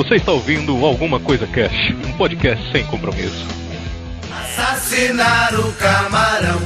Você 0.00 0.14
está 0.14 0.32
ouvindo 0.32 0.82
Alguma 0.86 1.20
Coisa 1.20 1.46
Cash, 1.46 1.90
um 2.06 2.16
podcast 2.16 2.72
sem 2.72 2.86
compromisso. 2.86 3.46
Assassinar 4.32 5.54
o 5.60 5.70
camarão. 5.74 6.58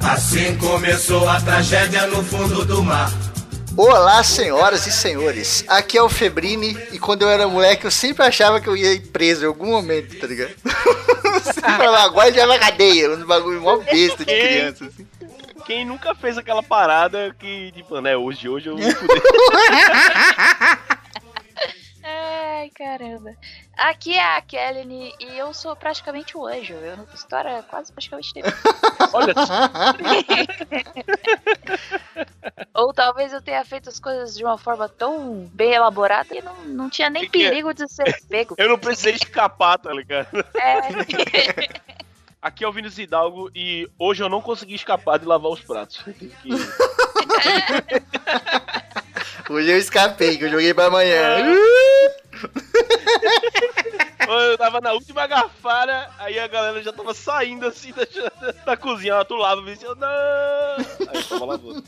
Assim 0.00 0.56
começou 0.58 1.28
a 1.28 1.40
tragédia 1.40 2.08
no 2.08 2.24
fundo 2.24 2.64
do 2.64 2.82
mar. 2.82 3.12
Olá, 3.76 4.24
senhoras 4.24 4.88
e 4.88 4.92
senhores. 4.92 5.64
Aqui 5.68 5.96
é 5.96 6.02
o 6.02 6.08
Febrini 6.08 6.76
e 6.90 6.98
quando 6.98 7.22
eu 7.22 7.28
era 7.28 7.46
moleque 7.46 7.84
eu 7.84 7.92
sempre 7.92 8.26
achava 8.26 8.60
que 8.60 8.68
eu 8.68 8.76
ia 8.76 8.94
ir 8.94 9.06
preso 9.12 9.44
em 9.44 9.46
algum 9.46 9.70
momento, 9.70 10.18
tá 10.18 10.26
ligado? 10.26 10.50
sempre 11.54 11.86
agora 11.86 12.32
já 12.32 12.44
vai 12.44 12.58
cadeia, 12.58 13.12
um 13.12 13.24
bagulho 13.24 13.60
mó 13.60 13.76
besta 13.76 14.24
de 14.24 14.34
criança, 14.34 14.86
assim. 14.86 15.06
Quem 15.64 15.84
nunca 15.84 16.12
fez 16.12 16.36
aquela 16.36 16.62
parada 16.62 17.32
que, 17.38 17.70
tipo, 17.70 18.00
né, 18.00 18.16
hoje, 18.16 18.48
hoje 18.48 18.66
eu 18.68 18.76
vou 18.76 18.90
fuder. 18.90 19.22
Ai, 22.66 22.70
caramba. 22.70 23.30
Aqui 23.76 24.14
é 24.14 24.36
a 24.36 24.40
Kelly 24.42 25.14
e 25.20 25.38
eu 25.38 25.54
sou 25.54 25.76
praticamente 25.76 26.36
o 26.36 26.44
anjo. 26.44 26.74
Eu 26.74 26.96
não 26.96 27.06
história 27.14 27.62
quase 27.70 27.92
praticamente 27.92 28.34
tempo. 28.34 28.48
Olha 29.14 29.32
só. 29.34 29.70
Ou 32.74 32.92
talvez 32.92 33.32
eu 33.32 33.40
tenha 33.40 33.64
feito 33.64 33.88
as 33.88 34.00
coisas 34.00 34.34
de 34.36 34.42
uma 34.44 34.58
forma 34.58 34.88
tão 34.88 35.48
bem 35.54 35.74
elaborada 35.74 36.24
que 36.28 36.42
não, 36.42 36.56
não 36.64 36.90
tinha 36.90 37.08
nem 37.08 37.22
Que 37.22 37.30
que 37.38 37.44
é? 37.44 37.48
perigo 37.50 37.72
de 37.72 37.86
ser 37.88 38.20
pego. 38.28 38.56
Eu 38.58 38.68
não 38.68 38.78
precisei 38.78 39.14
escapar, 39.14 39.78
tá 39.78 39.92
ligado? 39.92 40.44
É. 40.56 41.68
Aqui 42.42 42.64
é 42.64 42.68
o 42.68 42.72
Vinícius 42.72 42.98
Hidalgo 42.98 43.48
e 43.54 43.88
hoje 43.96 44.24
eu 44.24 44.28
não 44.28 44.40
consegui 44.42 44.74
escapar 44.74 45.20
de 45.20 45.24
lavar 45.24 45.52
os 45.52 45.60
pratos. 45.60 46.02
Que- 46.02 46.32
Hoje 49.48 49.70
eu 49.70 49.78
escapei, 49.78 50.36
que 50.36 50.44
eu 50.44 50.50
joguei 50.50 50.74
pra 50.74 50.86
amanhã. 50.86 51.54
Eu 54.28 54.58
tava 54.58 54.80
na 54.80 54.92
última 54.92 55.26
garfada, 55.26 56.10
aí 56.18 56.38
a 56.38 56.48
galera 56.48 56.82
já 56.82 56.92
tava 56.92 57.14
saindo 57.14 57.66
assim 57.66 57.92
da, 57.94 58.52
da 58.64 58.76
cozinha. 58.76 59.20
Ah, 59.20 59.24
tu 59.24 59.36
Vinícius, 59.62 59.90
eu 59.90 59.94
não. 59.94 60.08
Aí 60.08 61.14
eu 61.14 61.24
tava 61.24 61.44
lavando. 61.44 61.84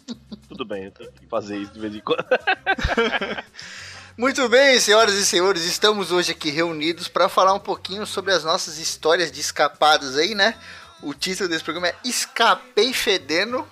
Tudo 0.48 0.64
bem, 0.64 0.84
eu 0.84 0.90
tenho 0.92 1.10
que 1.12 1.26
fazer 1.26 1.56
isso 1.56 1.72
de 1.72 1.80
vez 1.80 1.94
em 1.94 2.00
quando. 2.00 2.24
Muito 4.16 4.48
bem, 4.48 4.80
senhoras 4.80 5.14
e 5.14 5.24
senhores, 5.24 5.64
estamos 5.64 6.10
hoje 6.10 6.32
aqui 6.32 6.50
reunidos 6.50 7.06
para 7.06 7.28
falar 7.28 7.54
um 7.54 7.60
pouquinho 7.60 8.04
sobre 8.04 8.32
as 8.32 8.42
nossas 8.42 8.78
histórias 8.78 9.30
de 9.30 9.40
escapadas 9.40 10.16
aí, 10.16 10.34
né? 10.34 10.54
O 11.00 11.14
título 11.14 11.48
desse 11.48 11.62
programa 11.62 11.88
é 11.88 11.94
Escapei 12.04 12.92
Fedendo, 12.92 13.64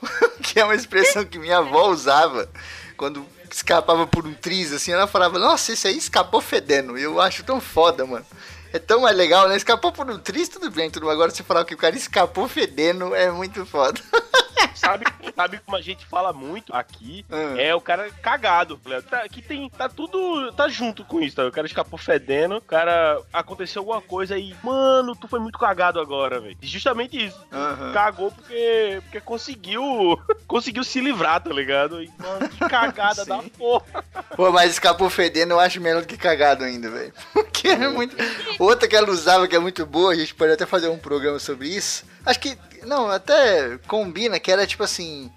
que 0.43 0.61
é 0.61 0.65
uma 0.65 0.77
expressão 0.77 1.25
que 1.25 1.39
minha 1.39 1.59
avó 1.59 1.89
usava 1.89 2.49
quando 2.97 3.27
escapava 3.55 4.07
por 4.07 4.27
um 4.27 4.35
triz, 4.35 4.73
assim, 4.73 4.93
ela 4.93 5.07
falava, 5.07 5.39
nossa, 5.39 5.73
esse 5.73 5.87
aí 5.87 5.97
escapou 5.97 6.41
fedendo. 6.41 6.99
E 6.99 7.03
eu 7.03 7.21
acho 7.21 7.45
tão 7.45 7.61
foda, 7.61 8.07
mano. 8.07 8.27
É 8.73 8.79
tão 8.79 9.01
mais 9.01 9.17
legal, 9.17 9.49
né? 9.49 9.57
Escapou 9.57 9.93
por 9.93 10.11
um 10.11 10.19
triz, 10.19 10.49
tudo 10.49 10.71
bem, 10.71 10.91
tudo. 10.91 11.09
Agora 11.09 11.31
você 11.31 11.43
falar 11.43 11.65
que 11.65 11.75
o 11.75 11.79
cara 11.79 11.97
escapou 11.97 12.49
fedendo 12.49 13.15
é 13.15 13.31
muito 13.31 13.65
foda. 13.65 14.01
sabe, 14.77 15.05
sabe 15.35 15.59
como 15.65 15.77
a 15.77 15.81
gente 15.81 16.07
fala 16.07 16.33
muito 16.33 16.75
aqui? 16.75 17.25
Hum. 17.31 17.57
É 17.57 17.75
o 17.75 17.81
cara 17.81 18.11
cagado. 18.23 18.81
tá 19.09 19.19
aqui 19.23 19.43
tem. 19.43 19.69
Tá 19.71 19.89
tudo. 19.89 20.53
Tá 20.53 20.69
junto 20.69 21.05
com 21.05 21.21
isso. 21.21 21.37
Tá? 21.37 21.47
O 21.47 21.53
cara 21.53 21.67
escapou 21.67 21.99
fedendo, 21.99 22.57
o 22.57 22.61
cara 22.61 23.21
aconteceu 23.33 23.81
alguma 23.81 24.01
coisa 24.01 24.39
e. 24.39 24.55
Mano, 24.63 25.15
tu 25.17 25.29
foi 25.29 25.41
muito 25.41 25.59
cagado 25.59 26.01
agora, 26.01 26.41
velho. 26.41 26.57
Justamente 26.61 27.27
isso. 27.27 27.41
Aham. 27.53 27.93
Cagou 27.93 28.31
porque, 28.31 29.01
porque 29.03 29.21
conseguiu. 29.21 29.83
Conseguiu 30.47 30.85
se 30.85 31.01
livrar, 31.01 31.43
tá 31.43 31.51
ligado? 31.51 32.01
E, 32.01 32.11
mano, 32.19 32.49
que 32.49 32.59
cagada 32.69 33.25
da 33.27 33.43
porra. 33.43 34.05
Pô, 34.37 34.53
mas 34.53 34.71
escapou 34.71 35.11
fedendo 35.11 35.53
eu 35.53 35.61
acho 35.61 35.81
melhor 35.81 36.03
do 36.03 36.07
que 36.07 36.17
cagado 36.17 36.63
ainda, 36.63 36.89
velho. 36.89 37.13
Porque 37.33 37.69
é 37.69 37.89
muito. 37.89 38.17
Outra 38.59 38.87
que 38.87 38.95
ela 38.95 39.11
usava 39.11 39.49
que 39.49 39.57
é 39.57 39.59
muito 39.59 39.85
boa, 39.85 40.13
a 40.13 40.15
gente 40.15 40.35
pode 40.35 40.53
até 40.53 40.65
fazer 40.65 40.89
um 40.89 40.99
programa 40.99 41.39
sobre 41.39 41.69
isso. 41.69 42.05
Acho 42.25 42.39
que. 42.41 42.57
Não, 42.87 43.11
até 43.11 43.79
combina 43.87 44.39
que 44.41 44.51
era 44.51 44.67
tipo 44.67 44.83
assim. 44.83 45.31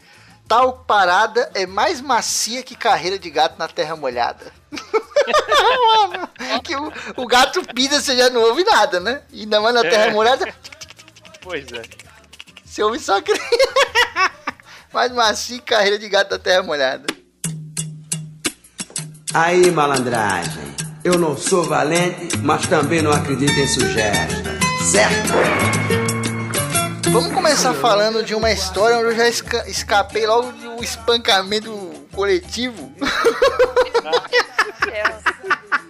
Tal 0.48 0.80
parada 0.80 1.52
é 1.54 1.68
mais 1.68 2.02
macia 2.02 2.64
que 2.64 2.76
carreira 2.76 3.20
de 3.20 3.30
gato 3.30 3.60
na 3.60 3.68
terra 3.68 3.96
molhada. 3.96 4.52
Mano, 4.72 6.28
que 6.64 6.76
o, 6.76 6.92
o 7.18 7.28
gato 7.28 7.62
pisa, 7.74 8.02
você 8.02 8.18
já 8.18 8.30
não 8.32 8.42
ouve 8.42 8.64
nada, 8.64 9.00
né? 9.00 9.22
E 9.32 9.42
ainda 9.42 9.62
mais 9.62 9.76
na 9.76 9.82
terra 9.82 10.06
É. 10.06 10.12
molhada, 10.12 10.52
Pois 11.42 11.66
é. 11.72 11.84
você 12.66 12.82
ouve 12.82 12.98
só 13.00 13.22
que. 13.22 13.32
mais 14.92 15.12
macia 15.12 15.60
que 15.60 15.66
carreira 15.66 16.00
de 16.00 16.10
gato 16.10 16.32
na 16.32 16.40
terra 16.40 16.64
molhada. 16.64 17.06
Aí, 19.34 19.70
malandragem. 19.70 20.76
Eu 21.04 21.18
não 21.20 21.38
sou 21.38 21.64
valente, 21.64 22.38
mas 22.40 22.66
também 22.68 23.02
não 23.04 23.12
acredito 23.12 23.52
em 23.54 23.68
sugesta. 23.68 24.58
Certo? 24.92 26.09
Vamos 27.12 27.34
começar 27.34 27.74
falando 27.74 28.24
de 28.24 28.36
uma 28.36 28.52
história 28.52 28.98
onde 28.98 29.08
eu 29.08 29.16
já 29.16 29.28
esca- 29.28 29.68
escapei 29.68 30.26
logo 30.28 30.52
do 30.52 30.84
espancamento 30.84 31.72
coletivo. 32.14 32.94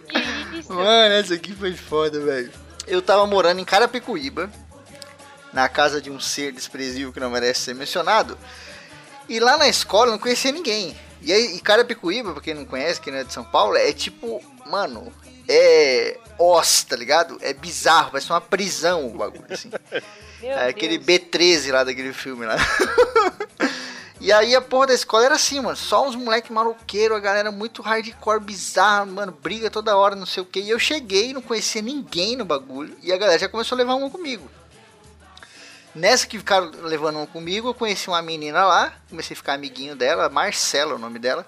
Que? 0.10 0.74
Mano, 0.74 1.14
essa 1.16 1.34
aqui 1.34 1.54
foi 1.54 1.74
foda, 1.76 2.20
velho. 2.20 2.52
Eu 2.88 3.02
tava 3.02 3.26
morando 3.28 3.60
em 3.60 3.66
Carapicuíba, 3.66 4.50
na 5.54 5.68
casa 5.68 6.02
de 6.02 6.10
um 6.10 6.20
ser 6.20 6.52
desprezível 6.52 7.12
que 7.12 7.20
não 7.20 7.30
merece 7.30 7.62
ser 7.62 7.76
mencionado. 7.76 8.38
E 9.28 9.40
lá 9.40 9.58
na 9.58 9.68
escola 9.68 10.08
eu 10.08 10.12
não 10.14 10.20
conhecia 10.20 10.52
ninguém. 10.52 10.96
E 11.22 11.34
aí, 11.34 11.56
e 11.56 11.60
Carapicuíba, 11.60 12.32
pra 12.34 12.42
quem 12.42 12.54
não 12.54 12.66
conhece, 12.66 13.00
quem 13.02 13.12
não 13.12 13.20
é 13.20 13.24
de 13.24 13.34
São 13.34 13.44
Paulo, 13.44 13.76
é 13.76 13.92
tipo, 13.92 14.42
mano, 14.66 15.12
é 15.48 16.18
os, 16.40 16.84
tá 16.84 16.96
ligado? 16.96 17.38
É 17.42 17.54
bizarro, 17.54 18.12
vai 18.12 18.22
ser 18.22 18.32
uma 18.32 18.42
prisão 18.42 19.08
o 19.08 19.18
bagulho, 19.18 19.46
assim. 19.52 19.70
Meu 20.42 20.52
É 20.52 20.70
aquele 20.70 20.98
Deus. 20.98 21.22
B13 21.22 21.72
lá 21.72 21.84
daquele 21.84 22.14
filme 22.14 22.46
lá. 22.46 22.56
e 24.20 24.32
aí 24.32 24.56
a 24.56 24.62
porra 24.62 24.88
da 24.88 24.94
escola 24.94 25.26
era 25.26 25.36
assim, 25.36 25.60
mano. 25.60 25.76
Só 25.76 26.08
uns 26.08 26.16
moleque 26.16 26.52
maloqueiro, 26.52 27.16
a 27.16 27.20
galera 27.20 27.52
muito 27.52 27.82
hardcore, 27.82 28.40
bizarra, 28.40 29.06
mano. 29.06 29.32
Briga 29.32 29.70
toda 29.70 29.96
hora, 29.96 30.16
não 30.16 30.26
sei 30.26 30.44
o 30.44 30.46
que. 30.46 30.60
E 30.60 30.70
eu 30.70 30.80
cheguei, 30.80 31.34
não 31.34 31.42
conhecia 31.42 31.82
ninguém 31.82 32.36
no 32.36 32.46
bagulho. 32.46 32.98
E 33.02 33.12
a 33.12 33.18
galera 33.18 33.40
já 33.40 33.50
começou 33.50 33.76
a 33.76 33.80
levar 33.80 33.96
uma 33.96 34.10
comigo. 34.10 34.50
Nessa 35.94 36.28
que 36.28 36.38
ficaram 36.38 36.72
levando 36.84 37.18
uma 37.18 37.28
comigo, 37.28 37.70
eu 37.70 37.74
conheci 37.74 38.08
uma 38.08 38.22
menina 38.22 38.64
lá. 38.64 38.94
Comecei 39.10 39.34
a 39.34 39.38
ficar 39.38 39.54
amiguinho 39.54 39.96
dela, 39.96 40.30
Marcela 40.30 40.94
é 40.94 40.96
o 40.96 41.00
nome 41.00 41.20
dela. 41.20 41.46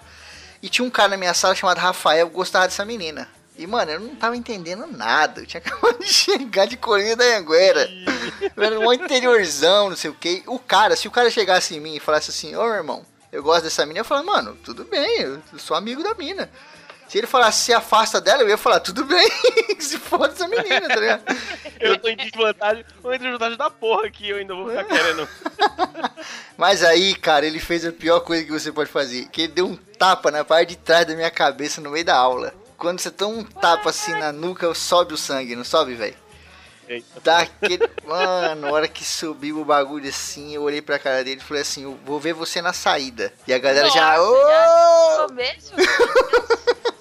E 0.62 0.68
tinha 0.68 0.86
um 0.86 0.90
cara 0.90 1.10
na 1.10 1.16
minha 1.16 1.34
sala 1.34 1.54
chamado 1.54 1.78
Rafael 1.78 2.28
gostava 2.28 2.66
dessa 2.66 2.84
menina. 2.84 3.28
E, 3.62 3.66
mano, 3.66 3.92
eu 3.92 4.00
não 4.00 4.16
tava 4.16 4.36
entendendo 4.36 4.88
nada. 4.88 5.40
Eu 5.40 5.46
tinha 5.46 5.62
acabado 5.64 6.00
de 6.00 6.12
chegar 6.12 6.66
de 6.66 6.76
Corinha 6.76 7.14
da 7.14 7.24
Anguera. 7.36 7.88
Eu 8.56 8.62
era 8.62 8.80
um 8.80 8.92
interiorzão, 8.92 9.90
não 9.90 9.96
sei 9.96 10.10
o 10.10 10.14
que. 10.14 10.42
O 10.46 10.58
cara, 10.58 10.96
se 10.96 11.06
o 11.06 11.12
cara 11.12 11.30
chegasse 11.30 11.76
em 11.76 11.80
mim 11.80 11.94
e 11.94 12.00
falasse 12.00 12.30
assim, 12.30 12.56
ô 12.56 12.64
meu 12.64 12.74
irmão, 12.74 13.06
eu 13.30 13.40
gosto 13.40 13.62
dessa 13.62 13.86
mina, 13.86 14.00
eu 14.00 14.04
falava, 14.04 14.26
mano, 14.26 14.58
tudo 14.64 14.84
bem, 14.84 15.20
eu 15.20 15.40
sou 15.58 15.76
amigo 15.76 16.02
da 16.02 16.12
mina. 16.14 16.50
Se 17.06 17.18
ele 17.18 17.26
falasse, 17.26 17.66
se 17.66 17.72
afasta 17.72 18.20
dela, 18.20 18.42
eu 18.42 18.48
ia 18.48 18.56
falar, 18.56 18.80
tudo 18.80 19.04
bem, 19.04 19.30
se 19.78 19.98
foda 19.98 20.32
essa 20.32 20.48
menina, 20.48 20.88
tá 20.88 20.96
ligado? 20.96 21.22
Eu 21.78 21.98
tô 21.98 22.08
em 22.08 22.16
desvantagem. 22.16 22.84
Tô 23.00 23.12
em 23.12 23.18
desvantagem 23.18 23.58
da 23.58 23.70
porra 23.70 24.06
aqui, 24.06 24.30
eu 24.30 24.38
ainda 24.38 24.54
vou 24.54 24.68
ficar 24.70 24.84
querendo. 24.84 25.28
Mas 26.56 26.82
aí, 26.82 27.14
cara, 27.14 27.46
ele 27.46 27.60
fez 27.60 27.84
a 27.84 27.92
pior 27.92 28.20
coisa 28.20 28.44
que 28.44 28.50
você 28.50 28.72
pode 28.72 28.90
fazer, 28.90 29.28
que 29.28 29.42
ele 29.42 29.52
deu 29.52 29.66
um 29.66 29.76
tapa 29.76 30.30
na 30.30 30.44
parte 30.44 30.70
de 30.70 30.76
trás 30.76 31.06
da 31.06 31.14
minha 31.14 31.30
cabeça 31.30 31.80
no 31.80 31.90
meio 31.90 32.04
da 32.04 32.16
aula. 32.16 32.54
Quando 32.82 32.98
você 32.98 33.12
toma 33.12 33.38
um 33.38 33.44
tapa 33.44 33.90
assim 33.90 34.10
na 34.10 34.32
nuca, 34.32 34.74
sobe 34.74 35.14
o 35.14 35.16
sangue, 35.16 35.54
não 35.54 35.62
sobe, 35.62 35.94
velho? 35.94 36.16
Eita. 36.88 37.20
Daquele. 37.22 37.88
Mano, 38.04 38.62
na 38.62 38.72
hora 38.72 38.88
que 38.88 39.04
subiu 39.04 39.60
o 39.60 39.64
bagulho 39.64 40.08
assim, 40.08 40.52
eu 40.52 40.62
olhei 40.62 40.82
pra 40.82 40.98
cara 40.98 41.22
dele 41.22 41.40
e 41.40 41.44
falei 41.44 41.62
assim: 41.62 41.84
eu 41.84 41.96
vou 42.04 42.18
ver 42.18 42.32
você 42.32 42.60
na 42.60 42.72
saída. 42.72 43.32
E 43.46 43.54
a 43.54 43.58
galera 43.60 43.88
já. 43.88 44.16
Nossa, 44.18 45.28
começo, 45.28 45.76
meu 45.76 45.86
Deus. 45.86 46.91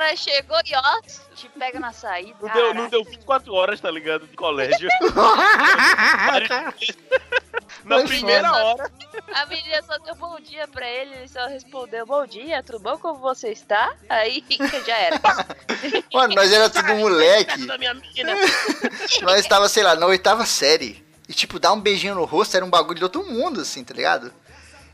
O 0.00 0.02
cara 0.02 0.16
chegou 0.16 0.56
e 0.64 0.74
ó, 0.74 1.02
te 1.34 1.46
pega 1.50 1.78
na 1.78 1.92
saída. 1.92 2.34
Não 2.40 2.48
deu, 2.48 2.72
não 2.72 2.88
deu 2.88 3.04
24 3.04 3.52
horas, 3.52 3.82
tá 3.82 3.90
ligado? 3.90 4.26
De 4.26 4.34
colégio. 4.34 4.88
Na 7.84 7.96
Foi 7.96 8.06
primeira 8.06 8.48
foda. 8.48 8.64
hora. 8.64 8.90
A 9.34 9.44
menina 9.44 9.82
só 9.82 9.98
deu 9.98 10.14
bom 10.14 10.40
dia 10.40 10.66
pra 10.68 10.88
ele, 10.88 11.14
ele 11.16 11.28
só 11.28 11.46
respondeu 11.48 12.06
bom 12.06 12.26
dia, 12.26 12.62
tudo 12.62 12.80
bom? 12.80 12.96
Como 12.96 13.20
você 13.20 13.50
está? 13.50 13.94
Aí 14.08 14.42
já 14.86 14.96
era. 14.96 15.20
Mano, 16.14 16.34
nós 16.34 16.50
era 16.50 16.70
tudo 16.70 16.94
moleque. 16.94 17.66
Nós 19.20 19.46
tava, 19.46 19.68
sei 19.68 19.82
lá, 19.82 19.94
na 19.94 20.06
oitava 20.06 20.46
série. 20.46 21.04
E 21.28 21.34
tipo, 21.34 21.60
dar 21.60 21.74
um 21.74 21.80
beijinho 21.80 22.14
no 22.14 22.24
rosto 22.24 22.56
era 22.56 22.64
um 22.64 22.70
bagulho 22.70 22.96
de 22.98 23.04
outro 23.04 23.22
mundo, 23.22 23.60
assim, 23.60 23.84
tá 23.84 23.92
ligado? 23.92 24.32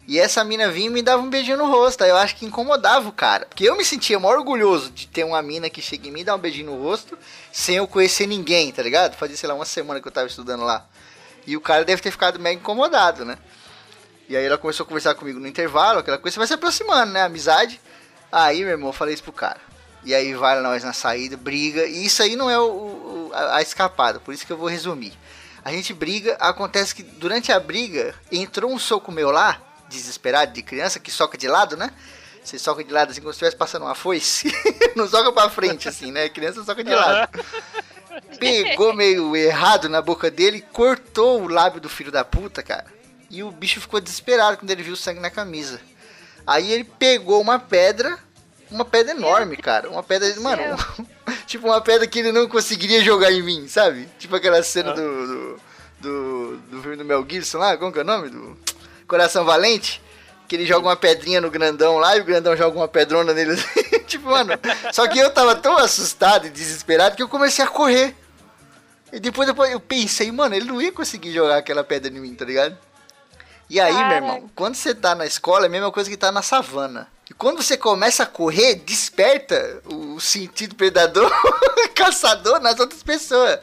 E 0.07 0.21
essa 0.21 0.45
mina 0.45 0.71
vinha 0.71 0.87
e 0.87 0.91
me 0.91 1.03
dava 1.03 1.21
um 1.23 1.29
beijinho 1.29 1.57
no 1.57 1.67
rosto. 1.69 2.05
Aí 2.05 2.11
eu 2.11 2.17
acho 2.17 2.37
que 2.37 2.47
incomodava 2.47 3.09
o 3.09 3.13
cara. 3.13 3.47
Porque 3.47 3.65
eu 3.69 3.77
me 3.77 3.85
sentia 3.85 4.19
mó 4.21 4.29
orgulhoso 4.31 4.91
de 4.91 5.09
ter 5.09 5.25
uma 5.25 5.43
mina 5.43 5.69
que 5.69 5.83
chega 5.83 6.07
em 6.07 6.13
mim 6.13 6.21
e 6.21 6.25
dá 6.25 6.35
um 6.35 6.39
beijinho 6.39 6.71
no 6.71 6.81
rosto 6.83 7.19
sem 7.53 7.77
eu 7.77 7.89
conhecer 7.89 8.27
ninguém, 8.27 8.71
tá 8.71 8.83
ligado? 8.83 9.17
Fazia, 9.17 9.37
sei 9.37 9.49
lá, 9.49 9.55
uma 9.55 9.65
semana 9.65 10.01
que 10.01 10.07
eu 10.07 10.13
tava 10.13 10.29
estudando 10.29 10.63
lá. 10.65 10.87
E 11.45 11.57
o 11.57 11.61
cara 11.61 11.85
deve 11.85 12.01
ter 12.01 12.11
ficado 12.13 12.39
meio 12.39 12.55
incomodado, 12.57 13.25
né? 13.25 13.37
E 14.29 14.37
aí 14.37 14.45
ela 14.45 14.59
começou 14.59 14.85
a 14.85 14.87
conversar 14.87 15.15
comigo 15.15 15.39
no 15.41 15.47
intervalo, 15.47 16.01
aquela 16.01 16.19
coisa, 16.19 16.37
vai 16.39 16.47
se 16.47 16.55
aproximando, 16.55 17.13
né? 17.13 17.23
Amizade. 17.23 17.81
Aí, 18.31 18.61
meu 18.61 18.71
irmão, 18.71 18.89
eu 18.89 18.93
falei 18.93 19.15
isso 19.15 19.23
pro 19.23 19.33
cara. 19.33 19.61
E 20.05 20.15
aí 20.15 20.35
vai 20.35 20.61
nós 20.61 20.85
na 20.85 20.93
saída, 20.93 21.37
briga. 21.37 21.85
E 21.85 22.05
isso 22.07 22.23
aí 22.23 22.37
não 22.37 22.49
é 22.49 22.59
o, 22.59 22.65
o- 22.65 23.31
a, 23.33 23.57
a 23.57 23.63
escapada, 23.63 24.21
por 24.21 24.33
isso 24.33 24.47
que 24.47 24.53
eu 24.53 24.57
vou 24.57 24.69
resumir. 24.69 25.13
A 25.65 25.73
gente 25.73 25.93
briga, 25.93 26.37
acontece 26.39 26.95
que 26.95 27.03
durante 27.03 27.51
a 27.51 27.59
briga 27.59 28.15
entrou 28.31 28.71
um 28.73 28.79
soco 28.79 29.11
meu 29.11 29.33
lá, 29.33 29.61
desesperado 29.89 30.53
de 30.53 30.63
criança, 30.63 30.99
que 30.99 31.11
soca 31.11 31.37
de 31.37 31.49
lado, 31.49 31.77
né? 31.77 31.91
Você 32.47 32.59
soca 32.61 32.85
de 32.85 32.93
lado 32.93 33.11
assim 33.11 33.21
como 33.21 33.33
se 33.33 33.37
estivesse 33.37 33.57
passando 33.57 33.83
uma 33.83 33.95
foice. 33.95 34.53
não 34.95 35.09
soca 35.09 35.33
pra 35.33 35.51
frente 35.51 35.89
assim, 35.89 36.13
né? 36.13 36.29
Criança 36.29 36.63
soca 36.63 36.85
de 36.85 36.95
lado. 36.95 37.29
Pegou 38.39 38.95
meio 38.95 39.35
errado 39.35 39.89
na 39.89 40.01
boca 40.01 40.31
dele, 40.31 40.65
cortou 40.73 41.43
o 41.43 41.49
lábio 41.49 41.81
do 41.81 41.89
filho 41.89 42.13
da 42.13 42.25
puta, 42.25 42.63
cara. 42.63 42.87
E 43.29 43.43
o 43.43 43.51
bicho 43.51 43.81
ficou 43.81 44.01
desesperado 44.01 44.59
quando 44.59 44.71
ele 44.71 44.83
viu 44.83 44.95
o 44.95 44.97
sangue 44.97 45.21
na 45.21 45.31
camisa. 45.31 45.81
Aí 46.47 46.71
ele 46.73 46.85
pegou 46.85 47.41
uma 47.41 47.59
pedra, 47.59 48.17
uma 48.71 48.85
pedra 48.85 49.13
enorme, 49.13 49.57
cara. 49.57 49.91
Uma 49.91 50.03
pedra, 50.03 50.33
mano, 50.41 50.63
tipo 51.47 51.67
uma 51.67 51.81
pedra 51.81 52.07
que 52.07 52.21
ele 52.21 52.31
não 52.31 52.49
conseguiria 52.49 53.03
jogar 53.03 53.33
em 53.33 53.43
mim, 53.43 53.67
sabe? 53.67 54.09
Tipo 54.19 54.37
aquela 54.37 54.63
cena 54.63 54.93
do, 54.93 55.27
do, 55.27 55.61
do, 55.99 56.57
do 56.59 56.83
filme 56.83 56.97
do 56.97 57.05
Mel 57.05 57.27
Gibson 57.29 57.59
lá, 57.59 57.77
como 57.77 57.93
que 57.93 57.99
é 57.99 58.03
o 58.03 58.05
nome? 58.05 58.31
Do 58.31 58.57
Coração 59.07 59.45
Valente. 59.45 60.03
Que 60.49 60.55
ele 60.55 60.65
joga 60.65 60.87
uma 60.87 60.97
pedrinha 60.97 61.41
no 61.41 61.51
grandão 61.51 61.99
lá 61.99 62.17
e 62.17 62.21
o 62.21 62.25
grandão 62.25 62.57
joga 62.57 62.77
uma 62.77 62.87
pedrona 62.87 63.33
nele. 63.33 63.57
tipo, 64.07 64.31
mano. 64.31 64.53
Só 64.93 65.09
que 65.09 65.19
eu 65.19 65.31
tava 65.31 65.57
tão 65.57 65.77
assustado 65.77 66.47
e 66.47 66.51
desesperado 66.51 67.17
que 67.17 67.23
eu 67.23 67.29
comecei 67.29 67.65
a 67.65 67.69
correr. 67.69 68.15
E 69.13 69.19
depois, 69.19 69.49
depois 69.49 69.73
eu 69.73 69.81
pensei, 69.81 70.31
mano, 70.31 70.55
ele 70.55 70.67
não 70.67 70.81
ia 70.81 70.93
conseguir 70.93 71.33
jogar 71.33 71.57
aquela 71.57 71.83
pedra 71.83 72.13
em 72.13 72.21
mim, 72.21 72.35
tá 72.35 72.45
ligado? 72.45 72.77
E 73.69 73.81
aí, 73.81 73.93
meu 73.93 74.17
irmão, 74.17 74.51
quando 74.55 74.77
você 74.77 74.95
tá 74.95 75.15
na 75.15 75.27
escola 75.27 75.65
é 75.65 75.67
a 75.67 75.71
mesma 75.71 75.91
coisa 75.91 76.09
que 76.09 76.17
tá 76.17 76.31
na 76.31 76.43
savana. 76.43 77.09
E 77.29 77.35
quando 77.35 77.61
você 77.61 77.77
começa 77.77 78.23
a 78.23 78.27
correr, 78.27 78.77
desperta 78.77 79.83
o 79.85 80.21
sentido 80.21 80.77
predador, 80.77 81.29
caçador 81.95 82.61
nas 82.61 82.79
outras 82.79 83.03
pessoas. 83.03 83.59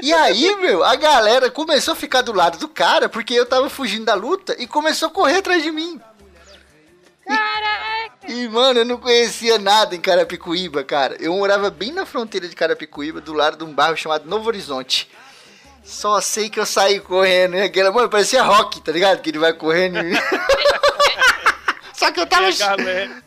E 0.00 0.12
aí, 0.12 0.56
meu, 0.56 0.84
a 0.84 0.94
galera 0.94 1.50
começou 1.50 1.92
a 1.92 1.96
ficar 1.96 2.22
do 2.22 2.32
lado 2.32 2.58
do 2.58 2.68
cara 2.68 3.08
porque 3.08 3.34
eu 3.34 3.44
tava 3.44 3.68
fugindo 3.68 4.04
da 4.04 4.14
luta 4.14 4.54
e 4.58 4.66
começou 4.66 5.08
a 5.08 5.10
correr 5.10 5.38
atrás 5.38 5.62
de 5.62 5.70
mim. 5.70 6.00
Caraca! 7.26 8.32
E, 8.32 8.48
mano, 8.48 8.80
eu 8.80 8.84
não 8.84 8.98
conhecia 8.98 9.58
nada 9.58 9.94
em 9.94 10.00
Carapicuíba, 10.00 10.84
cara. 10.84 11.16
Eu 11.18 11.34
morava 11.34 11.68
bem 11.70 11.92
na 11.92 12.06
fronteira 12.06 12.48
de 12.48 12.54
Carapicuíba, 12.54 13.20
do 13.20 13.32
lado 13.32 13.56
de 13.56 13.64
um 13.64 13.74
bairro 13.74 13.96
chamado 13.96 14.28
Novo 14.28 14.48
Horizonte. 14.48 15.10
Só 15.82 16.20
sei 16.20 16.48
que 16.48 16.60
eu 16.60 16.66
saí 16.66 17.00
correndo, 17.00 17.56
e 17.56 17.62
aquela, 17.62 17.90
mano, 17.90 18.08
parecia 18.08 18.42
rock, 18.42 18.80
tá 18.80 18.92
ligado? 18.92 19.20
Que 19.20 19.30
ele 19.30 19.38
vai 19.38 19.52
correndo 19.52 19.98
e... 19.98 20.12
Só 21.92 22.12
que 22.12 22.20
eu 22.20 22.26
tava... 22.26 22.46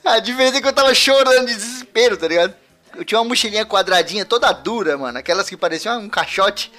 A 0.06 0.20
diferença 0.20 0.58
é 0.58 0.62
que 0.62 0.68
eu 0.68 0.74
tava 0.74 0.94
chorando 0.94 1.48
de 1.48 1.56
desespero, 1.56 2.16
tá 2.16 2.28
ligado? 2.28 2.54
Eu 2.96 3.06
tinha 3.06 3.20
uma 3.20 3.28
mochilinha 3.28 3.66
quadradinha, 3.66 4.26
toda 4.26 4.52
dura, 4.52 4.98
mano. 4.98 5.18
Aquelas 5.18 5.50
que 5.50 5.58
pareciam 5.58 6.00
um 6.00 6.10
caixote 6.10 6.72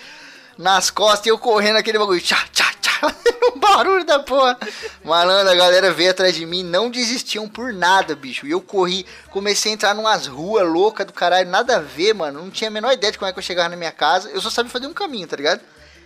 nas 0.59 0.91
costas 0.91 1.26
e 1.26 1.29
eu 1.31 1.38
correndo 1.38 1.76
aquele 1.76 1.99
bagulho. 1.99 2.20
Tchá, 2.20 2.44
tchá, 2.53 2.73
tchá. 2.81 2.93
um 3.55 3.59
barulho 3.59 4.05
da 4.05 4.19
porra. 4.19 4.59
Malandro, 5.05 5.50
a 5.50 5.55
galera 5.55 5.93
veio 5.93 6.11
atrás 6.11 6.35
de 6.35 6.47
mim, 6.47 6.62
não 6.62 6.91
desistiam 6.91 7.49
por 7.49 7.73
nada, 7.73 8.14
bicho. 8.14 8.47
E 8.47 8.50
eu 8.50 8.61
corri, 8.61 9.06
comecei 9.31 9.73
a 9.73 9.75
entrar 9.75 9.94
numas 9.94 10.26
ruas 10.26 10.67
loucas 10.67 11.06
do 11.06 11.12
caralho, 11.12 11.49
nada 11.49 11.76
a 11.76 11.81
ver, 11.81 12.15
mano. 12.15 12.43
Não 12.43 12.50
tinha 12.50 12.69
a 12.69 12.70
menor 12.70 12.93
ideia 12.93 13.12
de 13.12 13.19
como 13.19 13.29
é 13.29 13.32
que 13.32 13.38
eu 13.38 13.43
chegava 13.43 13.69
na 13.69 13.76
minha 13.76 13.93
casa. 13.93 14.31
Eu 14.31 14.41
só 14.41 14.50
sabia 14.50 14.70
fazer 14.70 14.87
um 14.87 14.94
caminho, 14.94 15.26
tá 15.26 15.37
ligado? 15.37 15.61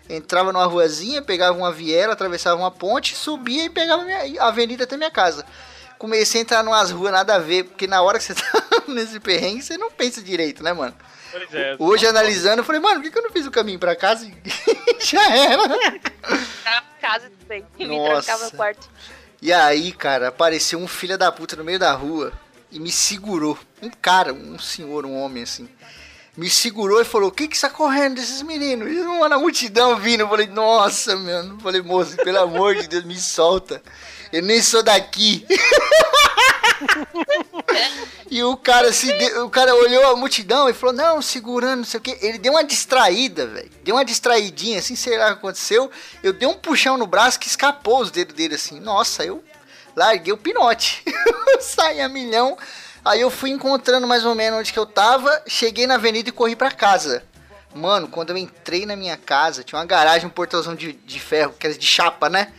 Entrava 0.08 0.52
numa 0.52 0.66
ruazinha, 0.66 1.20
pegava 1.20 1.56
uma 1.58 1.72
viela, 1.72 2.12
atravessava 2.12 2.60
uma 2.60 2.70
ponte, 2.70 3.16
subia 3.16 3.64
e 3.64 3.70
pegava 3.70 4.04
a, 4.38 4.46
avenida 4.46 4.84
até 4.84 4.96
minha 4.96 5.10
casa. 5.10 5.44
Comecei 5.98 6.40
a 6.40 6.42
entrar 6.42 6.62
numas 6.62 6.90
ruas 6.90 7.10
nada 7.10 7.34
a 7.34 7.38
ver, 7.38 7.64
porque 7.64 7.86
na 7.86 8.02
hora 8.02 8.18
que 8.18 8.24
você 8.24 8.34
tá 8.38 8.65
nesse 8.92 9.20
perrengue, 9.20 9.62
você 9.62 9.76
não 9.76 9.90
pensa 9.90 10.22
direito, 10.22 10.62
né, 10.62 10.72
mano? 10.72 10.94
Pois 11.30 11.54
é. 11.54 11.76
Hoje, 11.78 12.06
analisando, 12.06 12.60
eu 12.60 12.64
falei, 12.64 12.80
mano, 12.80 12.96
por 12.96 13.04
que, 13.04 13.10
que 13.10 13.18
eu 13.18 13.22
não 13.22 13.30
fiz 13.30 13.46
o 13.46 13.50
caminho 13.50 13.78
pra 13.78 13.94
casa 13.94 14.26
e 14.26 14.34
já 15.04 15.30
era? 15.34 15.66
Na 15.66 16.82
casa 17.00 17.30
tudo 17.30 17.46
bem. 17.46 17.64
E 17.78 17.86
me 17.86 18.04
trancava 18.04 18.44
no 18.44 18.50
quarto. 18.52 18.88
E 19.40 19.52
aí, 19.52 19.92
cara, 19.92 20.28
apareceu 20.28 20.78
um 20.78 20.88
filho 20.88 21.18
da 21.18 21.30
puta 21.30 21.56
no 21.56 21.64
meio 21.64 21.78
da 21.78 21.92
rua 21.92 22.32
e 22.70 22.80
me 22.80 22.90
segurou. 22.90 23.58
Um 23.82 23.90
cara, 23.90 24.32
um 24.32 24.58
senhor, 24.58 25.04
um 25.04 25.16
homem 25.20 25.42
assim. 25.42 25.68
Me 26.36 26.50
segurou 26.50 27.00
e 27.00 27.04
falou: 27.04 27.28
O 27.28 27.32
que 27.32 27.48
que 27.48 27.56
está 27.56 27.70
correndo 27.70 28.16
desses 28.16 28.42
meninos? 28.42 28.90
E 28.92 29.00
uma 29.00 29.28
na 29.28 29.38
multidão 29.38 29.96
vindo. 29.96 30.20
Eu 30.20 30.28
falei: 30.28 30.46
Nossa, 30.46 31.16
mano. 31.16 31.54
Eu 31.54 31.60
falei: 31.60 31.80
Moço, 31.80 32.16
pelo 32.16 32.40
amor 32.40 32.74
de 32.74 32.86
Deus, 32.86 33.04
me 33.04 33.16
solta. 33.16 33.82
Eu 34.32 34.42
nem 34.42 34.60
sou 34.60 34.82
daqui. 34.82 35.46
E 38.30 38.42
o 38.42 38.56
cara 38.56 38.92
se 38.92 39.10
o 39.38 39.48
cara 39.48 39.74
olhou 39.74 40.06
a 40.08 40.16
multidão 40.16 40.68
e 40.68 40.72
falou: 40.72 40.94
"Não, 40.94 41.22
segurando, 41.22 41.78
não 41.78 41.84
sei 41.84 41.98
o 41.98 42.02
quê". 42.02 42.18
Ele 42.20 42.38
deu 42.38 42.52
uma 42.52 42.64
distraída, 42.64 43.46
velho. 43.46 43.70
Deu 43.82 43.94
uma 43.94 44.04
distraidinha 44.04 44.78
assim, 44.78 44.96
sei 44.96 45.16
lá 45.16 45.26
o 45.26 45.32
que 45.32 45.38
aconteceu. 45.38 45.90
Eu 46.22 46.32
dei 46.32 46.48
um 46.48 46.54
puxão 46.54 46.96
no 46.96 47.06
braço 47.06 47.38
que 47.38 47.46
escapou 47.46 48.00
os 48.00 48.10
dedos 48.10 48.34
dele 48.34 48.56
assim. 48.56 48.80
Nossa, 48.80 49.24
eu 49.24 49.42
larguei 49.94 50.32
o 50.32 50.36
pinote. 50.36 51.02
Saí 51.60 52.00
a 52.00 52.08
milhão. 52.08 52.58
Aí 53.04 53.20
eu 53.20 53.30
fui 53.30 53.50
encontrando 53.50 54.06
mais 54.06 54.24
ou 54.24 54.34
menos 54.34 54.58
onde 54.58 54.72
que 54.72 54.78
eu 54.78 54.84
tava, 54.84 55.42
cheguei 55.46 55.86
na 55.86 55.94
avenida 55.94 56.28
e 56.28 56.32
corri 56.32 56.56
pra 56.56 56.72
casa. 56.72 57.22
Mano, 57.72 58.08
quando 58.08 58.30
eu 58.30 58.36
entrei 58.36 58.84
na 58.84 58.96
minha 58.96 59.16
casa, 59.16 59.62
tinha 59.62 59.78
uma 59.78 59.84
garagem, 59.84 60.26
um 60.26 60.30
portãozão 60.30 60.74
de, 60.74 60.92
de 60.92 61.20
ferro, 61.20 61.54
que 61.58 61.66
era 61.66 61.76
de 61.76 61.86
chapa, 61.86 62.28
né? 62.28 62.52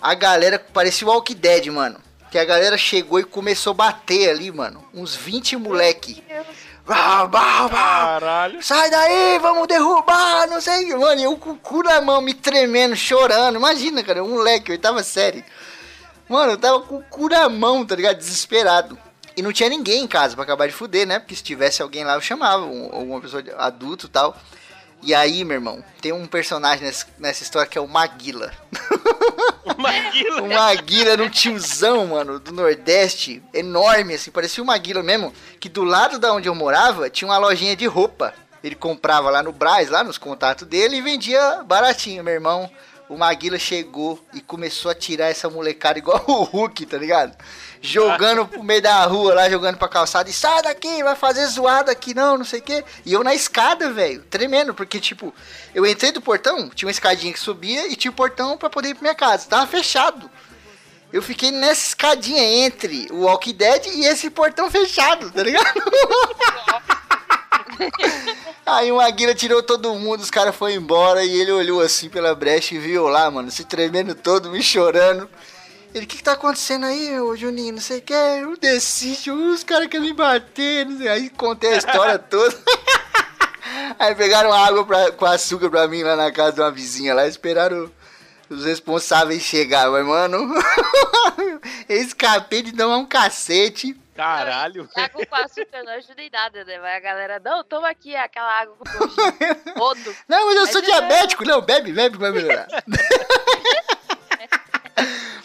A 0.00 0.14
galera 0.14 0.58
parecia 0.58 1.06
o 1.06 1.10
Walk 1.10 1.34
Dead, 1.34 1.66
mano. 1.66 2.00
Que 2.30 2.38
a 2.38 2.44
galera 2.44 2.78
chegou 2.78 3.18
e 3.18 3.24
começou 3.24 3.72
a 3.72 3.74
bater 3.74 4.30
ali, 4.30 4.50
mano. 4.52 4.84
Uns 4.94 5.16
20 5.16 5.56
moleque. 5.56 6.22
Bah, 6.86 7.26
bah, 7.26 7.68
bah. 7.68 7.68
Caralho. 8.20 8.62
Sai 8.62 8.90
daí, 8.90 9.38
vamos 9.40 9.66
derrubar, 9.66 10.46
não 10.48 10.60
sei 10.60 10.84
o 10.84 10.86
que. 10.88 10.96
Mano, 10.96 11.20
e 11.20 11.24
eu 11.24 11.36
com 11.36 11.50
o 11.50 11.56
cu 11.56 11.82
na 11.82 12.00
mão, 12.00 12.20
me 12.20 12.32
tremendo, 12.34 12.94
chorando. 12.96 13.56
Imagina, 13.56 14.02
cara, 14.02 14.22
um 14.22 14.30
moleque, 14.30 14.70
oitava 14.72 15.02
série. 15.02 15.44
Mano, 16.28 16.52
eu 16.52 16.56
tava 16.58 16.80
com 16.80 16.96
o 16.98 17.02
cu 17.02 17.28
na 17.28 17.48
mão, 17.48 17.84
tá 17.84 17.96
ligado? 17.96 18.16
Desesperado. 18.16 18.96
E 19.36 19.42
não 19.42 19.52
tinha 19.52 19.68
ninguém 19.68 20.02
em 20.02 20.06
casa 20.08 20.34
pra 20.34 20.44
acabar 20.44 20.66
de 20.66 20.72
fuder, 20.74 21.06
né? 21.06 21.18
Porque 21.18 21.34
se 21.34 21.42
tivesse 21.42 21.82
alguém 21.82 22.04
lá, 22.04 22.14
eu 22.14 22.20
chamava, 22.20 22.64
um- 22.64 22.90
alguma 22.92 23.20
pessoa 23.20 23.42
adulto 23.58 24.06
e 24.06 24.08
tal. 24.10 24.36
E 25.02 25.14
aí, 25.14 25.44
meu 25.44 25.56
irmão, 25.56 25.82
tem 26.00 26.12
um 26.12 26.26
personagem 26.26 26.84
nessa, 26.84 27.06
nessa 27.18 27.42
história 27.42 27.68
que 27.68 27.78
é 27.78 27.80
o 27.80 27.88
Maguila. 27.88 28.52
Maguila. 29.78 30.42
O 30.42 30.48
Maguila 30.48 31.10
era 31.10 31.22
um 31.22 31.28
tiozão, 31.28 32.08
mano, 32.08 32.38
do 32.38 32.52
Nordeste, 32.52 33.42
enorme, 33.54 34.14
assim, 34.14 34.30
parecia 34.30 34.62
o 34.62 34.66
Maguila 34.66 35.02
mesmo, 35.02 35.32
que 35.58 35.68
do 35.68 35.84
lado 35.84 36.18
da 36.18 36.32
onde 36.32 36.48
eu 36.48 36.54
morava 36.54 37.08
tinha 37.08 37.28
uma 37.28 37.38
lojinha 37.38 37.74
de 37.74 37.86
roupa. 37.86 38.34
Ele 38.62 38.74
comprava 38.74 39.30
lá 39.30 39.42
no 39.42 39.52
Braz, 39.52 39.88
lá 39.88 40.04
nos 40.04 40.18
contatos 40.18 40.68
dele, 40.68 40.96
e 40.96 41.02
vendia 41.02 41.62
baratinho, 41.64 42.22
meu 42.22 42.34
irmão. 42.34 42.70
O 43.10 43.18
Maguila 43.18 43.58
chegou 43.58 44.24
e 44.32 44.40
começou 44.40 44.88
a 44.88 44.94
tirar 44.94 45.26
essa 45.26 45.50
molecada 45.50 45.98
igual 45.98 46.22
o 46.28 46.44
Hulk, 46.44 46.86
tá 46.86 46.96
ligado? 46.96 47.36
Jogando 47.82 48.46
pro 48.46 48.62
meio 48.62 48.80
da 48.80 49.04
rua 49.04 49.34
lá, 49.34 49.50
jogando 49.50 49.76
pra 49.78 49.88
calçada. 49.88 50.30
E 50.30 50.32
sai 50.32 50.62
daqui, 50.62 51.02
vai 51.02 51.16
fazer 51.16 51.44
zoada 51.48 51.90
aqui 51.90 52.14
não, 52.14 52.38
não 52.38 52.44
sei 52.44 52.60
o 52.60 52.62
quê. 52.62 52.84
E 53.04 53.12
eu 53.12 53.24
na 53.24 53.34
escada, 53.34 53.92
velho, 53.92 54.22
tremendo, 54.30 54.72
porque 54.72 55.00
tipo, 55.00 55.34
eu 55.74 55.84
entrei 55.84 56.12
do 56.12 56.20
portão, 56.20 56.68
tinha 56.68 56.86
uma 56.86 56.92
escadinha 56.92 57.32
que 57.32 57.40
subia 57.40 57.88
e 57.88 57.96
tinha 57.96 58.12
o 58.12 58.14
portão 58.14 58.56
pra 58.56 58.70
poder 58.70 58.90
ir 58.90 58.94
pra 58.94 59.02
minha 59.02 59.14
casa. 59.16 59.48
Tava 59.48 59.66
fechado. 59.66 60.30
Eu 61.12 61.20
fiquei 61.20 61.50
nessa 61.50 61.88
escadinha 61.88 62.64
entre 62.64 63.08
o 63.10 63.22
Walking 63.22 63.54
Dead 63.54 63.86
e 63.86 64.04
esse 64.04 64.30
portão 64.30 64.70
fechado, 64.70 65.32
tá 65.32 65.42
ligado? 65.42 65.82
Aí 68.66 68.90
o 68.92 69.00
Aguila 69.00 69.34
tirou 69.34 69.62
todo 69.62 69.94
mundo, 69.94 70.20
os 70.20 70.30
caras 70.30 70.54
foram 70.54 70.74
embora 70.74 71.24
e 71.24 71.40
ele 71.40 71.50
olhou 71.52 71.80
assim 71.80 72.08
pela 72.08 72.34
brecha 72.34 72.74
e 72.74 72.78
viu 72.78 73.08
lá, 73.08 73.30
mano, 73.30 73.50
se 73.50 73.64
tremendo 73.64 74.14
todo, 74.14 74.50
me 74.50 74.62
chorando. 74.62 75.28
Ele, 75.92 76.04
o 76.04 76.08
que, 76.08 76.18
que 76.18 76.22
tá 76.22 76.32
acontecendo 76.32 76.86
aí, 76.86 77.18
ô 77.20 77.34
Juninho? 77.34 77.74
Não 77.74 77.80
sei 77.80 77.98
o 77.98 78.02
que, 78.02 78.12
eu 78.12 78.56
desci, 78.56 79.18
os 79.30 79.64
caras 79.64 79.88
querem 79.88 80.06
me 80.06 80.12
bater, 80.12 80.86
não 80.86 80.96
sei. 80.98 81.08
Aí 81.08 81.30
contei 81.30 81.72
a 81.74 81.76
história 81.78 82.16
toda. 82.30 82.56
Aí 83.98 84.14
pegaram 84.14 84.52
água 84.52 84.84
pra- 84.84 85.10
com 85.12 85.26
açúcar 85.26 85.68
pra 85.68 85.88
mim 85.88 86.02
lá 86.02 86.14
na 86.14 86.30
casa 86.30 86.52
de 86.52 86.60
uma 86.60 86.70
vizinha 86.70 87.12
lá, 87.12 87.26
esperaram 87.26 87.90
os 88.48 88.64
responsáveis 88.64 89.42
chegar, 89.42 89.90
mas 89.90 90.04
mano, 90.06 90.38
eu 91.88 91.96
escapei 92.00 92.62
de 92.62 92.72
tomar 92.72 92.96
um 92.96 93.06
cacete. 93.06 93.96
Caralho. 94.20 94.86
Água 94.94 95.24
com 95.24 95.36
açúcar 95.36 95.82
não 95.82 95.94
ajuda 95.94 96.20
em 96.20 96.28
nada, 96.30 96.62
né? 96.62 96.78
Vai 96.78 96.94
a 96.94 97.00
galera, 97.00 97.40
não, 97.42 97.64
toma 97.64 97.88
aqui 97.88 98.14
aquela 98.14 98.60
água 98.60 98.76
com. 98.76 98.84
Rodo. 99.80 100.14
Não, 100.28 100.46
mas 100.46 100.56
eu 100.56 100.66
sou 100.66 100.82
Mas 100.82 100.90
é- 100.90 100.92
diabético. 100.92 101.44
Não, 101.46 101.62
bebe, 101.62 101.90
bebe 101.90 102.16
que 102.16 102.20
vai 102.20 102.30
melhorar. 102.30 102.68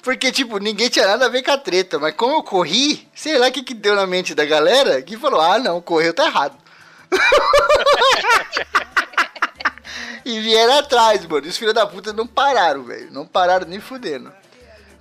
Porque, 0.03 0.29
tipo, 0.29 0.59
ninguém 0.59 0.89
tinha 0.89 1.07
nada 1.07 1.25
a 1.25 1.29
ver 1.29 1.41
com 1.41 1.51
a 1.51 1.57
treta. 1.57 1.97
Mas 1.97 2.13
como 2.15 2.35
eu 2.35 2.43
corri, 2.43 3.09
sei 3.15 3.37
lá 3.37 3.47
o 3.47 3.51
que, 3.51 3.63
que 3.63 3.73
deu 3.73 3.95
na 3.95 4.05
mente 4.05 4.35
da 4.35 4.45
galera, 4.45 5.01
que 5.01 5.17
falou, 5.17 5.39
ah, 5.39 5.57
não, 5.57 5.81
correu 5.81 6.13
tá 6.13 6.25
errado. 6.25 6.57
e 10.25 10.37
vieram 10.41 10.79
atrás, 10.79 11.25
mano. 11.25 11.45
E 11.45 11.49
os 11.49 11.57
filhos 11.57 11.73
da 11.73 11.87
puta 11.87 12.11
não 12.11 12.27
pararam, 12.27 12.83
velho. 12.83 13.09
Não 13.09 13.25
pararam 13.25 13.65
nem 13.65 13.79
fudendo. 13.79 14.33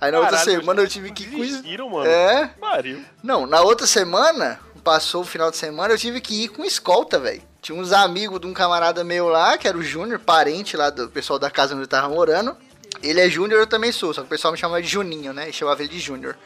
Aí 0.05 0.11
na 0.11 0.19
outra 0.19 0.37
Caralho, 0.37 0.59
semana 0.59 0.81
eu 0.81 0.87
tive 0.87 1.11
que... 1.11 1.25
Desistiram, 1.25 1.89
mano. 1.89 2.05
É? 2.05 2.47
Pariu. 2.59 3.03
Não, 3.23 3.47
na 3.47 3.61
outra 3.61 3.87
semana, 3.87 4.59
passou 4.83 5.21
o 5.21 5.25
final 5.25 5.49
de 5.49 5.57
semana, 5.57 5.93
eu 5.93 5.97
tive 5.97 6.21
que 6.21 6.43
ir 6.43 6.49
com 6.49 6.63
escolta, 6.63 7.17
velho. 7.17 7.41
Tinha 7.59 7.75
uns 7.75 7.91
amigos 7.91 8.39
de 8.39 8.45
um 8.45 8.53
camarada 8.53 9.03
meu 9.03 9.27
lá, 9.27 9.57
que 9.57 9.67
era 9.67 9.75
o 9.75 9.81
Júnior, 9.81 10.19
parente 10.19 10.77
lá 10.77 10.91
do 10.91 11.09
pessoal 11.09 11.39
da 11.39 11.49
casa 11.49 11.73
onde 11.73 11.85
eu 11.85 11.87
tava 11.87 12.07
morando. 12.07 12.55
Ele 13.01 13.19
é 13.19 13.27
Júnior, 13.27 13.61
eu 13.61 13.67
também 13.67 13.91
sou, 13.91 14.13
só 14.13 14.21
que 14.21 14.27
o 14.27 14.29
pessoal 14.29 14.51
me 14.51 14.59
chamava 14.59 14.79
de 14.79 14.87
Juninho, 14.87 15.33
né? 15.33 15.49
E 15.49 15.53
chamava 15.53 15.81
ele 15.81 15.89
de 15.89 15.99
Júnior. 15.99 16.37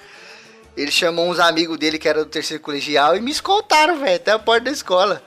Ele 0.77 0.89
chamou 0.89 1.29
uns 1.29 1.37
amigos 1.37 1.77
dele 1.77 1.99
que 1.99 2.07
era 2.07 2.23
do 2.23 2.29
terceiro 2.29 2.63
colegial 2.63 3.17
e 3.17 3.19
me 3.19 3.31
escoltaram, 3.31 3.99
velho, 3.99 4.15
até 4.15 4.31
a 4.31 4.39
porta 4.39 4.65
da 4.65 4.71
escola. 4.71 5.21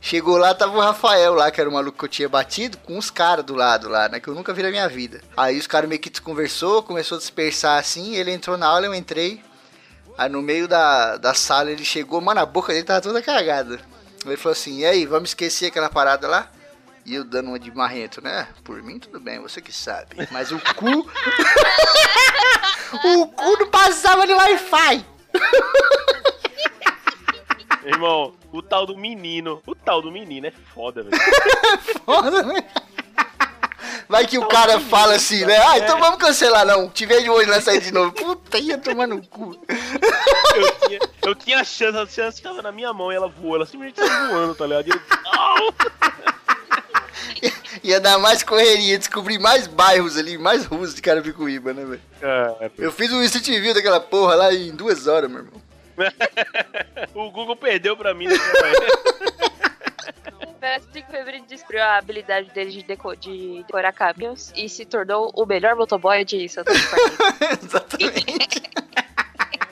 Chegou 0.00 0.36
lá, 0.36 0.54
tava 0.54 0.76
o 0.76 0.80
Rafael 0.80 1.34
lá, 1.34 1.50
que 1.50 1.60
era 1.60 1.68
o 1.68 1.72
maluco 1.72 1.98
que 1.98 2.04
eu 2.04 2.08
tinha 2.08 2.28
batido, 2.28 2.78
com 2.78 2.96
uns 2.96 3.10
caras 3.10 3.44
do 3.44 3.54
lado 3.54 3.88
lá, 3.88 4.08
né? 4.08 4.20
Que 4.20 4.28
eu 4.28 4.34
nunca 4.34 4.52
vi 4.52 4.62
na 4.62 4.70
minha 4.70 4.88
vida. 4.88 5.20
Aí 5.36 5.58
os 5.58 5.66
caras 5.66 5.88
meio 5.88 6.00
que 6.00 6.20
conversou, 6.20 6.82
começou 6.82 7.16
a 7.16 7.18
dispersar 7.18 7.78
assim, 7.78 8.14
ele 8.14 8.30
entrou 8.30 8.56
na 8.56 8.66
aula, 8.66 8.86
eu 8.86 8.94
entrei. 8.94 9.42
Aí 10.16 10.28
no 10.28 10.40
meio 10.40 10.68
da, 10.68 11.16
da 11.16 11.34
sala 11.34 11.70
ele 11.70 11.84
chegou, 11.84 12.20
mano, 12.20 12.40
a 12.40 12.46
boca 12.46 12.72
dele 12.72 12.84
tava 12.84 13.00
toda 13.00 13.20
cagada. 13.20 13.80
Ele 14.24 14.36
falou 14.36 14.52
assim, 14.52 14.78
e 14.78 14.84
aí, 14.84 15.06
vamos 15.06 15.30
esquecer 15.30 15.66
aquela 15.66 15.88
parada 15.88 16.28
lá? 16.28 16.50
E 17.04 17.14
eu 17.14 17.24
dando 17.24 17.48
uma 17.48 17.58
de 17.58 17.74
marrento, 17.74 18.22
né? 18.22 18.48
Por 18.62 18.82
mim, 18.82 18.98
tudo 18.98 19.18
bem, 19.18 19.40
você 19.40 19.60
que 19.60 19.72
sabe. 19.72 20.28
Mas 20.30 20.52
o 20.52 20.60
cu. 20.74 21.08
o 23.04 23.26
cu 23.28 23.58
não 23.58 23.70
passava 23.70 24.26
no 24.26 24.36
Wi-Fi. 24.36 25.06
Irmão, 27.84 28.34
o 28.52 28.62
tal 28.62 28.86
do 28.86 28.96
menino. 28.96 29.62
O 29.66 29.74
tal 29.74 30.02
do 30.02 30.10
menino 30.10 30.46
é 30.46 30.52
foda, 30.74 31.02
velho. 31.02 31.16
Foda, 32.04 32.42
né? 32.42 32.64
Vai 34.08 34.26
que 34.26 34.38
o 34.38 34.46
cara 34.46 34.80
fala 34.80 35.14
assim, 35.14 35.44
né? 35.44 35.56
Ah, 35.58 35.78
então 35.78 35.98
vamos 35.98 36.18
cancelar, 36.18 36.64
não. 36.64 36.88
Te 36.88 37.04
vejo 37.04 37.30
hoje 37.30 37.50
lá 37.50 37.60
sair 37.60 37.80
de 37.80 37.92
novo. 37.92 38.12
Puta, 38.12 38.58
ia 38.58 38.78
tomar 38.78 39.06
no 39.06 39.20
cu. 39.26 39.54
Eu 40.56 40.88
tinha, 40.88 40.98
eu 41.26 41.34
tinha 41.34 41.60
a 41.60 41.64
chance, 41.64 41.98
a 41.98 42.06
chance 42.06 42.42
tava 42.42 42.62
na 42.62 42.72
minha 42.72 42.92
mão 42.92 43.12
e 43.12 43.16
ela 43.16 43.28
voou. 43.28 43.56
Ela 43.56 43.66
simplesmente 43.66 44.00
saiu 44.00 44.28
voando, 44.28 44.54
tá 44.54 44.66
ligado? 44.66 44.88
E 44.88 44.90
eu! 44.92 45.74
Ia 47.84 48.00
dar 48.00 48.18
mais 48.18 48.42
correria, 48.42 48.98
descobrir 48.98 49.38
mais 49.38 49.66
bairros 49.66 50.16
ali, 50.16 50.36
mais 50.36 50.64
ruas 50.64 50.94
de 50.94 51.02
Carapicuíba, 51.02 51.72
né, 51.72 51.84
velho? 51.84 52.00
Cara, 52.20 52.72
Eu 52.76 52.90
fiz 52.90 53.12
um 53.12 53.22
Street 53.22 53.60
View 53.60 53.74
daquela 53.74 54.00
porra 54.00 54.34
lá 54.34 54.52
em 54.52 54.74
duas 54.74 55.06
horas, 55.06 55.30
meu 55.30 55.40
irmão. 55.40 55.67
o 57.14 57.30
Google 57.30 57.56
perdeu 57.56 57.96
pra 57.96 58.14
mim. 58.14 58.26
Parece 60.60 60.86
que 60.88 61.00
o 61.02 61.06
Febrino 61.06 61.46
descobriu 61.46 61.82
a 61.82 61.98
habilidade 61.98 62.50
dele 62.50 62.70
de, 62.70 62.82
deco 62.82 63.16
de 63.16 63.64
decorar 63.66 63.92
caminhos 63.92 64.52
e 64.56 64.68
se 64.68 64.84
tornou 64.84 65.32
o 65.34 65.46
melhor 65.46 65.76
motoboy 65.76 66.24
de 66.24 66.48
Santa. 66.48 66.72
Exatamente. 67.62 68.62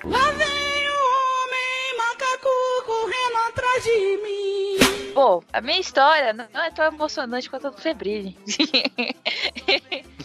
Lá 0.04 0.30
vem 0.32 0.88
o 0.88 0.98
homem 1.42 1.96
macaco 1.98 2.48
correndo 2.84 3.36
atrás 3.48 3.84
de 3.84 4.16
mim. 4.22 5.12
Bom, 5.14 5.42
a 5.52 5.60
minha 5.60 5.80
história 5.80 6.32
não 6.32 6.62
é 6.62 6.70
tão 6.70 6.84
emocionante 6.86 7.48
quanto 7.48 7.68
a 7.68 7.70
do 7.70 7.80
Febrini. 7.80 8.36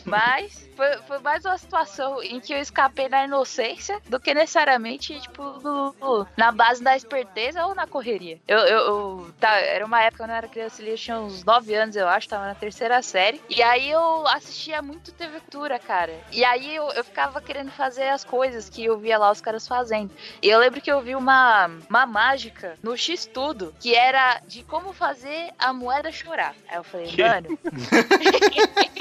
Mas 0.06 0.68
foi, 0.76 0.98
foi 1.08 1.20
mais 1.20 1.44
uma 1.46 1.58
situação 1.58 2.22
em 2.24 2.40
que 2.40 2.54
eu 2.54 2.60
escapei 2.60 3.08
na 3.10 3.26
inocência 3.26 4.00
do 4.10 4.20
que 4.20 4.34
necessariamente, 4.34 5.20
tipo, 5.20 5.44
no- 5.62 5.96
no- 6.00 6.28
na 6.38 6.52
base 6.52 6.84
da 6.84 6.96
esperteza 6.96 7.66
ou 7.66 7.76
na 7.76 7.86
correria. 7.88 8.40
Eu, 8.48 8.58
eu, 8.60 8.80
eu- 8.80 9.34
tá, 9.40 9.52
era 9.60 9.86
uma 9.86 10.02
época 10.02 10.24
quando 10.24 10.32
eu 10.32 10.36
era 10.36 10.48
criança 10.48 10.82
eu 10.84 10.98
tinha 10.98 11.20
uns 11.20 11.44
9 11.44 11.74
anos, 11.76 11.96
eu 11.96 12.08
acho, 12.08 12.28
tava 12.28 12.46
na 12.46 12.56
terceira 12.56 13.02
série. 13.02 13.42
E 13.50 13.62
aí 13.62 13.90
eu 13.90 14.28
assistia 14.28 14.82
muito 14.82 15.12
TV 15.12 15.40
Cultura, 15.42 15.78
cara. 15.80 16.14
E 16.32 16.44
aí 16.44 16.76
eu, 16.76 16.90
eu 16.92 17.04
ficava 17.04 17.42
querendo 17.42 17.72
fazer 17.72 18.10
as 18.10 18.24
coisas 18.24 18.70
que 18.70 18.86
eu 18.86 18.98
via 18.98 19.18
lá 19.18 19.32
os 19.32 19.42
caras 19.42 19.68
fazendo. 19.68 20.12
E 20.42 20.48
eu 20.50 20.60
lembro 20.60 20.82
que 20.82 20.92
eu 20.92 21.02
vi 21.02 21.16
uma, 21.16 21.68
uma 21.90 22.06
mágica 22.06 22.78
no 22.82 22.96
X-Tudo, 22.98 23.74
que 23.80 23.94
era 23.96 24.40
de 24.46 24.64
como 24.64 24.94
fazer 24.94 25.52
a 25.58 25.72
moeda 25.74 26.12
chorar. 26.12 26.56
Aí 26.70 26.78
eu 26.78 26.84
falei, 26.84 27.08
Que? 27.08 27.24
mano. 27.24 27.48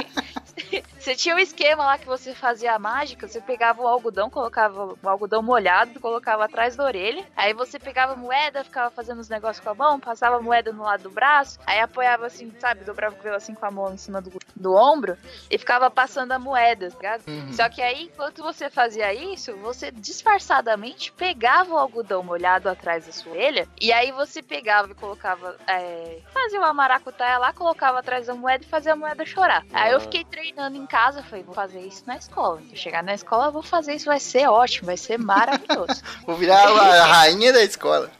Tinha 1.20 1.34
um 1.36 1.38
esquema 1.38 1.84
lá 1.84 1.98
que 1.98 2.06
você 2.06 2.34
fazia 2.34 2.72
a 2.74 2.78
mágica, 2.78 3.28
você 3.28 3.42
pegava 3.42 3.82
o 3.82 3.86
algodão, 3.86 4.30
colocava 4.30 4.96
o 5.02 5.06
algodão 5.08 5.42
molhado, 5.42 6.00
colocava 6.00 6.46
atrás 6.46 6.76
da 6.76 6.82
orelha, 6.84 7.22
aí 7.36 7.52
você 7.52 7.78
pegava 7.78 8.16
moeda, 8.16 8.64
ficava 8.64 8.90
fazendo 8.90 9.18
os 9.18 9.28
negócios 9.28 9.62
com 9.62 9.68
a 9.68 9.74
mão, 9.74 10.00
passava 10.00 10.36
a 10.36 10.40
moeda 10.40 10.72
no 10.72 10.82
lado 10.82 11.02
do 11.02 11.10
braço, 11.10 11.58
aí 11.66 11.78
apoiava 11.78 12.24
assim, 12.24 12.50
sabe, 12.58 12.84
dobrava 12.84 13.14
o 13.14 13.18
cabelo 13.18 13.36
assim 13.36 13.54
com 13.54 13.66
a 13.66 13.70
mão 13.70 13.92
em 13.92 13.98
cima 13.98 14.22
do, 14.22 14.32
do 14.56 14.74
ombro 14.74 15.18
e 15.50 15.58
ficava 15.58 15.90
passando 15.90 16.32
a 16.32 16.38
moeda, 16.38 16.88
tá 16.90 16.96
ligado? 16.96 17.28
Uhum. 17.28 17.52
Só 17.52 17.68
que 17.68 17.82
aí, 17.82 18.04
enquanto 18.04 18.42
você 18.42 18.70
fazia 18.70 19.12
isso, 19.12 19.54
você 19.58 19.90
disfarçadamente 19.90 21.12
pegava 21.12 21.74
o 21.74 21.76
algodão 21.78 22.22
molhado 22.22 22.66
atrás 22.66 23.04
da 23.04 23.12
sua 23.12 23.32
orelha, 23.32 23.68
e 23.78 23.92
aí 23.92 24.10
você 24.10 24.42
pegava 24.42 24.90
e 24.90 24.94
colocava, 24.94 25.54
é, 25.66 26.18
fazia 26.32 26.58
uma 26.60 26.72
maracutaia 26.72 27.36
lá, 27.36 27.52
colocava 27.52 27.98
atrás 27.98 28.26
da 28.26 28.34
moeda 28.34 28.64
e 28.64 28.68
fazia 28.68 28.94
a 28.94 28.96
moeda 28.96 29.22
chorar. 29.26 29.62
Aí 29.70 29.92
eu 29.92 29.98
Ah. 29.98 30.00
fiquei 30.00 30.24
treinando 30.24 30.78
em 30.78 30.86
casa, 30.86 31.09
falei, 31.12 31.42
vou 31.42 31.54
fazer 31.54 31.80
isso 31.80 32.02
na 32.06 32.16
escola. 32.16 32.60
Se 32.62 32.70
eu 32.72 32.76
chegar 32.76 33.02
na 33.02 33.14
escola, 33.14 33.46
eu 33.46 33.52
vou 33.52 33.62
fazer 33.62 33.94
isso, 33.94 34.06
vai 34.06 34.20
ser 34.20 34.48
ótimo, 34.48 34.86
vai 34.86 34.96
ser 34.96 35.18
maravilhoso. 35.18 36.02
Vou 36.26 36.36
virar 36.36 36.68
a 36.68 37.04
rainha 37.06 37.52
da 37.52 37.62
escola. 37.62 38.10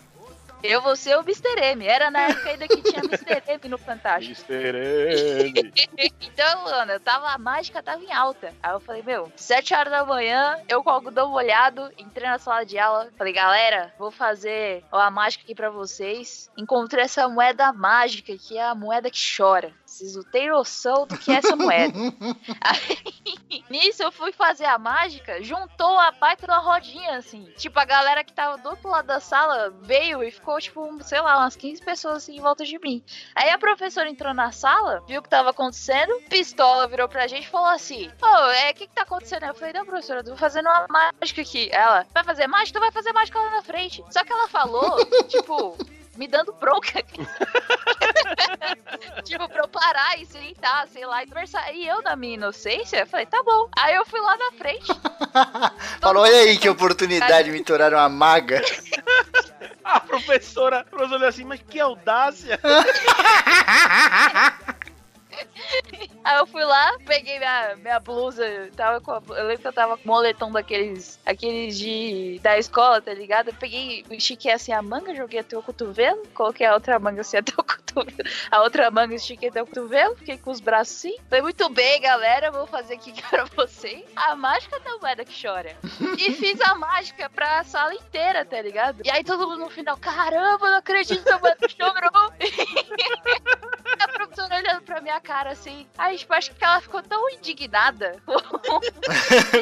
eu 0.63 0.83
vou 0.83 0.95
ser 0.95 1.17
o 1.17 1.21
Mr. 1.21 1.59
M. 1.59 1.87
Era 1.87 2.11
na 2.11 2.21
época 2.29 2.51
ainda 2.51 2.69
que 2.69 2.83
tinha 2.83 3.03
Mr. 3.03 3.43
M 3.49 3.69
no 3.69 3.79
Fantástico. 3.79 4.41
Mr. 4.53 4.77
M. 4.77 5.73
Então, 6.21 6.65
mano, 6.65 6.93
eu 6.93 7.01
tava, 7.01 7.29
a 7.29 7.39
mágica 7.39 7.83
tava 7.83 8.03
em 8.03 8.13
alta. 8.13 8.55
Aí 8.63 8.73
eu 8.73 8.81
falei, 8.81 9.03
meu, 9.03 9.31
7 9.37 9.75
horas 9.75 9.93
da 9.93 10.05
manhã, 10.05 10.59
eu 10.69 10.83
com 10.83 10.89
o 10.89 10.93
algodão 10.93 11.29
molhado, 11.29 11.91
entrei 11.99 12.27
na 12.29 12.39
sala 12.39 12.65
de 12.65 12.79
aula. 12.79 13.09
Falei, 13.19 13.33
galera, 13.33 13.93
vou 13.99 14.11
fazer 14.11 14.83
a 14.91 15.11
mágica 15.11 15.45
aqui 15.45 15.55
pra 15.55 15.69
vocês. 15.71 16.51
Encontrei 16.57 17.05
essa 17.05 17.29
moeda 17.29 17.73
mágica, 17.73 18.35
que 18.39 18.57
é 18.57 18.65
a 18.65 18.75
moeda 18.75 19.11
que 19.11 19.21
chora. 19.37 19.71
Vocês 19.91 20.15
não 20.15 20.23
têm 20.23 20.49
noção 20.49 21.05
do 21.05 21.19
que 21.19 21.33
é 21.33 21.35
essa 21.35 21.57
moeda. 21.57 21.99
Aí, 22.63 23.65
nisso 23.69 24.03
eu 24.05 24.13
fui 24.13 24.33
fazer 24.33 24.65
a 24.65 24.79
mágica, 24.79 25.43
juntou 25.43 25.99
a 25.99 26.13
baita 26.13 26.47
da 26.47 26.59
rodinha, 26.59 27.17
assim. 27.17 27.45
Tipo, 27.57 27.81
a 27.81 27.85
galera 27.85 28.23
que 28.23 28.33
tava 28.33 28.57
do 28.57 28.69
outro 28.69 28.89
lado 28.89 29.07
da 29.07 29.19
sala 29.19 29.71
veio 29.83 30.23
e 30.23 30.31
ficou, 30.31 30.61
tipo, 30.61 30.97
sei 31.03 31.21
lá, 31.21 31.39
umas 31.39 31.57
15 31.57 31.83
pessoas 31.83 32.19
assim 32.19 32.37
em 32.37 32.41
volta 32.41 32.65
de 32.65 32.79
mim. 32.79 33.03
Aí 33.35 33.51
a 33.51 33.59
professora 33.59 34.09
entrou 34.09 34.33
na 34.33 34.53
sala, 34.53 35.03
viu 35.09 35.19
o 35.19 35.23
que 35.23 35.29
tava 35.29 35.51
acontecendo, 35.51 36.23
pistola 36.29 36.87
virou 36.87 37.09
pra 37.09 37.27
gente 37.27 37.47
e 37.47 37.51
falou 37.51 37.71
assim: 37.71 38.09
Ô, 38.23 38.51
é, 38.53 38.71
o 38.71 38.75
que 38.75 38.87
que 38.87 38.95
tá 38.95 39.03
acontecendo? 39.03 39.45
Eu 39.45 39.55
falei: 39.55 39.73
Não, 39.73 39.85
professora, 39.85 40.21
eu 40.21 40.25
tô 40.25 40.37
fazendo 40.37 40.67
uma 40.67 40.87
mágica 40.89 41.43
aqui. 41.43 41.69
Ela, 41.73 42.07
vai 42.15 42.23
fazer 42.23 42.47
mágica? 42.47 42.79
Tu 42.79 42.81
vai 42.81 42.93
fazer 42.93 43.13
mágica 43.13 43.39
lá 43.41 43.51
na 43.51 43.63
frente. 43.63 44.05
Só 44.11 44.23
que 44.23 44.33
ela 44.33 44.49
falou, 44.49 45.05
tipo. 45.27 45.77
Me 46.17 46.27
dando 46.27 46.53
bronca. 46.53 47.03
tipo, 49.25 49.49
pra 49.49 49.63
eu 49.63 49.69
parar 49.69 50.21
e 50.21 50.27
sentar, 50.27 50.89
sei 50.89 51.07
lá, 51.07 51.23
e 51.23 51.27
conversar. 51.27 51.73
E 51.73 51.87
eu, 51.87 52.03
na 52.03 52.17
minha 52.17 52.35
inocência, 52.35 53.07
falei, 53.07 53.27
tá 53.27 53.43
bom. 53.43 53.69
Aí 53.79 53.95
eu 53.95 54.05
fui 54.05 54.21
lá 54.21 54.37
na 54.37 54.53
frente. 54.53 54.93
Falou, 56.01 56.25
olha 56.25 56.37
aí 56.37 56.59
que 56.59 56.69
oportunidade, 56.69 57.51
me 57.51 57.63
tornaram 57.63 57.99
uma 57.99 58.09
maga. 58.09 58.61
A 59.83 59.99
professora, 59.99 60.81
a 60.81 60.85
professora 60.85 61.17
olhou 61.17 61.29
assim, 61.29 61.45
mas 61.45 61.61
que 61.69 61.81
audácia. 61.81 62.61
Aí 66.25 66.39
eu 66.39 66.47
fui 66.47 66.65
lá, 66.65 66.93
peguei 67.07 67.39
minha, 67.39 67.77
minha 67.77 68.01
blusa, 68.01 68.45
tava 68.77 69.01
com 69.01 69.13
a- 69.13 69.23
eu 69.31 69.47
lembro 69.47 69.63
que 69.63 69.67
eu 69.69 69.73
tava 69.73 69.97
com 69.97 70.09
moletom 70.09 70.53
daqueles 70.53 71.19
aqueles 71.25 71.79
de 71.79 72.39
da 72.43 72.59
escola, 72.59 73.01
tá 73.01 73.13
ligado? 73.15 73.49
Eu 73.49 73.55
peguei, 73.55 74.05
estiquei 74.11 74.53
assim 74.53 74.73
a 74.73 74.83
manga, 74.83 75.15
joguei 75.15 75.41
até 75.41 75.57
o 75.57 75.63
cotovelo, 75.63 76.23
coloquei 76.35 76.67
a 76.67 76.75
outra 76.75 76.99
manga 76.99 77.23
assim 77.23 77.37
até 77.39 77.53
o 77.53 77.57
cotovelo, 77.57 77.80
a 78.51 78.63
outra 78.63 78.91
manga 78.91 79.15
estiquei 79.15 79.49
até 79.49 79.63
o 79.63 79.67
cotovelo, 79.67 80.17
fiquei 80.17 80.39
com 80.39 80.51
os 80.51 80.61
braços 80.61 80.97
assim. 80.97 81.17
Falei, 81.29 81.43
muito 81.43 81.69
bem, 81.71 82.01
galera, 82.01 82.51
vou 82.51 82.67
fazer 82.67 82.95
aqui 82.95 83.13
pra 83.29 83.45
vocês 83.45 84.05
a 84.17 84.35
mágica 84.35 84.79
da 84.81 84.99
moeda 84.99 85.25
que 85.25 85.41
chora. 85.41 85.77
E 86.19 86.33
fiz 86.33 86.61
a 86.61 86.75
mágica 86.75 87.29
pra 87.31 87.65
sala 87.65 87.95
inteira, 87.95 88.45
tá 88.45 88.61
ligado? 88.61 89.03
E 89.05 89.11
aí 89.11 89.25
todo 89.25 89.49
mundo 89.49 89.61
no 89.61 89.71
final, 89.71 89.97
caramba, 89.97 90.71
não 90.71 90.79
acredito 90.79 91.23
que 91.23 91.33
a 91.33 91.39
moeda 91.39 91.69
chorou. 91.69 92.33
a 93.99 94.09
professora 94.09 94.57
olhando 94.57 94.83
pra 94.83 95.01
minha 95.01 95.21
cara 95.21 95.51
assim. 95.51 95.87
Aí, 95.97 96.19
tipo, 96.19 96.33
acho 96.33 96.53
que 96.55 96.65
ela 96.65 96.81
ficou 96.81 97.03
tão 97.03 97.29
indignada. 97.31 98.17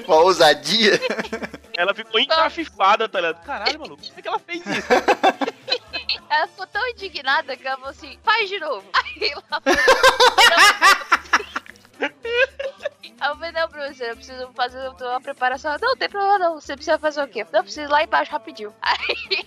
Com 0.06 0.12
a 0.12 0.20
ousadia. 0.20 1.00
Ela 1.76 1.94
ficou 1.94 2.20
encafifada, 2.20 3.08
tá 3.08 3.20
ligado? 3.20 3.44
Caralho, 3.44 3.80
mano, 3.80 3.96
como 3.96 4.12
é 4.16 4.22
que 4.22 4.28
ela 4.28 4.38
fez 4.38 4.60
isso? 4.66 5.57
ela 6.30 6.46
ficou 6.48 6.66
tão 6.66 6.86
indignada 6.88 7.56
que 7.56 7.66
ela 7.66 7.76
falou 7.76 7.90
assim: 7.90 8.18
faz 8.22 8.48
de 8.48 8.58
novo. 8.58 8.88
Aí 8.94 9.30
ela. 9.30 9.62
Aí 12.00 12.88
Aí 13.20 13.30
eu 13.30 13.34
falei, 13.36 13.52
não, 13.52 13.68
professor, 13.68 14.04
eu 14.06 14.16
preciso 14.16 14.48
fazer 14.54 14.88
uma 14.88 15.20
preparação. 15.20 15.72
Não, 15.80 15.88
não 15.88 15.96
tem 15.96 16.08
problema 16.08 16.38
não. 16.38 16.54
Você 16.60 16.74
precisa 16.76 16.98
fazer 16.98 17.22
o 17.22 17.28
quê? 17.28 17.44
Não, 17.52 17.60
eu 17.60 17.64
preciso 17.64 17.86
ir 17.86 17.90
lá 17.90 18.02
embaixo 18.04 18.30
rapidinho. 18.30 18.72
Aí 18.82 18.96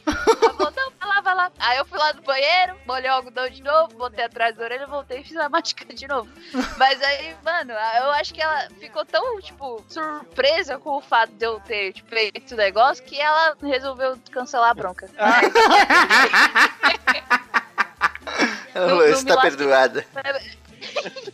ela 0.06 0.54
falou, 0.54 0.74
não, 0.76 0.92
vai 1.00 1.08
lá, 1.08 1.22
vai 1.22 1.36
lá. 1.36 1.52
Aí 1.60 1.78
eu 1.78 1.86
fui 1.86 1.98
lá 1.98 2.12
no 2.14 2.22
banheiro, 2.22 2.76
molhei 2.86 3.10
o 3.10 3.14
algodão 3.14 3.50
de 3.50 3.64
novo, 3.64 3.96
botei 3.96 4.26
atrás 4.26 4.56
da 4.56 4.64
orelha, 4.64 4.88
voltei 4.88 5.22
e 5.22 5.24
fiz 5.24 5.38
a 5.38 5.48
mágica 5.50 5.86
de 5.94 6.08
novo. 6.08 6.30
Mas 6.78 7.02
aí, 7.02 7.36
mano, 7.44 7.72
eu 7.72 8.12
acho 8.12 8.34
que 8.34 8.42
ela 8.42 8.68
ficou 8.80 9.06
tão, 9.06 9.40
tipo, 9.40 9.84
surpresa 9.88 10.78
com 10.78 10.98
o 10.98 11.02
fato 11.02 11.32
de 11.34 11.46
eu 11.46 11.60
ter 11.62 11.94
tipo, 11.94 12.10
feito 12.10 12.54
o 12.54 12.58
negócio 12.58 13.04
que 13.06 13.20
ela 13.20 13.56
resolveu 13.62 14.18
cancelar 14.32 14.72
a 14.72 14.74
bronca. 14.74 15.08
Ela 18.74 18.88
Não- 18.88 18.96
falou, 18.96 19.08
não 19.10 19.16
Você 19.18 19.24
me 19.24 19.28
tá 19.28 19.36
lasque. 19.36 20.08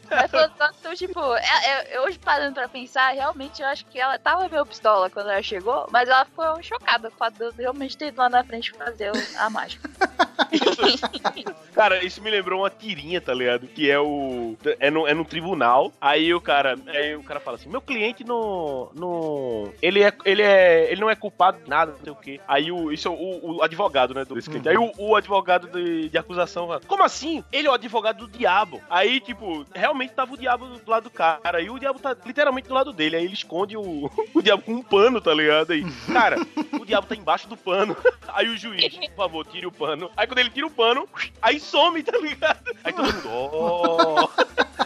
Mas 0.10 0.32
então, 0.78 0.96
tipo, 0.96 1.20
é- 1.36 1.96
é- 1.96 2.02
hoje 2.02 2.18
parando 2.20 2.56
pra 2.56 2.68
pensar, 2.68 3.14
realmente 3.14 3.62
eu 3.62 3.68
acho 3.68 3.86
que 3.86 4.00
ela 4.00 4.18
tava 4.18 4.48
meio 4.48 4.66
pistola 4.66 5.10
quando 5.10 5.30
ela 5.30 5.42
chegou, 5.42 5.88
mas 5.92 6.08
ela 6.08 6.26
ficou 6.26 6.62
chocada 6.64 7.10
com 7.10 7.16
o 7.16 7.18
fato 7.18 7.36
de 7.36 7.44
eu 7.44 7.52
realmente 7.54 7.98
ter 7.98 8.08
ido 8.08 8.18
lá 8.18 8.30
na 8.30 8.44
frente 8.44 8.72
fazer 8.72 9.12
a 9.38 9.50
mágica. 9.50 9.90
Cara, 11.74 12.04
isso 12.04 12.22
me 12.24 12.32
lembrou 12.32 12.62
uma 12.62 12.70
tirinha, 12.72 13.22
tá 13.22 13.34
ligado? 13.34 13.68
Que 13.68 13.90
é 13.90 14.00
o. 14.00 14.56
É 14.80 14.90
no, 14.90 15.08
é 15.08 15.14
no 15.14 15.24
tribunal. 15.24 15.92
Aí 16.02 16.34
o 16.34 16.42
cara. 16.42 16.76
Aí 16.88 17.16
o 17.16 17.24
cara 17.24 17.40
fala 17.40 17.58
assim: 17.58 17.70
meu 17.70 17.82
cliente 17.82 18.24
não. 18.24 18.90
não 18.96 19.72
ele, 19.80 20.02
é, 20.02 20.12
ele 20.26 20.42
é. 20.42 20.92
Ele 20.92 21.02
não 21.02 21.10
é 21.10 21.16
culpado 21.16 21.62
de 21.64 21.70
nada, 21.70 21.92
não 21.92 22.00
sei 22.00 22.12
o 22.12 22.16
quê. 22.16 22.42
Aí 22.48 22.72
o. 22.72 22.92
Isso 22.92 23.08
é 23.08 23.12
o, 23.12 23.58
o 23.58 23.64
advogado, 23.64 24.14
né? 24.16 24.26
Do 24.26 24.36
cliente. 24.36 24.68
Aí 24.68 24.78
o, 24.78 24.92
o 24.98 25.16
advogado 25.16 25.68
de, 25.68 26.10
de 26.10 26.18
acusação 26.18 26.68
fala: 26.68 26.82
Como 26.88 27.04
assim? 27.04 27.44
Ele 27.52 27.68
é 27.68 27.72
o 27.72 27.76
advogado 27.76 28.26
do 28.26 28.38
diabo. 28.38 28.82
Aí, 28.90 29.20
tipo, 29.20 29.47
realmente 29.74 30.14
tava 30.14 30.34
o 30.34 30.38
diabo 30.38 30.66
do 30.66 30.90
lado 30.90 31.04
do 31.04 31.10
cara. 31.10 31.58
Aí 31.58 31.70
o 31.70 31.80
diabo 31.80 32.00
tá 32.00 32.16
literalmente 32.26 32.68
do 32.68 32.74
lado 32.74 32.94
dele. 32.94 33.16
Aí 33.16 33.26
ele 33.26 33.34
esconde 33.34 33.78
o, 33.78 34.10
o 34.34 34.42
diabo 34.42 34.64
com 34.64 34.74
um 34.74 34.84
pano, 34.84 35.22
tá 35.22 35.34
ligado? 35.34 35.72
Aí, 35.72 35.86
cara, 36.12 36.38
o 36.80 36.86
diabo 36.86 37.08
tá 37.08 37.16
embaixo 37.16 37.48
do 37.48 37.58
pano. 37.58 37.96
Aí 38.34 38.50
o 38.50 38.58
juiz, 38.58 38.98
por 38.98 39.16
favor, 39.16 39.46
tire 39.46 39.66
o 39.66 39.72
pano. 39.72 40.12
Aí 40.16 40.28
quando 40.28 40.40
ele 40.40 40.50
tira 40.50 40.68
o 40.68 40.72
pano, 40.72 41.08
aí 41.42 41.60
some, 41.60 42.04
tá 42.04 42.18
ligado? 42.18 42.76
Aí 42.84 42.94
todo 42.94 43.14
mundo, 43.14 43.30
ó. 43.30 44.30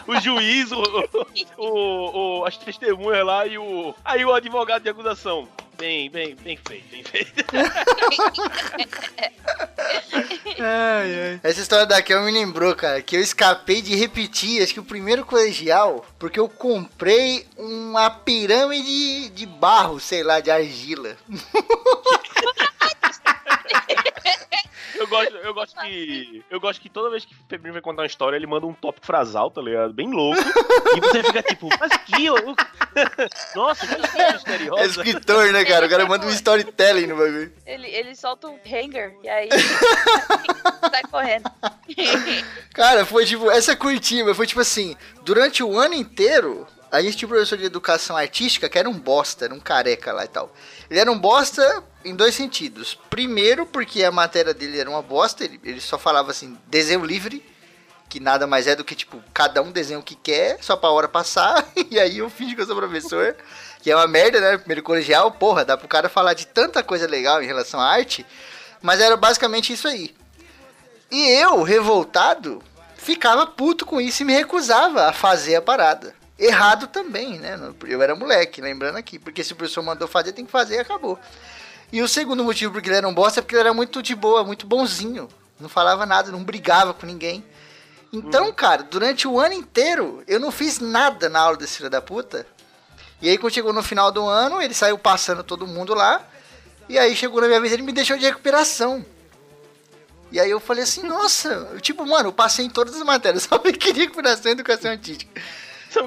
O 0.06 0.20
juiz, 0.20 0.70
o, 0.72 0.82
o, 1.58 2.38
o- 2.40 2.44
as 2.44 2.56
testemunhas 2.56 3.24
lá 3.26 3.46
e 3.46 3.58
o. 3.58 3.94
Aí 4.04 4.24
o 4.24 4.32
advogado 4.32 4.82
de 4.82 4.88
acusação. 4.88 5.48
Bem, 5.78 6.08
bem, 6.10 6.36
bem 6.36 6.56
feito, 6.56 6.88
bem 6.90 7.02
feito. 7.02 7.32
Essa 11.42 11.60
história 11.60 11.86
da 11.86 12.00
Kel 12.02 12.22
me 12.22 12.30
lembrou, 12.30 12.74
cara, 12.74 13.02
que 13.02 13.16
eu 13.16 13.20
escapei 13.20 13.82
de 13.82 13.94
repetir, 13.96 14.62
acho 14.62 14.72
que 14.74 14.80
o 14.80 14.84
primeiro 14.84 15.24
colegial, 15.24 16.04
porque 16.18 16.38
eu 16.38 16.48
comprei 16.48 17.46
uma 17.56 18.10
pirâmide 18.10 19.30
de 19.30 19.46
barro, 19.46 19.98
sei 19.98 20.22
lá, 20.22 20.40
de 20.40 20.50
argila. 20.50 21.16
Eu 25.02 25.08
gosto, 25.08 25.34
eu 25.36 25.54
gosto 25.54 25.80
que. 25.80 26.44
Eu 26.48 26.60
gosto 26.60 26.80
que 26.80 26.88
toda 26.88 27.10
vez 27.10 27.24
que 27.24 27.34
o 27.34 27.38
Febrinho 27.48 27.72
vai 27.72 27.82
contar 27.82 28.02
uma 28.02 28.06
história, 28.06 28.36
ele 28.36 28.46
manda 28.46 28.66
um 28.66 28.72
tópico 28.72 29.04
frasal, 29.04 29.50
tá 29.50 29.60
ligado? 29.60 29.92
Bem 29.92 30.10
louco. 30.12 30.40
e 30.96 31.00
você 31.00 31.22
fica 31.24 31.42
tipo, 31.42 31.68
mas 31.80 31.92
que. 32.04 32.24
eu- 32.26 32.36
Nossa, 33.56 33.86
que 33.86 34.00
história 34.00 34.70
É 34.78 34.86
escritor, 34.86 35.52
né, 35.52 35.64
cara? 35.64 35.86
O 35.86 35.88
cara 35.90 36.06
manda 36.06 36.26
um 36.26 36.30
storytelling 36.30 37.06
no 37.06 37.16
bagulho. 37.16 37.52
Ele, 37.66 37.88
ele 37.88 38.14
solta 38.14 38.48
um 38.48 38.58
hanger 38.64 39.16
e 39.22 39.28
aí 39.28 39.48
sai 40.90 41.02
correndo. 41.10 41.50
Cara, 42.74 43.04
foi 43.04 43.24
tipo, 43.26 43.50
essa 43.50 43.74
curtinha, 43.76 44.24
mas 44.24 44.36
foi 44.36 44.46
tipo 44.46 44.60
assim, 44.60 44.96
durante 45.22 45.62
o 45.62 45.78
ano 45.78 45.94
inteiro, 45.94 46.66
a 46.90 47.00
gente 47.02 47.16
tinha 47.16 47.26
um 47.26 47.30
professor 47.30 47.56
de 47.58 47.64
educação 47.64 48.16
artística 48.16 48.68
que 48.68 48.78
era 48.78 48.88
um 48.88 48.98
bosta, 48.98 49.46
era 49.46 49.54
um 49.54 49.60
careca 49.60 50.12
lá 50.12 50.24
e 50.24 50.28
tal. 50.28 50.52
Ele 50.90 51.00
era 51.00 51.10
um 51.10 51.18
bosta 51.18 51.82
em 52.04 52.14
dois 52.14 52.34
sentidos. 52.34 52.98
Primeiro, 53.10 53.66
porque 53.66 54.04
a 54.04 54.12
matéria 54.12 54.54
dele 54.54 54.78
era 54.78 54.90
uma 54.90 55.02
bosta, 55.02 55.44
ele, 55.44 55.60
ele 55.64 55.80
só 55.80 55.98
falava 55.98 56.30
assim, 56.30 56.56
desenho 56.66 57.04
livre, 57.04 57.44
que 58.08 58.20
nada 58.20 58.46
mais 58.46 58.66
é 58.66 58.76
do 58.76 58.84
que, 58.84 58.94
tipo, 58.94 59.22
cada 59.32 59.62
um 59.62 59.72
desenha 59.72 59.98
o 59.98 60.02
que 60.02 60.14
quer, 60.14 60.58
só 60.62 60.76
pra 60.76 60.90
hora 60.90 61.08
passar, 61.08 61.66
e 61.90 61.98
aí 61.98 62.18
eu 62.18 62.28
finge 62.28 62.54
que 62.54 62.60
eu 62.60 62.66
sou 62.66 62.76
professor, 62.76 63.36
que 63.80 63.90
é 63.90 63.96
uma 63.96 64.06
merda, 64.06 64.40
né? 64.40 64.58
Primeiro 64.58 64.82
colegial, 64.82 65.32
porra, 65.32 65.64
dá 65.64 65.76
pro 65.76 65.88
cara 65.88 66.08
falar 66.08 66.34
de 66.34 66.46
tanta 66.46 66.82
coisa 66.82 67.06
legal 67.06 67.42
em 67.42 67.46
relação 67.46 67.80
à 67.80 67.90
arte, 67.90 68.26
mas 68.82 69.00
era 69.00 69.16
basicamente 69.16 69.72
isso 69.72 69.88
aí. 69.88 70.14
E 71.10 71.28
eu, 71.28 71.62
revoltado, 71.62 72.62
ficava 72.96 73.46
puto 73.46 73.84
com 73.84 74.00
isso 74.00 74.22
e 74.22 74.24
me 74.24 74.32
recusava 74.32 75.08
a 75.08 75.12
fazer 75.12 75.56
a 75.56 75.62
parada. 75.62 76.14
Errado 76.38 76.86
também, 76.86 77.38
né? 77.38 77.58
Eu 77.86 78.00
era 78.00 78.14
moleque, 78.14 78.60
lembrando 78.60 78.96
aqui. 78.96 79.18
Porque 79.18 79.44
se 79.44 79.52
o 79.52 79.56
professor 79.56 79.82
mandou 79.82 80.08
fazer, 80.08 80.32
tem 80.32 80.44
que 80.44 80.50
fazer 80.50 80.76
e 80.76 80.80
acabou. 80.80 81.18
E 81.92 82.00
o 82.00 82.08
segundo 82.08 82.42
motivo 82.42 82.72
porque 82.72 82.88
ele 82.88 82.96
era 82.96 83.08
um 83.08 83.12
bosta 83.12 83.40
é 83.40 83.42
porque 83.42 83.54
ele 83.54 83.60
era 83.60 83.74
muito 83.74 84.02
de 84.02 84.14
boa, 84.14 84.42
muito 84.42 84.66
bonzinho. 84.66 85.28
Não 85.60 85.68
falava 85.68 86.06
nada, 86.06 86.32
não 86.32 86.42
brigava 86.42 86.94
com 86.94 87.06
ninguém. 87.06 87.44
Então, 88.12 88.52
cara, 88.52 88.82
durante 88.82 89.28
o 89.28 89.38
ano 89.38 89.54
inteiro, 89.54 90.22
eu 90.26 90.40
não 90.40 90.50
fiz 90.50 90.78
nada 90.78 91.28
na 91.28 91.40
aula 91.40 91.56
desse 91.56 91.76
filho 91.76 91.90
da 91.90 92.02
puta. 92.02 92.46
E 93.20 93.28
aí, 93.28 93.38
quando 93.38 93.52
chegou 93.52 93.72
no 93.72 93.82
final 93.82 94.10
do 94.10 94.26
ano, 94.26 94.60
ele 94.60 94.74
saiu 94.74 94.98
passando 94.98 95.44
todo 95.44 95.66
mundo 95.66 95.94
lá. 95.94 96.26
E 96.88 96.98
aí, 96.98 97.14
chegou 97.14 97.40
na 97.40 97.46
minha 97.46 97.60
vez, 97.60 97.72
ele 97.72 97.82
me 97.82 97.92
deixou 97.92 98.18
de 98.18 98.24
recuperação. 98.24 99.04
E 100.32 100.40
aí 100.40 100.50
eu 100.50 100.58
falei 100.58 100.82
assim, 100.82 101.02
nossa, 101.06 101.68
eu, 101.72 101.80
tipo, 101.80 102.06
mano, 102.06 102.30
eu 102.30 102.32
passei 102.32 102.64
em 102.64 102.70
todas 102.70 102.96
as 102.96 103.02
matérias, 103.02 103.44
só 103.48 103.60
me 103.62 103.72
queria 103.72 104.04
recuperação 104.04 104.50
e 104.50 104.52
educação 104.52 104.90
artística. 104.90 105.40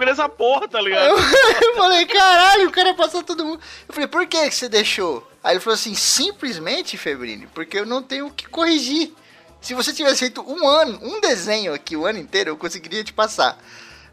Essa 0.10 0.30
porra, 0.30 0.68
tá 0.68 0.82
ligado? 0.82 1.08
Eu, 1.08 1.18
eu 1.62 1.76
falei, 1.76 2.06
caralho, 2.06 2.68
o 2.68 2.72
cara 2.72 2.94
passou 2.94 3.24
todo 3.24 3.46
mundo. 3.46 3.62
Eu 3.88 3.94
falei, 3.94 4.08
por 4.08 4.26
que 4.26 4.50
que 4.50 4.56
você 4.56 4.70
deixou? 4.70 5.26
Aí 5.44 5.54
ele 5.54 5.60
falou 5.60 5.76
assim, 5.76 5.94
simplesmente, 5.94 6.98
Febrini, 6.98 7.48
porque 7.48 7.80
eu 7.80 7.86
não 7.86 8.02
tenho 8.02 8.28
o 8.28 8.32
que 8.32 8.48
corrigir. 8.48 9.14
Se 9.62 9.74
você 9.74 9.94
tivesse 9.94 10.20
feito 10.20 10.42
um 10.42 10.68
ano, 10.68 11.00
um 11.02 11.20
desenho 11.20 11.74
aqui 11.74 11.96
o 11.96 12.06
ano 12.06 12.20
inteiro, 12.20 12.52
eu 12.52 12.58
conseguiria 12.58 13.04
te 13.04 13.14
passar. 13.14 13.58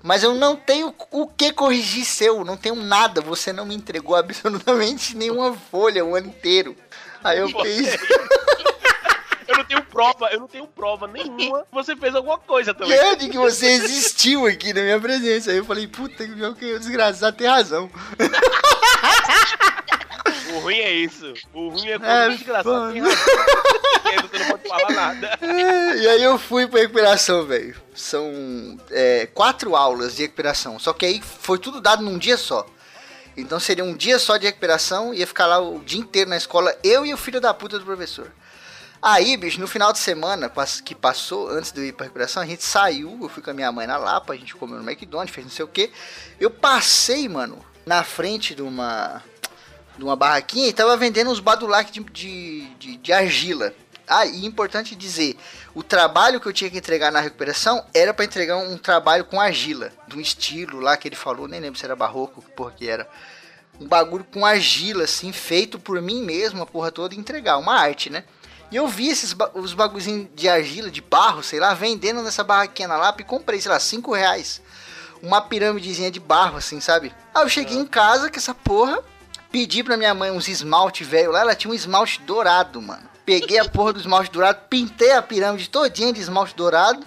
Mas 0.02 0.22
eu 0.22 0.34
não 0.34 0.56
tenho 0.56 0.94
o 1.10 1.26
que 1.26 1.52
corrigir 1.52 2.04
seu, 2.04 2.44
não 2.44 2.56
tenho 2.56 2.74
nada. 2.74 3.20
Você 3.20 3.52
não 3.52 3.64
me 3.64 3.74
entregou 3.74 4.16
absolutamente 4.16 5.16
nenhuma 5.16 5.54
folha 5.70 6.04
o 6.04 6.14
ano 6.14 6.28
inteiro. 6.28 6.76
Aí 7.22 7.38
eu 7.38 7.48
fiz. 7.48 7.96
Eu 9.46 9.56
não 9.56 9.64
tenho 9.64 9.82
prova, 9.84 10.28
eu 10.32 10.40
não 10.40 10.48
tenho 10.48 10.66
prova 10.66 11.06
nenhuma 11.06 11.62
que 11.62 11.72
você 11.72 11.96
fez 11.96 12.14
alguma 12.14 12.38
coisa, 12.38 12.72
tá 12.72 12.84
ligado? 12.84 13.00
grande 13.00 13.28
que 13.28 13.38
você 13.38 13.66
existiu 13.66 14.46
aqui 14.46 14.72
na 14.72 14.82
minha 14.82 15.00
presença. 15.00 15.50
Aí 15.50 15.56
eu 15.58 15.64
falei, 15.64 15.86
puta 15.86 16.24
que 16.24 16.34
meu 16.34 16.54
que 16.54 16.78
desgraçado 16.78 17.36
tem 17.36 17.46
razão. 17.46 17.90
O 20.54 20.58
ruim 20.60 20.78
é 20.78 20.92
isso. 20.92 21.32
O 21.52 21.68
ruim 21.70 21.88
é 21.88 21.98
quando 21.98 22.10
É, 22.10 22.28
desgraçado 22.30 22.92
tem 22.92 23.00
razão. 23.02 23.18
E 24.04 24.08
aí 24.08 24.16
você 24.22 24.38
não 24.38 24.46
pode 24.50 24.68
falar 24.68 24.90
nada. 24.90 25.38
e 25.40 26.08
aí 26.08 26.22
eu 26.22 26.38
fui 26.38 26.66
pra 26.66 26.80
recuperação, 26.80 27.46
velho. 27.46 27.74
São 27.94 28.78
é, 28.90 29.26
quatro 29.32 29.74
aulas 29.74 30.16
de 30.16 30.22
recuperação. 30.22 30.78
Só 30.78 30.92
que 30.92 31.06
aí 31.06 31.22
foi 31.22 31.58
tudo 31.58 31.80
dado 31.80 32.02
num 32.02 32.18
dia 32.18 32.36
só. 32.36 32.66
Então 33.36 33.58
seria 33.58 33.84
um 33.84 33.96
dia 33.96 34.18
só 34.18 34.36
de 34.36 34.46
recuperação, 34.46 35.14
ia 35.14 35.26
ficar 35.26 35.46
lá 35.46 35.58
o 35.58 35.78
dia 35.80 35.98
inteiro 36.00 36.28
na 36.28 36.36
escola, 36.36 36.76
eu 36.84 37.06
e 37.06 37.14
o 37.14 37.16
filho 37.16 37.40
da 37.40 37.54
puta 37.54 37.78
do 37.78 37.84
professor. 37.84 38.30
Aí, 39.02 39.36
bicho, 39.36 39.58
no 39.58 39.66
final 39.66 39.92
de 39.92 39.98
semana 39.98 40.48
que 40.84 40.94
passou, 40.94 41.48
antes 41.48 41.72
de 41.72 41.80
eu 41.80 41.86
ir 41.86 41.92
pra 41.92 42.04
recuperação, 42.04 42.40
a 42.40 42.46
gente 42.46 42.62
saiu, 42.62 43.18
eu 43.20 43.28
fui 43.28 43.42
com 43.42 43.50
a 43.50 43.52
minha 43.52 43.72
mãe 43.72 43.84
na 43.84 43.96
Lapa, 43.96 44.32
a 44.32 44.36
gente 44.36 44.54
comeu 44.54 44.80
no 44.80 44.88
McDonald's, 44.88 45.34
fez 45.34 45.44
não 45.44 45.52
sei 45.52 45.64
o 45.64 45.68
que. 45.68 45.90
Eu 46.38 46.48
passei, 46.48 47.28
mano, 47.28 47.58
na 47.84 48.04
frente 48.04 48.54
de 48.54 48.62
uma 48.62 49.20
de 49.98 50.04
uma 50.04 50.14
barraquinha 50.14 50.68
e 50.68 50.72
tava 50.72 50.96
vendendo 50.96 51.30
uns 51.30 51.40
badulac 51.40 51.90
de, 51.90 52.00
de, 52.04 52.74
de, 52.76 52.96
de 52.96 53.12
argila. 53.12 53.74
Ah, 54.06 54.24
e 54.24 54.46
importante 54.46 54.94
dizer, 54.94 55.36
o 55.74 55.82
trabalho 55.82 56.40
que 56.40 56.46
eu 56.46 56.52
tinha 56.52 56.70
que 56.70 56.78
entregar 56.78 57.10
na 57.10 57.20
recuperação 57.20 57.84
era 57.92 58.14
pra 58.14 58.24
entregar 58.24 58.56
um, 58.56 58.78
trabalho 58.78 59.24
com 59.24 59.40
argila, 59.40 59.92
de 60.06 60.16
um 60.16 60.20
estilo 60.20 60.80
lá 60.80 60.96
que 60.96 61.08
ele 61.08 61.16
falou, 61.16 61.48
nem 61.48 61.60
lembro 61.60 61.78
se 61.78 61.84
era 61.84 61.96
barroco, 61.96 62.40
que 62.40 62.50
porra 62.52 62.70
que 62.70 62.88
era. 62.88 63.08
Um 63.80 63.86
bagulho 63.86 64.24
com 64.24 64.46
argila, 64.46 65.04
assim, 65.04 65.32
feito 65.32 65.78
por 65.78 66.00
mim 66.00 66.22
mesmo, 66.22 66.62
a 66.62 66.66
porra 66.66 66.92
toda, 66.92 67.14
entregar, 67.14 67.58
uma 67.58 67.74
arte, 67.74 68.08
né? 68.08 68.24
E 68.72 68.76
eu 68.76 68.88
vi 68.88 69.10
esses 69.10 69.34
ba 69.34 69.50
os 69.52 69.74
bagulhinhos 69.74 70.28
de 70.34 70.48
argila, 70.48 70.90
de 70.90 71.02
barro, 71.02 71.42
sei 71.42 71.60
lá, 71.60 71.74
vendendo 71.74 72.22
nessa 72.22 72.42
barraquinha 72.42 72.88
na 72.88 72.96
Lapa 72.96 73.20
e 73.20 73.24
comprei, 73.24 73.60
sei 73.60 73.70
lá, 73.70 73.78
5 73.78 74.14
reais. 74.14 74.62
Uma 75.22 75.42
pirâmidezinha 75.42 76.10
de 76.10 76.18
barro, 76.18 76.56
assim, 76.56 76.80
sabe? 76.80 77.14
Aí 77.34 77.42
eu 77.42 77.48
cheguei 77.50 77.76
em 77.76 77.84
casa 77.84 78.30
com 78.30 78.36
essa 78.38 78.54
porra, 78.54 78.98
pedi 79.50 79.84
pra 79.84 79.98
minha 79.98 80.14
mãe 80.14 80.30
uns 80.30 80.48
esmalte 80.48 81.04
velho 81.04 81.30
lá, 81.30 81.40
ela 81.40 81.54
tinha 81.54 81.70
um 81.70 81.74
esmalte 81.74 82.22
dourado, 82.22 82.80
mano. 82.80 83.02
Peguei 83.26 83.58
a 83.58 83.68
porra 83.68 83.92
do 83.92 84.00
esmalte 84.00 84.32
dourado, 84.32 84.62
pintei 84.70 85.12
a 85.12 85.20
pirâmide 85.20 85.68
todinha 85.68 86.10
de 86.10 86.22
esmalte 86.22 86.56
dourado 86.56 87.06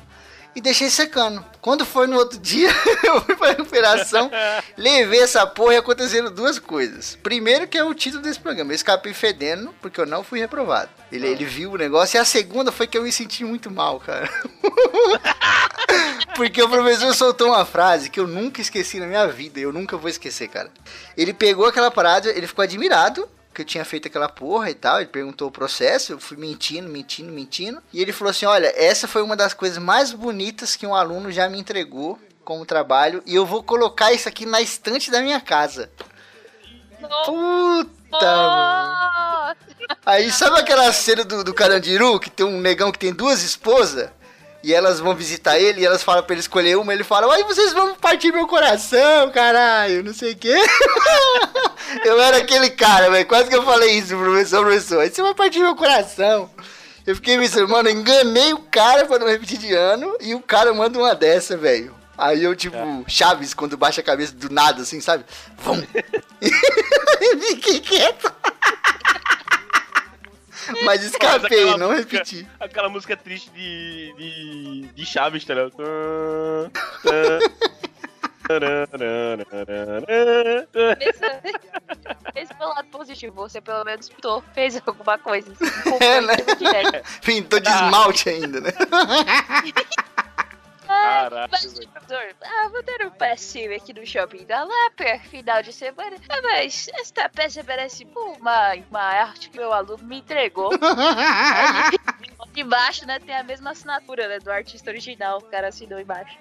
e 0.56 0.62
deixei 0.62 0.89
secando. 0.89 1.46
Quando 1.60 1.86
foi 1.86 2.08
no 2.08 2.15
outro 2.15 2.39
dia, 2.39 2.70
eu 3.04 3.22
fui 3.22 3.36
pra 3.36 3.50
recuperação, 3.50 4.32
levei 4.78 5.22
essa 5.22 5.46
porra 5.46 5.74
e 5.74 5.78
aconteceram 5.78 6.32
duas 6.32 6.58
coisas. 6.58 7.18
Primeiro 7.22 7.68
que 7.68 7.78
é 7.78 7.84
o 7.84 7.94
título 7.94 8.24
desse 8.24 8.39
programa, 8.39 8.72
eu 8.72 8.76
escapei 8.76 9.13
fedendo, 9.13 9.74
porque 9.82 10.00
eu 10.00 10.06
não 10.06 10.24
fui 10.24 10.39
reprovado. 10.39 10.89
Ele, 11.12 11.28
ele 11.28 11.46
viu 11.46 11.72
o 11.72 11.78
negócio, 11.78 12.18
e 12.18 12.20
a 12.20 12.26
segunda 12.26 12.72
foi 12.72 12.88
que 12.88 12.98
eu 12.98 13.04
me 13.04 13.12
senti 13.12 13.44
muito 13.44 13.70
mal, 13.70 14.00
cara. 14.00 14.30
porque 16.36 16.62
o 16.62 16.70
professor 16.70 17.13
soltou 17.13 17.50
uma 17.50 17.65
frase 17.65 18.10
que 18.10 18.20
eu 18.20 18.28
nunca 18.28 18.62
esqueci 18.62 19.00
na 19.00 19.08
minha 19.08 19.28
vida, 19.28 19.60
eu 19.60 19.72
nunca 19.72 19.98
vou 19.98 20.10
esquecer, 20.10 20.48
cara. 20.48 20.70
Ele 21.18 21.34
pegou 21.34 21.65
aquela 21.65 21.91
parada, 21.91 22.30
ele 22.30 22.48
ficou 22.48 22.63
admirado, 22.63 23.28
que 23.56 23.62
eu 23.62 23.65
tinha 23.65 23.86
feito 23.86 24.08
aquela 24.08 24.30
porra 24.30 24.70
e 24.70 24.76
tal. 24.76 25.00
Ele 25.00 25.08
perguntou 25.08 25.48
o 25.48 25.52
processo, 25.52 26.12
eu 26.12 26.20
fui 26.20 26.38
mentindo, 26.38 26.89
mentindo, 26.89 27.32
mentindo. 27.32 27.82
E 27.91 28.02
ele 28.02 28.12
falou 28.12 28.32
assim: 28.32 28.46
Olha, 28.46 28.72
essa 28.76 29.08
foi 29.08 29.24
uma 29.24 29.36
das 29.36 29.54
coisas 29.54 29.78
mais 29.78 30.12
bonitas 30.12 30.76
que 30.76 30.86
um 30.86 30.94
aluno 30.94 31.32
já 31.32 31.50
me 31.50 31.60
entregou 31.60 32.20
como 32.44 32.65
trabalho. 32.65 33.24
E 33.26 33.34
eu 33.34 33.46
vou 33.46 33.63
colocar 33.63 34.13
isso 34.13 34.28
aqui 34.30 34.46
na 34.46 34.62
estante 34.62 35.10
da 35.10 35.22
minha 35.22 35.39
casa. 35.39 35.89
Puta, 37.26 38.26
mano. 38.26 39.56
Aí 40.06 40.32
sabe 40.32 40.60
aquela 40.60 40.91
cena 40.94 41.24
do, 41.24 41.44
do 41.44 41.54
Carandiru 41.54 42.20
que 42.20 42.30
tem 42.30 42.46
um 42.46 42.60
negão 42.60 42.91
que 42.91 43.00
tem 43.00 43.13
duas 43.13 43.44
esposas? 43.44 44.10
E 44.65 44.73
elas 44.73 44.99
vão 44.99 45.13
visitar 45.13 45.60
ele 45.60 45.82
e 45.82 45.86
elas 45.86 46.01
falam 46.01 46.23
pra 46.23 46.34
ele 46.34 46.39
escolher 46.39 46.75
uma. 46.75 46.91
Ele 46.91 47.04
fala, 47.04 47.32
ai, 47.32 47.43
vocês 47.43 47.71
vão 47.71 47.93
partir 47.93 48.32
meu 48.32 48.47
coração, 48.47 49.30
caralho, 49.30 50.04
não 50.04 50.12
sei 50.12 50.32
o 50.32 50.36
quê. 50.36 50.60
eu 52.04 52.19
era 52.19 52.38
aquele 52.38 52.71
cara, 52.71 53.12
velho. 53.12 53.28
Quase 53.28 53.47
que 53.47 53.56
eu 53.56 53.62
falei 53.62 53.91
isso, 53.91 54.17
professor, 54.17 54.65
professor. 54.65 55.01
Aí 55.01 55.12
você 55.12 55.21
vai 55.21 55.36
partir 55.36 55.60
meu 55.60 55.75
coração. 55.75 56.49
Eu 57.06 57.15
fiquei 57.15 57.38
pensando, 57.38 57.69
mano, 57.69 57.91
enganei 57.91 58.54
o 58.54 58.58
cara 58.58 59.06
pra 59.06 59.19
não 59.19 59.28
repetir 59.28 59.60
de 59.60 59.71
ano. 59.71 60.17
E 60.19 60.34
o 60.34 60.41
cara 60.41 60.73
manda 60.73 60.97
uma 60.97 61.13
dessa, 61.13 61.56
velho. 61.56 61.93
Aí 62.17 62.43
eu, 62.43 62.56
tipo, 62.56 62.75
Chaves, 63.08 63.54
quando 63.54 63.78
baixa 63.78 64.01
a 64.01 64.04
cabeça 64.04 64.34
do 64.34 64.49
nada, 64.49 64.82
assim, 64.82 64.99
sabe? 64.99 65.25
E 66.41 67.38
fiquei 67.39 67.80
quieto. 67.82 68.34
Mas 70.86 71.04
escapei, 71.04 71.60
aquela 71.63 71.78
não 71.78 71.91
música- 71.91 72.17
repeti. 72.17 72.47
Aquela 72.60 72.89
música 72.89 73.17
triste 73.17 73.49
de, 73.51 74.13
de, 74.17 74.82
de 74.93 75.06
Chaves, 75.06 75.43
tá 75.45 75.54
ligado? 75.54 75.73
Pensa 82.34 82.54
pelo 82.56 82.69
lado 82.73 82.88
positivo, 82.89 83.34
você 83.36 83.62
pelo 83.62 83.84
menos 83.84 84.10
pintou, 84.10 84.43
fez 84.54 84.80
alguma 84.86 85.17
coisa. 85.17 85.51
Assim, 85.51 85.95
É, 86.04 86.21
né? 86.21 87.01
Pintou 87.23 87.60
de 87.60 87.69
esmalte 87.69 88.30
ainda, 88.30 88.62
né? 88.62 88.69
Caralho, 90.86 91.50
professor, 91.50 92.36
ah, 92.41 92.69
vou 92.69 92.84
dar 92.84 93.06
um 93.06 93.12
passeio 93.12 93.76
aqui 93.76 93.93
no 93.93 94.06
shopping 94.06 94.45
da 94.45 94.63
Lapa, 94.63 95.19
final 95.30 95.62
de 95.63 95.74
semana. 95.74 96.17
Ah, 96.30 96.41
mas 96.41 96.88
esta 96.93 97.28
peça 97.30 97.63
parece 97.63 98.08
uma, 98.15 98.74
uma 98.89 99.02
arte 99.02 99.50
que 99.50 99.58
meu 99.58 99.74
aluno 99.74 100.04
me 100.04 100.19
entregou. 100.19 100.71
Embaixo, 102.56 103.06
né, 103.06 103.19
tem 103.19 103.36
a 103.36 103.43
mesma 103.43 103.71
assinatura, 103.71 104.30
né, 104.30 104.39
do 104.39 104.50
artista 104.50 104.89
original. 104.89 105.39
O 105.39 105.41
cara 105.43 105.67
assinou 105.67 106.00
embaixo. 106.00 106.38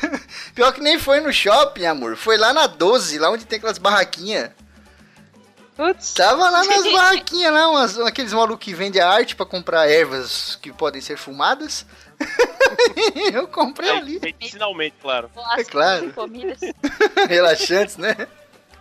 Pior 0.54 0.72
que 0.72 0.80
nem 0.80 0.98
foi 0.98 1.20
no 1.20 1.30
shopping, 1.30 1.84
amor. 1.84 2.16
Foi 2.16 2.38
lá 2.38 2.54
na 2.54 2.66
12, 2.66 3.18
lá 3.18 3.30
onde 3.30 3.44
tem 3.44 3.58
aquelas 3.58 3.76
barraquinhas. 3.76 4.50
Putz. 5.76 6.14
Tava 6.14 6.50
lá 6.50 6.64
nas 6.64 6.66
barraquinhas 6.90 7.52
lá, 7.52 7.70
umas, 7.70 7.98
aqueles 8.00 8.32
malucos 8.32 8.64
que 8.64 8.74
vendem 8.74 9.00
arte 9.00 9.36
pra 9.36 9.46
comprar 9.46 9.88
ervas 9.88 10.56
que 10.56 10.72
podem 10.72 11.00
ser 11.00 11.16
fumadas. 11.16 11.86
Eu 13.32 13.48
comprei 13.48 13.90
Aí, 13.90 13.98
ali. 13.98 14.20
Medicinalmente, 14.20 14.96
claro. 15.00 15.30
Clássico 15.34 15.70
claro. 15.70 16.12
comidas. 16.12 16.60
Relaxantes, 17.28 17.96
né? 17.96 18.14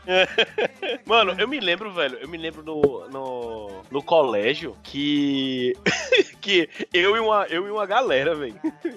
Mano, 1.06 1.36
eu 1.38 1.48
me 1.48 1.60
lembro, 1.60 1.92
velho, 1.92 2.18
eu 2.18 2.28
me 2.28 2.38
lembro 2.38 2.64
no, 2.64 3.08
no, 3.10 3.84
no 3.92 4.02
colégio 4.02 4.76
que. 4.84 5.76
que 6.40 6.70
eu 6.94 7.16
e 7.16 7.20
uma, 7.20 7.46
eu 7.48 7.68
e 7.68 7.72
uma 7.72 7.86
galera, 7.86 8.34
velho. 8.34 8.56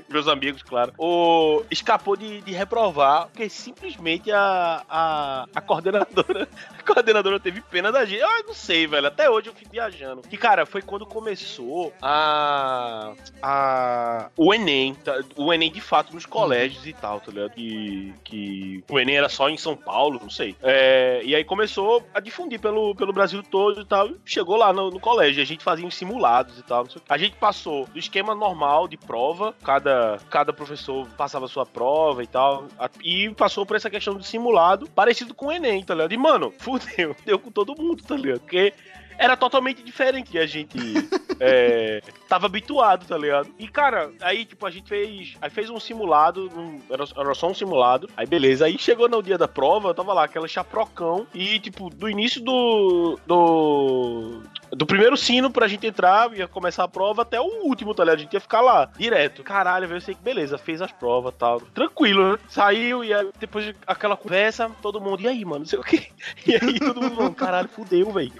Meus 0.08 0.28
amigos, 0.28 0.62
claro. 0.62 0.92
O, 0.96 1.64
escapou 1.70 2.16
de, 2.16 2.40
de 2.42 2.52
reprovar, 2.52 3.26
porque 3.26 3.48
simplesmente 3.48 4.30
a, 4.30 4.84
a, 4.88 5.46
a 5.54 5.60
coordenadora. 5.60 6.48
Coordenadora 6.92 7.38
teve 7.38 7.60
pena 7.60 7.92
da 7.92 8.04
gente. 8.04 8.20
Eu 8.20 8.46
não 8.46 8.54
sei, 8.54 8.86
velho. 8.86 9.06
Até 9.06 9.30
hoje 9.30 9.48
eu 9.48 9.54
fico 9.54 9.70
viajando. 9.70 10.22
Que, 10.22 10.36
cara, 10.36 10.66
foi 10.66 10.82
quando 10.82 11.06
começou 11.06 11.92
a. 12.02 13.12
a 13.40 14.30
o 14.36 14.52
Enem. 14.52 14.94
tá? 14.94 15.22
O 15.36 15.52
Enem 15.52 15.70
de 15.70 15.80
fato 15.80 16.12
nos 16.12 16.26
colégios 16.26 16.86
e 16.86 16.92
tal, 16.92 17.20
tá 17.20 17.30
ligado? 17.30 17.52
Que, 17.52 18.12
que 18.24 18.84
o 18.90 18.98
Enem 18.98 19.16
era 19.16 19.28
só 19.28 19.48
em 19.48 19.56
São 19.56 19.76
Paulo, 19.76 20.18
não 20.20 20.30
sei. 20.30 20.56
É, 20.62 21.20
e 21.24 21.34
aí 21.34 21.44
começou 21.44 22.04
a 22.12 22.18
difundir 22.18 22.60
pelo, 22.60 22.94
pelo 22.94 23.12
Brasil 23.12 23.42
todo 23.42 23.80
e 23.80 23.84
tal. 23.84 24.08
E 24.08 24.16
chegou 24.24 24.56
lá 24.56 24.72
no, 24.72 24.90
no 24.90 24.98
colégio. 24.98 25.42
A 25.42 25.46
gente 25.46 25.62
fazia 25.62 25.86
uns 25.86 25.94
simulados 25.94 26.58
e 26.58 26.62
tal. 26.62 26.86
A 27.08 27.18
gente 27.18 27.36
passou 27.36 27.86
do 27.86 27.98
esquema 27.98 28.34
normal 28.34 28.88
de 28.88 28.96
prova. 28.96 29.54
Cada, 29.62 30.18
cada 30.28 30.52
professor 30.52 31.06
passava 31.16 31.46
sua 31.46 31.64
prova 31.64 32.22
e 32.22 32.26
tal. 32.26 32.66
E 33.02 33.30
passou 33.30 33.64
por 33.64 33.76
essa 33.76 33.88
questão 33.88 34.14
do 34.14 34.24
simulado, 34.24 34.88
parecido 34.90 35.34
com 35.34 35.46
o 35.46 35.52
Enem, 35.52 35.84
tá 35.84 35.94
ligado? 35.94 36.12
E, 36.12 36.16
mano, 36.16 36.52
fudeu. 36.80 37.16
Deu 37.24 37.38
com 37.38 37.50
todo 37.50 37.76
mundo, 37.80 38.02
tá 38.02 38.16
ligado? 38.16 38.40
Porque 38.40 38.72
era 39.18 39.36
totalmente 39.36 39.82
diferente 39.82 40.38
a 40.38 40.46
gente 40.46 40.78
é, 41.38 42.00
tava 42.28 42.46
habituado, 42.46 43.06
tá 43.06 43.18
ligado? 43.18 43.50
E, 43.58 43.68
cara, 43.68 44.10
aí, 44.20 44.44
tipo, 44.46 44.64
a 44.66 44.70
gente 44.70 44.88
fez. 44.88 45.36
Aí 45.42 45.50
fez 45.50 45.68
um 45.68 45.78
simulado, 45.78 46.50
um- 46.56 46.80
era, 46.90 47.04
era 47.16 47.34
só 47.34 47.48
um 47.48 47.54
simulado. 47.54 48.08
Aí, 48.16 48.26
beleza. 48.26 48.64
Aí 48.66 48.78
chegou 48.78 49.08
no 49.08 49.22
dia 49.22 49.36
da 49.36 49.46
prova, 49.46 49.92
tava 49.94 50.12
lá, 50.14 50.24
aquela 50.24 50.48
chaprocão. 50.48 51.26
E, 51.34 51.58
tipo, 51.60 51.90
do 51.90 52.08
início 52.08 52.40
do. 52.40 53.18
do. 53.26 54.42
Do 54.72 54.86
primeiro 54.86 55.16
sino 55.16 55.50
pra 55.50 55.68
gente 55.68 55.86
entrar, 55.86 56.32
ia 56.32 56.46
começar 56.46 56.84
a 56.84 56.88
prova, 56.88 57.22
até 57.22 57.40
o 57.40 57.64
último, 57.64 57.94
tá 57.94 58.04
ligado? 58.04 58.18
A 58.18 58.22
gente 58.22 58.34
ia 58.34 58.40
ficar 58.40 58.60
lá, 58.60 58.90
direto. 58.96 59.42
Caralho, 59.42 59.88
velho, 59.88 59.98
eu 59.98 60.02
sei 60.02 60.14
que 60.14 60.22
beleza, 60.22 60.58
fez 60.58 60.80
as 60.80 60.92
provas 60.92 61.34
e 61.34 61.36
tal. 61.38 61.60
Tranquilo, 61.60 62.32
né? 62.32 62.38
Saiu 62.48 63.04
e 63.04 63.12
aí, 63.12 63.28
depois 63.38 63.64
de 63.64 63.76
aquela 63.86 64.16
conversa, 64.16 64.70
todo 64.80 65.00
mundo, 65.00 65.22
e 65.22 65.28
aí, 65.28 65.44
mano, 65.44 65.60
não 65.60 65.66
sei 65.66 65.78
o 65.78 65.82
quê. 65.82 66.08
E 66.46 66.54
aí 66.54 66.78
todo 66.78 67.02
mundo, 67.02 67.34
caralho, 67.34 67.68
fudeu, 67.68 68.10
velho 68.12 68.32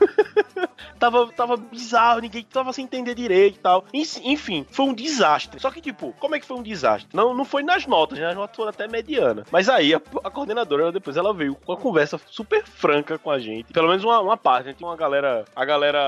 tava, 1.01 1.27
tava 1.33 1.57
bizarro, 1.57 2.21
ninguém 2.21 2.45
tava 2.45 2.73
sem 2.73 2.85
entender 2.85 3.15
direito 3.15 3.57
e 3.57 3.61
tal. 3.61 3.85
Enf- 3.93 4.21
Enfim, 4.23 4.65
foi 4.71 4.87
um 4.87 4.95
desastre. 4.95 5.59
Só 5.59 5.71
que, 5.71 5.81
tipo, 5.81 6.13
como 6.21 6.37
é 6.37 6.41
que 6.41 6.47
foi 6.47 6.57
um 6.57 6.63
desastre? 6.63 7.09
Não, 7.13 7.35
não 7.35 7.45
foi 7.45 7.63
nas 7.65 7.87
notas, 7.87 8.19
né? 8.19 8.27
As 8.29 8.37
notas 8.37 8.55
foram 8.55 8.69
até 8.71 8.87
mediana. 8.87 9.45
Mas 9.51 9.69
aí, 9.69 9.95
a, 9.95 10.01
a 10.23 10.31
coordenadora, 10.31 10.83
ela, 10.85 10.93
depois 10.93 11.17
ela 11.17 11.33
veio 11.35 11.55
com 11.57 11.73
uma 11.73 11.79
conversa 11.79 12.21
super 12.29 12.65
franca 12.65 13.19
com 13.19 13.31
a 13.31 13.39
gente. 13.39 13.73
Pelo 13.73 13.89
menos 13.89 14.05
uma, 14.05 14.21
uma 14.21 14.37
parte, 14.37 14.67
né? 14.67 14.75
Tinha 14.75 14.89
uma 14.89 14.97
galera, 14.97 15.45
a 15.57 15.65
galera, 15.65 15.99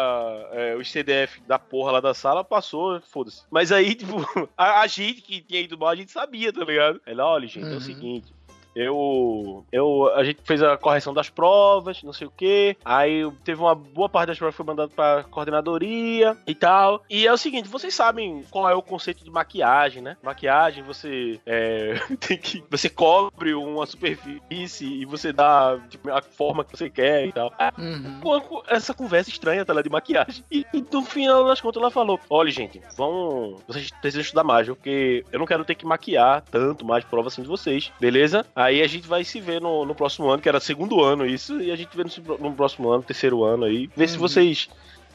é, 0.52 0.76
os 0.76 0.90
CDF 0.90 1.40
da 1.46 1.58
porra 1.58 1.92
lá 1.92 2.00
da 2.00 2.14
sala 2.14 2.44
passou, 2.44 3.00
foda-se. 3.00 3.42
Mas 3.50 3.72
aí, 3.72 3.94
tipo, 3.96 4.16
a, 4.56 4.80
a 4.82 4.86
gente 4.86 5.22
que 5.22 5.40
tinha 5.40 5.60
ido 5.62 5.78
mal, 5.78 5.88
a 5.88 5.96
gente 5.96 6.12
sabia, 6.12 6.52
tá 6.52 6.64
ligado? 6.64 7.00
Ela, 7.06 7.26
olha, 7.26 7.48
gente, 7.48 7.66
é 7.66 7.70
Uhum. 7.70 7.76
o 7.76 7.80
seguinte. 7.80 8.32
Eu, 8.74 9.64
eu. 9.70 10.10
A 10.14 10.24
gente 10.24 10.40
fez 10.44 10.62
a 10.62 10.76
correção 10.76 11.12
das 11.14 11.28
provas, 11.28 12.02
não 12.02 12.12
sei 12.12 12.26
o 12.26 12.30
que. 12.30 12.76
Aí 12.84 13.30
teve 13.44 13.60
uma 13.60 13.74
boa 13.74 14.08
parte 14.08 14.28
das 14.28 14.38
provas 14.38 14.54
que 14.54 14.56
foi 14.56 14.66
mandada 14.66 14.90
pra 14.94 15.24
coordenadoria 15.24 16.36
e 16.46 16.54
tal. 16.54 17.02
E 17.08 17.26
é 17.26 17.32
o 17.32 17.36
seguinte: 17.36 17.68
vocês 17.68 17.94
sabem 17.94 18.44
qual 18.50 18.68
é 18.68 18.74
o 18.74 18.82
conceito 18.82 19.24
de 19.24 19.30
maquiagem, 19.30 20.02
né? 20.02 20.16
Maquiagem, 20.22 20.82
você 20.82 21.40
é, 21.46 21.94
tem 22.20 22.38
que. 22.38 22.62
Você 22.70 22.88
cobre 22.88 23.54
uma 23.54 23.86
superfície 23.86 25.02
e 25.02 25.04
você 25.04 25.32
dá 25.32 25.78
tipo, 25.88 26.10
a 26.10 26.22
forma 26.22 26.64
que 26.64 26.76
você 26.76 26.88
quer 26.88 27.26
e 27.26 27.32
tal. 27.32 27.52
Uhum. 27.78 28.20
Com- 28.20 28.40
com 28.40 28.62
essa 28.68 28.94
conversa 28.94 29.30
estranha, 29.30 29.64
tá 29.64 29.72
lá, 29.72 29.82
de 29.82 29.90
maquiagem. 29.90 30.44
E, 30.50 30.66
e 30.72 30.84
no 30.92 31.02
final 31.02 31.44
das 31.46 31.60
contas 31.60 31.80
ela 31.80 31.90
falou: 31.90 32.18
Olha, 32.30 32.50
gente, 32.50 32.80
vão. 32.96 33.56
Vocês 33.66 33.90
precisam 33.90 34.22
estudar 34.22 34.44
mais, 34.44 34.66
porque 34.66 35.24
eu 35.30 35.38
não 35.38 35.46
quero 35.46 35.64
ter 35.64 35.74
que 35.74 35.86
maquiar 35.86 36.42
tanto 36.50 36.84
mais 36.84 37.04
prova 37.04 37.28
assim 37.28 37.42
de 37.42 37.48
vocês, 37.48 37.92
beleza? 38.00 38.46
Aí 38.62 38.82
a 38.82 38.86
gente 38.86 39.06
vai 39.06 39.24
se 39.24 39.40
ver 39.40 39.60
no, 39.60 39.84
no 39.84 39.94
próximo 39.94 40.28
ano, 40.28 40.42
que 40.42 40.48
era 40.48 40.60
segundo 40.60 41.02
ano 41.02 41.26
isso, 41.26 41.60
e 41.60 41.70
a 41.70 41.76
gente 41.76 41.96
vê 41.96 42.04
no, 42.04 42.38
no 42.38 42.54
próximo 42.54 42.90
ano, 42.90 43.02
terceiro 43.02 43.44
ano 43.44 43.64
aí, 43.64 43.88
ver 43.96 44.08
se 44.08 44.16
vocês. 44.16 44.68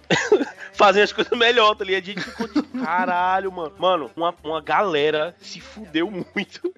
Fazem 0.74 1.02
as 1.02 1.12
coisas 1.12 1.38
melhor, 1.38 1.76
tá 1.76 1.84
ligado? 1.84 2.04
A 2.04 2.06
gente 2.06 2.22
ficou 2.22 2.48
tipo, 2.48 2.80
caralho, 2.80 3.52
mano. 3.52 3.74
Mano, 3.80 4.12
uma, 4.16 4.34
uma 4.44 4.62
galera 4.62 5.36
se 5.40 5.60
fudeu 5.60 6.10
muito. 6.10 6.74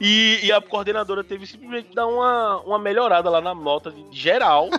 E, 0.00 0.40
e 0.42 0.50
a 0.50 0.60
coordenadora 0.60 1.22
teve 1.22 1.46
simplesmente 1.46 1.88
que 1.88 1.94
dar 1.94 2.06
uma, 2.06 2.60
uma 2.60 2.78
melhorada 2.78 3.28
lá 3.28 3.42
na 3.42 3.54
nota 3.54 3.90
de 3.90 4.18
geral. 4.18 4.70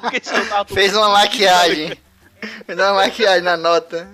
Porque 0.00 0.18
senão 0.22 0.46
tava 0.46 0.74
Fez 0.74 0.96
uma 0.96 1.10
maquiagem. 1.10 1.92
Fez 2.66 2.78
uma 2.78 2.94
maquiagem 2.94 3.42
na 3.42 3.56
nota. 3.56 4.08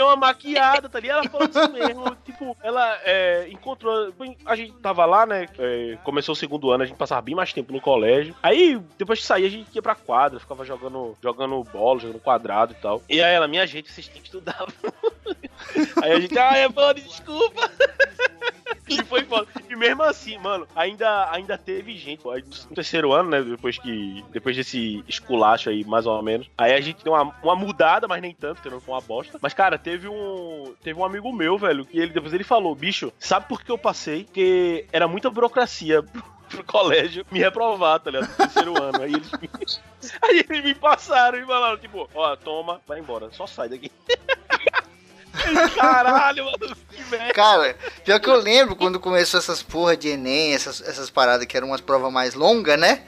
Deu 0.00 0.06
uma 0.06 0.16
maquiada, 0.16 0.88
tá 0.88 0.98
ligado? 0.98 1.18
Ela 1.18 1.28
falou 1.28 1.48
isso 1.48 1.72
mesmo. 1.72 2.16
Tipo, 2.24 2.56
ela 2.62 2.98
é, 3.04 3.48
encontrou. 3.50 4.14
A 4.46 4.56
gente 4.56 4.72
tava 4.74 5.04
lá, 5.04 5.26
né? 5.26 5.46
é, 5.58 5.98
começou 6.02 6.32
o 6.32 6.36
segundo 6.36 6.70
ano, 6.70 6.84
a 6.84 6.86
gente 6.86 6.96
passava 6.96 7.20
bem 7.20 7.34
mais 7.34 7.52
tempo 7.52 7.72
no 7.72 7.80
colégio. 7.80 8.34
Aí, 8.42 8.80
depois 8.96 9.20
que 9.20 9.26
saía, 9.26 9.46
a 9.46 9.50
gente 9.50 9.74
ia 9.74 9.82
pra 9.82 9.94
quadra, 9.94 10.40
ficava 10.40 10.64
jogando, 10.64 11.16
jogando 11.22 11.62
bola, 11.64 12.00
jogando 12.00 12.20
quadrado 12.20 12.72
e 12.72 12.76
tal. 12.80 13.02
E 13.08 13.22
aí 13.22 13.34
ela, 13.34 13.48
minha 13.48 13.66
gente, 13.66 13.92
vocês 13.92 14.08
têm 14.08 14.22
que 14.22 14.28
estudar. 14.28 14.64
aí 16.02 16.12
a 16.12 16.20
gente, 16.20 16.38
ah, 16.38 16.56
é 16.56 16.68
bom, 16.68 16.94
desculpa. 16.94 17.70
E 18.88 19.04
foi 19.04 19.24
foda. 19.24 19.46
Mesmo 19.80 20.02
assim, 20.02 20.36
mano, 20.36 20.68
ainda, 20.76 21.32
ainda 21.32 21.56
teve 21.56 21.96
gente. 21.96 22.20
Aí, 22.28 22.44
No 22.68 22.74
terceiro 22.74 23.12
ano, 23.14 23.30
né? 23.30 23.40
Depois 23.40 23.78
que. 23.78 24.22
Depois 24.30 24.54
desse 24.54 25.02
esculacho 25.08 25.70
aí, 25.70 25.84
mais 25.84 26.04
ou 26.04 26.22
menos. 26.22 26.50
Aí 26.58 26.74
a 26.74 26.80
gente 26.82 27.02
deu 27.02 27.14
uma, 27.14 27.34
uma 27.42 27.56
mudada, 27.56 28.06
mas 28.06 28.20
nem 28.20 28.34
tanto, 28.34 28.56
porque 28.56 28.68
não 28.68 28.78
foi 28.78 28.94
uma 28.94 29.00
bosta. 29.00 29.38
Mas, 29.40 29.54
cara, 29.54 29.78
teve 29.78 30.06
um. 30.06 30.74
Teve 30.82 31.00
um 31.00 31.04
amigo 31.04 31.32
meu, 31.32 31.56
velho, 31.56 31.86
que 31.86 31.98
ele 31.98 32.12
depois 32.12 32.34
ele 32.34 32.44
falou: 32.44 32.74
bicho, 32.74 33.10
sabe 33.18 33.48
por 33.48 33.62
que 33.62 33.72
eu 33.72 33.78
passei? 33.78 34.24
Porque 34.24 34.86
era 34.92 35.08
muita 35.08 35.30
burocracia. 35.30 36.04
Pro 36.50 36.64
colégio 36.64 37.24
me 37.30 37.38
reprovar, 37.38 38.00
tá 38.00 38.10
ligado? 38.10 38.28
No 38.28 38.36
terceiro 38.36 38.82
ano. 38.82 39.02
Aí 39.02 39.14
eles, 39.14 39.30
me... 39.30 39.48
aí 40.20 40.44
eles 40.50 40.64
me 40.64 40.74
passaram 40.74 41.38
e 41.38 41.46
falaram, 41.46 41.78
tipo, 41.78 42.10
ó, 42.12 42.34
toma, 42.34 42.80
vai 42.88 42.98
embora, 42.98 43.30
só 43.30 43.46
sai 43.46 43.68
daqui. 43.68 43.88
Caralho, 45.76 46.44
mano, 46.44 46.76
que 46.90 47.04
merda. 47.10 47.32
Cara, 47.32 47.76
pior 48.04 48.20
que 48.20 48.28
eu 48.28 48.36
lembro 48.36 48.76
quando 48.76 49.00
começou 49.00 49.38
essas 49.38 49.62
porra 49.62 49.96
de 49.96 50.08
Enem, 50.08 50.54
essas, 50.54 50.80
essas 50.80 51.10
paradas 51.10 51.46
que 51.46 51.56
eram 51.56 51.68
umas 51.68 51.80
provas 51.80 52.12
mais 52.12 52.34
longas, 52.34 52.78
né? 52.78 53.02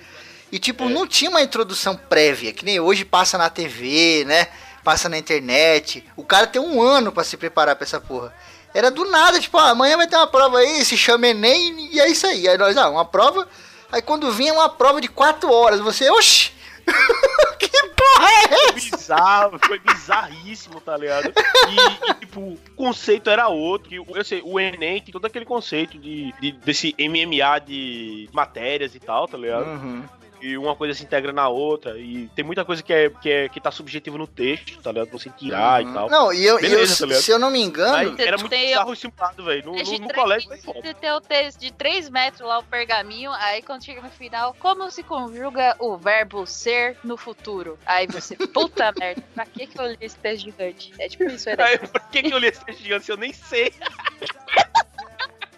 E 0.51 0.59
tipo, 0.59 0.89
não 0.89 1.07
tinha 1.07 1.31
uma 1.31 1.43
introdução 1.43 1.97
prévia, 1.97 2.53
que 2.53 2.65
nem 2.65 2.79
hoje 2.79 3.05
passa 3.05 3.39
na 3.39 3.49
TV, 3.49 4.25
né? 4.27 4.49
Passa 4.85 5.09
na 5.09 5.17
internet. 5.17 6.05
O 6.17 6.25
cara 6.25 6.47
tem 6.47 6.61
um 6.61 6.83
ano 6.83 7.11
pra 7.11 7.25
se 7.25 7.37
preparar 7.37 7.75
pra 7.75 7.85
essa 7.85 8.01
porra. 8.01 8.35
Era 8.75 8.91
do 8.91 9.05
nada, 9.05 9.41
tipo, 9.41 9.57
ah, 9.59 9.71
amanhã 9.71 9.97
vai 9.97 10.07
ter 10.07 10.17
uma 10.17 10.27
prova 10.27 10.59
aí, 10.59 10.85
se 10.85 10.97
chama 10.97 11.27
Enem, 11.27 11.89
e 11.93 12.01
é 12.01 12.09
isso 12.09 12.27
aí. 12.27 12.49
Aí 12.49 12.59
nós, 12.59 12.77
ah, 12.77 12.89
uma 12.89 13.05
prova. 13.05 13.49
Aí 13.91 14.03
quando 14.03 14.31
vinha 14.33 14.53
uma 14.53 14.69
prova 14.69 15.01
de 15.01 15.09
4 15.09 15.51
horas, 15.51 15.81
você, 15.81 16.11
oxi! 16.11 16.53
que 17.59 17.69
porra 17.89 18.29
é 18.29 18.49
Foi 18.49 18.65
essa? 18.65 18.73
bizarro, 18.97 19.59
foi 19.67 19.79
bizarríssimo, 19.79 20.81
tá 20.81 20.97
ligado? 20.97 21.33
E, 21.69 22.11
e, 22.11 22.15
tipo, 22.15 22.41
o 22.41 22.59
conceito 22.77 23.29
era 23.31 23.49
outro. 23.49 23.89
que 23.89 23.97
Eu 23.97 24.25
sei, 24.25 24.43
o 24.45 24.59
Enem 24.59 25.01
tem 25.01 25.13
todo 25.13 25.25
aquele 25.27 25.45
conceito 25.45 25.99
de, 25.99 26.33
de- 26.41 26.53
desse 26.53 26.95
MMA 26.99 27.59
de 27.61 28.29
matérias 28.33 28.95
e 28.95 29.01
tal, 29.01 29.27
tá 29.29 29.37
ligado? 29.39 29.67
Uhum. 29.67 30.05
E 30.43 30.59
uma 30.59 30.75
coisa 30.75 30.93
se 30.93 31.05
integra 31.05 31.33
na 31.33 31.49
outra. 31.49 31.97
E 31.99 32.29
tem 32.35 32.45
muita 32.45 32.65
coisa 32.65 32.83
que, 32.83 32.93
é, 32.93 33.09
que, 33.11 33.31
é, 33.31 33.49
que 33.49 33.61
tá 33.61 33.71
subjetivo 33.71 34.19
no 34.19 34.27
texto, 34.27 34.83
tá 34.83 34.91
ligado? 34.91 35.09
Pra 35.09 35.19
você 35.19 35.31
tirar 35.31 35.83
e 35.83 35.93
tal. 35.93 36.11
Não, 36.11 36.33
e 36.33 36.45
eu, 36.45 36.59
e 36.61 36.65
eu- 36.65 36.71
Beleza, 36.71 37.07
tá 37.07 37.15
se 37.15 37.31
eu 37.31 37.39
não 37.39 37.51
me 37.51 37.61
engano, 37.63 37.95
Aí 37.95 38.15
era 38.19 38.37
muito 38.37 38.51
Tem- 38.51 38.69
bizarro 38.69 38.97
simulado, 38.97 39.45
velho. 39.45 39.65
No, 39.67 39.73
no, 39.73 39.79
no 39.79 39.85
três- 39.85 40.13
colégio 40.15 40.49
foi 40.49 40.59
foda. 40.59 40.83
de 40.83 40.95
ter 40.95 41.13
o 41.13 41.21
texto 41.21 41.61
de 41.61 41.73
3 41.73 42.09
metros 42.11 42.41
lá, 42.49 42.59
o 42.59 42.63
pergaminho, 42.65 43.31
aí 43.33 43.63
quando 43.63 43.85
chega 43.85 44.01
no 44.03 44.11
final, 44.11 44.55
como 44.59 44.91
se 44.91 45.03
conjuga 45.03 45.77
o 45.79 45.97
verbo 45.97 46.47
ser 46.47 46.97
no 47.05 47.17
futuro? 47.17 47.79
Aí 47.87 48.07
você, 48.09 48.35
puta 48.49 48.93
merda, 48.99 49.23
pra 49.35 49.47
que 49.47 49.67
que 49.67 49.79
eu 49.79 49.87
li 49.87 49.99
esse 50.01 50.17
texto 50.17 50.45
gigante? 50.45 50.93
É 50.99 51.09
tipo 51.09 51.25
isso, 51.25 51.49
era. 51.49 51.67
Aí, 51.67 51.79
por 51.79 52.01
que, 52.09 52.23
que 52.23 52.33
eu 52.35 52.39
li 52.39 52.49
esse 52.49 52.65
texto 52.65 52.83
gigante 52.83 53.05
se 53.05 53.13
eu 53.13 53.17
nem 53.17 53.33
sei? 53.33 53.73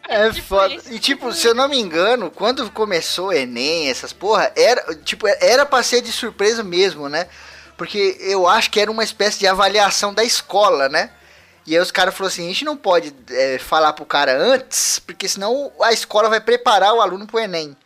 É 0.08 0.30
Tipo 0.32 0.46
foda. 0.46 0.74
isso. 0.74 0.92
E 0.92 0.98
tipo, 0.98 1.32
se 1.32 1.46
eu 1.46 1.54
não 1.54 1.68
me 1.68 1.78
engano, 1.78 2.30
quando 2.30 2.70
começou 2.70 3.28
o 3.28 3.32
Enem, 3.32 3.88
essas 3.88 4.12
porra, 4.12 4.52
era, 4.56 4.94
tipo, 4.96 5.26
era 5.26 5.64
pra 5.66 5.82
ser 5.82 6.00
de 6.02 6.12
surpresa 6.12 6.62
mesmo, 6.62 7.08
né? 7.08 7.26
Porque 7.76 8.16
eu 8.20 8.46
acho 8.46 8.70
que 8.70 8.80
era 8.80 8.90
uma 8.90 9.02
espécie 9.04 9.38
de 9.38 9.46
avaliação 9.46 10.14
da 10.14 10.22
escola, 10.24 10.88
né? 10.88 11.10
E 11.66 11.74
aí 11.74 11.80
os 11.82 11.90
caras 11.90 12.14
falaram 12.14 12.32
assim, 12.32 12.44
a 12.44 12.48
gente 12.48 12.64
não 12.64 12.76
pode 12.76 13.14
é, 13.30 13.58
falar 13.58 13.92
pro 13.94 14.04
cara 14.04 14.36
antes, 14.36 14.98
porque 14.98 15.26
senão 15.26 15.72
a 15.80 15.92
escola 15.92 16.28
vai 16.28 16.40
preparar 16.40 16.92
o 16.94 17.00
aluno 17.00 17.26
pro 17.26 17.38
Enem. 17.40 17.76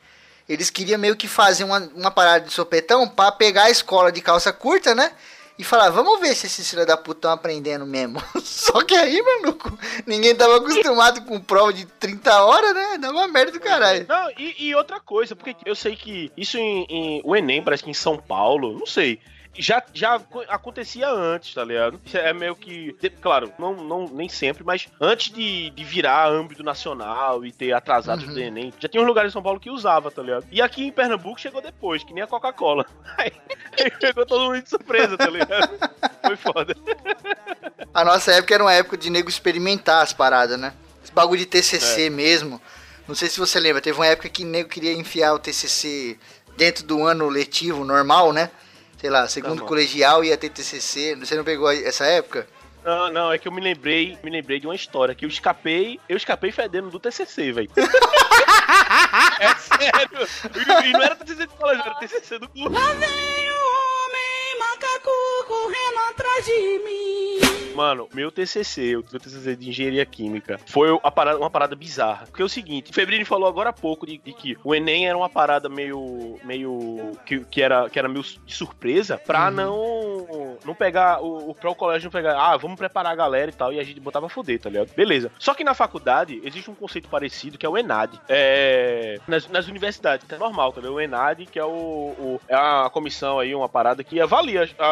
Eles 0.49 0.69
queriam 0.71 0.99
meio 0.99 1.15
que 1.15 1.29
fazer 1.29 1.63
uma, 1.65 1.79
uma 1.95 2.11
parada 2.11 2.45
de 2.45 2.53
sopetão 2.53 3.07
pra 3.07 3.31
pegar 3.31 3.65
a 3.65 3.71
escola 3.71 4.11
de 4.11 4.21
calça 4.21 4.53
curta, 4.53 4.95
né? 4.95 5.13
E 5.59 5.65
falar, 5.65 5.91
vamos 5.91 6.21
ver 6.21 6.37
se 6.37 6.47
esses 6.47 6.71
filhos 6.71 6.87
da 6.87 6.97
puta 6.97 7.19
estão 7.19 7.31
aprendendo 7.33 7.85
mesmo. 7.85 8.23
Só 8.45 8.85
que 8.85 8.95
aí, 8.95 9.21
maluco, 9.21 9.77
ninguém 10.07 10.35
tava 10.35 10.59
acostumado 10.59 11.23
com 11.23 11.41
prova 11.41 11.73
de 11.73 11.85
30 11.85 12.43
horas, 12.45 12.73
né? 12.75 12.99
Dá 12.99 13.11
uma 13.11 13.27
merda 13.27 13.51
do 13.53 13.61
caralho. 13.61 14.07
Não, 14.09 14.31
e, 14.39 14.67
e 14.69 14.75
outra 14.77 15.01
coisa, 15.01 15.35
porque 15.35 15.57
eu 15.67 15.75
sei 15.75 15.97
que 15.97 16.31
isso 16.37 16.57
em, 16.59 16.85
em- 16.89 17.21
o 17.25 17.35
Enem, 17.35 17.63
parece 17.63 17.83
que 17.83 17.91
em 17.91 17.95
São 17.95 18.17
Paulo, 18.17 18.79
não 18.79 18.87
sei. 18.87 19.21
Já, 19.57 19.83
já 19.93 20.15
aco- 20.15 20.45
acontecia 20.49 21.09
antes, 21.11 21.53
tá 21.53 21.65
ligado? 21.65 22.01
É 22.15 22.33
meio 22.33 22.55
que. 22.55 22.93
Claro, 23.21 23.53
não, 23.59 23.75
não, 23.75 24.05
nem 24.07 24.29
sempre, 24.29 24.63
mas 24.63 24.87
antes 25.01 25.33
de, 25.33 25.71
de 25.71 25.83
virar 25.85 26.29
âmbito 26.29 26.63
nacional 26.63 27.45
e 27.45 27.51
ter 27.51 27.73
atrasados 27.73 28.25
Uhum. 28.27 28.35
do 28.35 28.41
Enem, 28.41 28.73
já 28.79 28.89
tinha 28.89 29.03
uns 29.03 29.07
lugares 29.07 29.31
em 29.31 29.33
São 29.33 29.43
Paulo 29.43 29.59
que 29.59 29.69
usava, 29.71 30.11
tá 30.13 30.23
ligado? 30.23 30.47
E 30.53 30.63
aqui 30.63 30.85
em 30.85 30.93
Pernambuco 30.93 31.41
chegou 31.41 31.61
depois, 31.61 32.05
que 32.05 32.13
nem 32.15 32.23
a 32.23 32.27
Coca-Cola. 32.29 32.87
Aí, 33.19 33.33
aí 33.81 33.91
pegou 33.91 34.25
todo 34.25 34.45
mundo 34.45 34.63
de 34.63 34.69
surpresa, 34.71 35.17
tá 35.19 35.29
ligado? 35.29 35.71
Foi 36.25 36.37
foda. 36.37 36.77
A 37.93 38.05
nossa 38.05 38.33
época 38.33 38.55
era 38.55 38.63
uma 38.63 38.73
época 38.73 38.97
de 38.97 39.11
nego 39.11 39.29
experimentar 39.29 40.03
as 40.03 40.13
paradas, 40.13 40.59
né? 40.59 40.73
Esse 41.03 41.13
bagulho 41.13 41.39
de 41.41 41.47
TCC 41.47 42.11
mesmo. 42.11 42.61
Não 43.09 43.15
sei 43.15 43.29
se 43.29 43.41
você 43.41 43.59
lembra, 43.59 43.81
teve 43.83 43.99
uma 43.99 44.07
época 44.07 44.29
que 44.29 44.45
nego 44.45 44.69
queria 44.69 44.93
enfiar 44.93 45.33
o 45.35 45.39
TCC 45.39 46.19
dentro 46.57 46.85
do 46.85 47.05
ano 47.05 47.29
letivo 47.29 47.85
normal, 47.85 48.33
né? 48.33 48.51
Sei 48.99 49.09
lá, 49.09 49.29
segundo 49.29 49.63
Tá 49.63 49.67
colegial 49.67 50.25
ia 50.25 50.37
ter 50.37 50.51
TCC. 50.51 51.15
Você 51.17 51.37
não 51.37 51.45
pegou 51.45 51.71
essa 51.71 52.05
época? 52.05 52.49
Não, 52.85 53.13
não, 53.13 53.33
é 53.33 53.39
que 53.39 53.47
eu 53.47 53.53
me 53.53 53.61
lembrei, 53.61 54.19
me 54.23 54.31
lembrei 54.31 54.59
de 54.59 54.67
uma 54.67 54.75
história 54.75 55.15
que 55.15 55.25
eu 55.25 55.29
escapei, 55.29 56.01
eu 56.09 56.17
escapei 56.17 56.51
fedendo 56.51 56.91
do 56.91 56.99
TCC, 56.99 57.53
velho. 57.53 57.71
é 59.39 59.55
sério. 59.55 60.27
E, 60.55 60.89
e 60.89 60.93
não 60.93 61.03
era 61.03 61.15
TCC 61.17 61.47
do 61.47 61.53
colégio, 61.53 61.83
era 61.85 61.95
TCC 61.97 62.39
do 62.39 62.49
curso. 62.49 62.69
Lá 62.71 62.93
vem 62.95 63.51
o 63.51 64.07
homem 64.07 64.59
macaco 64.93 65.11
correndo 65.47 65.99
atrás 66.11 66.45
de 66.45 66.79
mim. 66.85 67.75
Mano, 67.75 68.09
meu 68.13 68.33
TCC, 68.33 68.97
o 68.97 69.05
meu 69.13 69.21
TCC 69.21 69.55
de 69.55 69.69
engenharia 69.69 70.05
química, 70.05 70.59
foi 70.67 70.99
a 71.01 71.11
parada- 71.13 71.39
uma 71.39 71.49
parada 71.49 71.77
bizarra. 71.77 72.27
Porque 72.27 72.43
é 72.43 72.45
o 72.45 72.49
seguinte, 72.49 72.91
o 72.91 72.95
Febrini 72.95 73.25
falou 73.25 73.49
agora 73.49 73.71
há 73.71 73.73
pouco 73.73 74.05
de, 74.05 74.19
de 74.19 74.33
que 74.33 74.57
o 74.65 74.75
Enem 74.75 75.07
era 75.09 75.17
uma 75.17 75.29
parada 75.29 75.69
meio. 75.69 76.41
meio. 76.43 77.13
que, 77.25 77.39
que 77.45 77.63
era, 77.63 77.89
que 77.89 77.97
era 77.97 78.09
meio 78.09 78.25
de 78.45 78.53
surpresa 78.53 79.17
pra 79.17 79.49
não. 79.49 80.59
não 80.65 80.75
pegar. 80.75 81.23
O, 81.23 81.51
o, 81.51 81.55
pra 81.55 81.71
o 81.71 81.75
colégio 81.77 82.07
não 82.07 82.11
pegar. 82.11 82.37
Ah, 82.37 82.57
vamos 82.57 82.77
preparar 82.77 83.13
a 83.13 83.17
galera 83.17 83.49
e 83.49 83.55
tal. 83.55 83.73
E 83.73 83.79
a 83.79 83.85
gente 83.85 84.01
botava 84.01 84.29
foder, 84.29 84.59
tá 84.59 84.69
ligado? 84.69 84.93
Beleza. 84.97 85.31
Só 85.39 85.55
que 85.55 85.63
na 85.63 85.73
faculdade 85.75 86.41
existe 86.43 86.69
um 86.69 86.75
conceito 86.75 87.09
parecido 87.09 87.57
que 87.57 87.65
é 87.65 87.69
o 87.69 87.79
ENAD. 87.79 88.21
É. 88.29 89.21
Nas, 89.29 89.47
nas 89.49 89.69
universidades, 89.69 90.27
que 90.27 90.35
é 90.35 90.39
normal, 90.39 90.73
tá 90.73 90.81
ligado? 90.81 90.97
O 90.97 91.01
ENAD, 91.01 91.47
que 91.47 91.61
é 91.61 91.65
o. 91.65 91.69
o- 91.69 92.41
é 92.49 92.57
a 92.57 92.91
comissão 92.93 93.39
aí, 93.39 93.55
uma 93.55 93.69
parada 93.69 94.03
que 94.03 94.21
avalia 94.21 94.65
as, 94.65 94.75
a- 94.79 94.85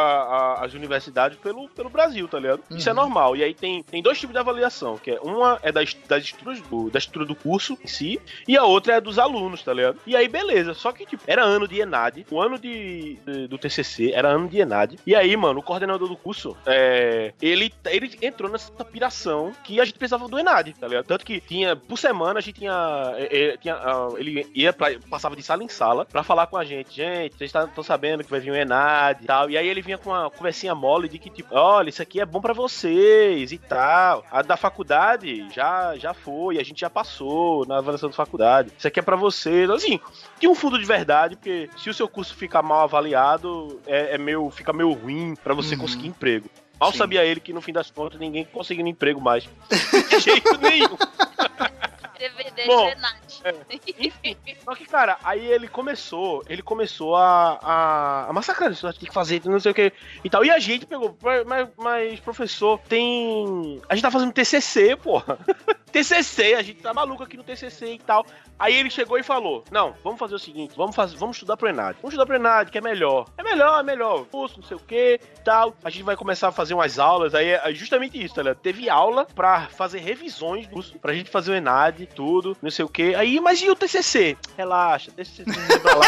a- 0.61 0.65
as 0.65 0.75
universidades 0.75 1.39
pelo, 1.39 1.69
pelo 1.71 1.89
Brasil, 1.91 2.27
tá 2.29 2.39
ligado? 2.39 2.63
Isso 2.71 2.89
é 2.89 2.93
normal. 2.93 3.37
E 3.37 3.45
aí 3.45 3.55
tem, 3.55 3.83
tem 3.83 4.03
dois 4.03 4.19
tipos 4.19 4.33
de 4.35 4.39
avaliação, 4.39 4.97
que 4.99 5.11
é 5.13 5.21
uma 5.21 5.59
é 5.63 5.71
das, 5.73 5.95
das 6.09 6.25
estruturas 6.25 6.61
do, 6.63 6.91
da 6.91 6.99
estrutura 6.99 7.25
do 7.25 7.35
curso 7.35 7.79
em 7.83 7.87
si, 7.87 8.21
e 8.47 8.57
a 8.57 8.65
outra 8.65 8.95
é 8.95 9.01
dos 9.01 9.19
alunos, 9.19 9.63
tá 9.63 9.73
ligado? 9.73 9.99
E 10.07 10.17
aí, 10.17 10.29
beleza. 10.29 10.75
Só 10.75 10.93
que, 10.93 11.07
tipo, 11.07 11.23
era 11.27 11.43
ano 11.43 11.67
de 11.69 11.81
ENAD, 11.81 12.27
o 12.31 12.41
ano 12.41 12.59
de, 12.59 13.19
de- 13.27 13.47
do 13.49 13.59
TCC 13.59 14.13
era 14.13 14.29
ano 14.29 14.49
de 14.49 14.59
ENAD. 14.61 14.99
E 15.07 15.15
aí, 15.15 15.37
mano, 15.37 15.61
o 15.61 15.63
coordenador 15.63 16.09
do 16.09 16.17
curso, 16.17 16.57
é, 16.67 17.33
ele, 17.41 17.73
ele 17.87 18.17
entrou 18.23 18.51
nessa 18.51 18.73
piração 18.85 19.53
que 19.65 19.81
a 19.81 19.85
gente 19.85 19.99
precisava 19.99 20.29
do 20.29 20.39
ENAD, 20.39 20.75
tá 20.75 20.87
ligado? 20.89 21.05
Tanto 21.07 21.25
que 21.25 21.41
tinha, 21.41 21.77
por 21.77 21.97
semana, 21.99 22.39
a 22.39 22.43
gente 22.43 22.59
tinha. 22.59 23.15
é, 23.17 23.51
é, 23.53 23.57
tinha, 23.57 23.75
ah, 23.75 24.09
ele 24.17 24.47
ia 24.55 24.73
pra, 24.73 24.89
passava 25.11 25.37
de 25.37 25.43
sala 25.43 25.63
em 25.63 25.69
sala 25.69 26.05
pra 26.07 26.23
falar 26.23 26.47
com 26.47 26.57
a 26.57 26.65
gente. 26.65 26.95
Gente, 26.97 27.37
vocês 27.37 27.53
estão 27.55 27.83
sabendo 27.83 28.25
que 28.25 28.31
vai 28.31 28.41
vir 28.41 28.51
o 28.51 28.57
ENAD 28.57 29.23
e 29.23 29.27
tal. 29.27 29.51
E 29.51 29.57
aí 29.59 29.69
ele 29.69 29.76
vinha 29.83 29.99
com 29.99 30.11
uma 30.11 30.31
conversinha 30.31 30.75
mole 30.75 31.09
de 31.09 31.19
que, 31.19 31.31
tipo, 31.31 31.55
olha, 31.55 31.89
isso 31.89 32.03
aqui 32.03 32.21
é 32.21 32.27
bom 32.27 32.41
pra 32.41 32.53
vocês 32.53 33.53
e 33.53 33.59
tal. 33.59 34.25
A 34.31 34.43
da 34.43 34.57
faculdade 34.57 35.47
já, 35.53 35.97
já 35.97 36.13
foi, 36.15 36.59
a 36.59 36.63
gente 36.65 36.81
já 36.81 36.91
passou 36.91 37.67
na 37.67 37.79
avaliação 37.79 38.09
da 38.09 38.15
faculdade. 38.17 38.71
Isso 38.77 38.87
aqui 38.89 39.01
é 39.01 39.03
pra 39.03 39.17
vocês. 39.17 39.69
Assim, 39.71 40.01
tem 40.41 40.49
um 40.49 40.55
fundo 40.55 40.79
de 40.79 40.85
verdade, 40.85 41.37
porque 41.37 41.69
se 41.77 41.89
o 41.91 41.95
seu 41.95 42.09
curso 42.09 42.35
ficar 42.35 42.63
mal 42.63 42.81
avaliado, 42.85 43.81
é, 43.87 44.15
é 44.15 44.19
meio, 44.19 44.51
fica 44.51 44.73
meio 44.73 44.93
ruim 44.93 45.35
pra 45.43 45.55
você 45.55 45.75
Uhum. 45.75 45.81
conseguir 45.83 46.09
emprego. 46.09 46.49
Mal 46.79 46.93
Sim. 46.93 46.99
sabia 46.99 47.25
ele 47.25 47.41
que 47.41 47.53
no 47.55 47.61
fim 47.63 47.73
das 47.73 47.91
contas 47.91 48.21
ninguém 48.21 48.45
conseguindo 48.45 48.89
emprego 48.89 49.21
mais. 49.21 49.49
De 50.11 50.21
jeito 50.21 50.59
nenhum. 50.59 50.95
DVD 52.29 52.67
Bom, 52.67 52.89
Genat. 52.89 53.43
Enfim, 53.99 54.37
só 54.65 54.75
que, 54.75 54.85
cara, 54.85 55.19
aí 55.23 55.47
ele 55.47 55.69
começou, 55.69 56.43
ele 56.49 56.63
começou 56.63 57.17
a, 57.17 57.59
a, 57.63 58.27
a 58.29 58.33
massacrar 58.33 58.71
isso, 58.71 58.91
tem 58.93 59.09
que 59.09 59.15
fazer, 59.15 59.41
não 59.45 59.61
sei 59.61 59.73
o 59.73 59.75
que 59.75 59.93
e 60.25 60.31
tal. 60.31 60.45
E 60.45 60.51
a 60.51 60.59
gente 60.59 60.87
pegou, 60.87 61.17
mas, 61.47 61.69
mas 61.77 62.21
professor, 62.21 62.81
tem. 62.89 63.81
A 63.89 63.95
gente 63.95 64.03
tá 64.03 64.11
fazendo 64.11 64.33
TCC, 64.33 64.97
porra. 64.97 65.39
TCC, 65.97 66.55
a 66.55 66.63
gente 66.63 66.83
tá 66.83 66.93
maluco 66.93 67.23
aqui 67.23 67.39
no 67.39 67.45
TCC 67.45 67.95
e 67.95 67.99
tal. 67.99 68.27
Aí 68.59 68.75
ele 68.75 68.91
chegou 68.91 69.19
e 69.19 69.23
falou: 69.23 69.65
Não, 69.71 69.95
vamos 70.05 70.19
fazer 70.19 70.35
o 70.35 70.39
seguinte, 70.39 70.75
vamos, 70.77 70.95
fazer, 70.95 71.17
vamos 71.17 71.37
estudar 71.37 71.57
pro 71.57 71.69
Enad. 71.69 71.97
Vamos 71.97 72.13
estudar 72.13 72.27
pro 72.27 72.37
Enad, 72.37 72.71
que 72.71 72.79
é 72.79 72.81
melhor. 72.81 73.27
É 73.39 73.43
melhor, 73.43 73.81
é 73.81 73.83
melhor. 73.83 74.27
Curso, 74.27 74.61
não 74.61 74.67
sei 74.67 74.77
o 74.77 74.81
que 74.81 75.19
tal. 75.45 75.75
A 75.83 75.89
gente 75.89 76.03
vai 76.03 76.17
começar 76.17 76.49
a 76.49 76.53
fazer 76.53 76.75
umas 76.75 76.99
aulas. 76.99 77.35
Aí 77.35 77.49
é 77.49 77.73
justamente 77.73 78.23
isso, 78.23 78.35
tá 78.35 78.43
ligado? 78.43 78.59
Teve 78.59 78.91
aula 78.91 79.27
pra 79.27 79.69
fazer 79.69 80.01
revisões 80.01 80.67
do 80.67 80.75
curso, 80.75 80.99
pra 80.99 81.15
gente 81.15 81.31
fazer 81.31 81.53
o 81.53 81.55
Enad, 81.55 82.07
tudo, 82.17 82.57
não 82.63 82.71
sei 82.71 82.85
o 82.85 82.89
que. 82.89 83.15
Aí, 83.15 83.39
mas 83.41 83.61
e 83.63 83.71
o 83.71 83.77
TCC? 83.77 84.37
Relaxa, 84.57 85.11
TCC 85.13 85.45
pra 85.81 85.95
lá. 85.95 86.07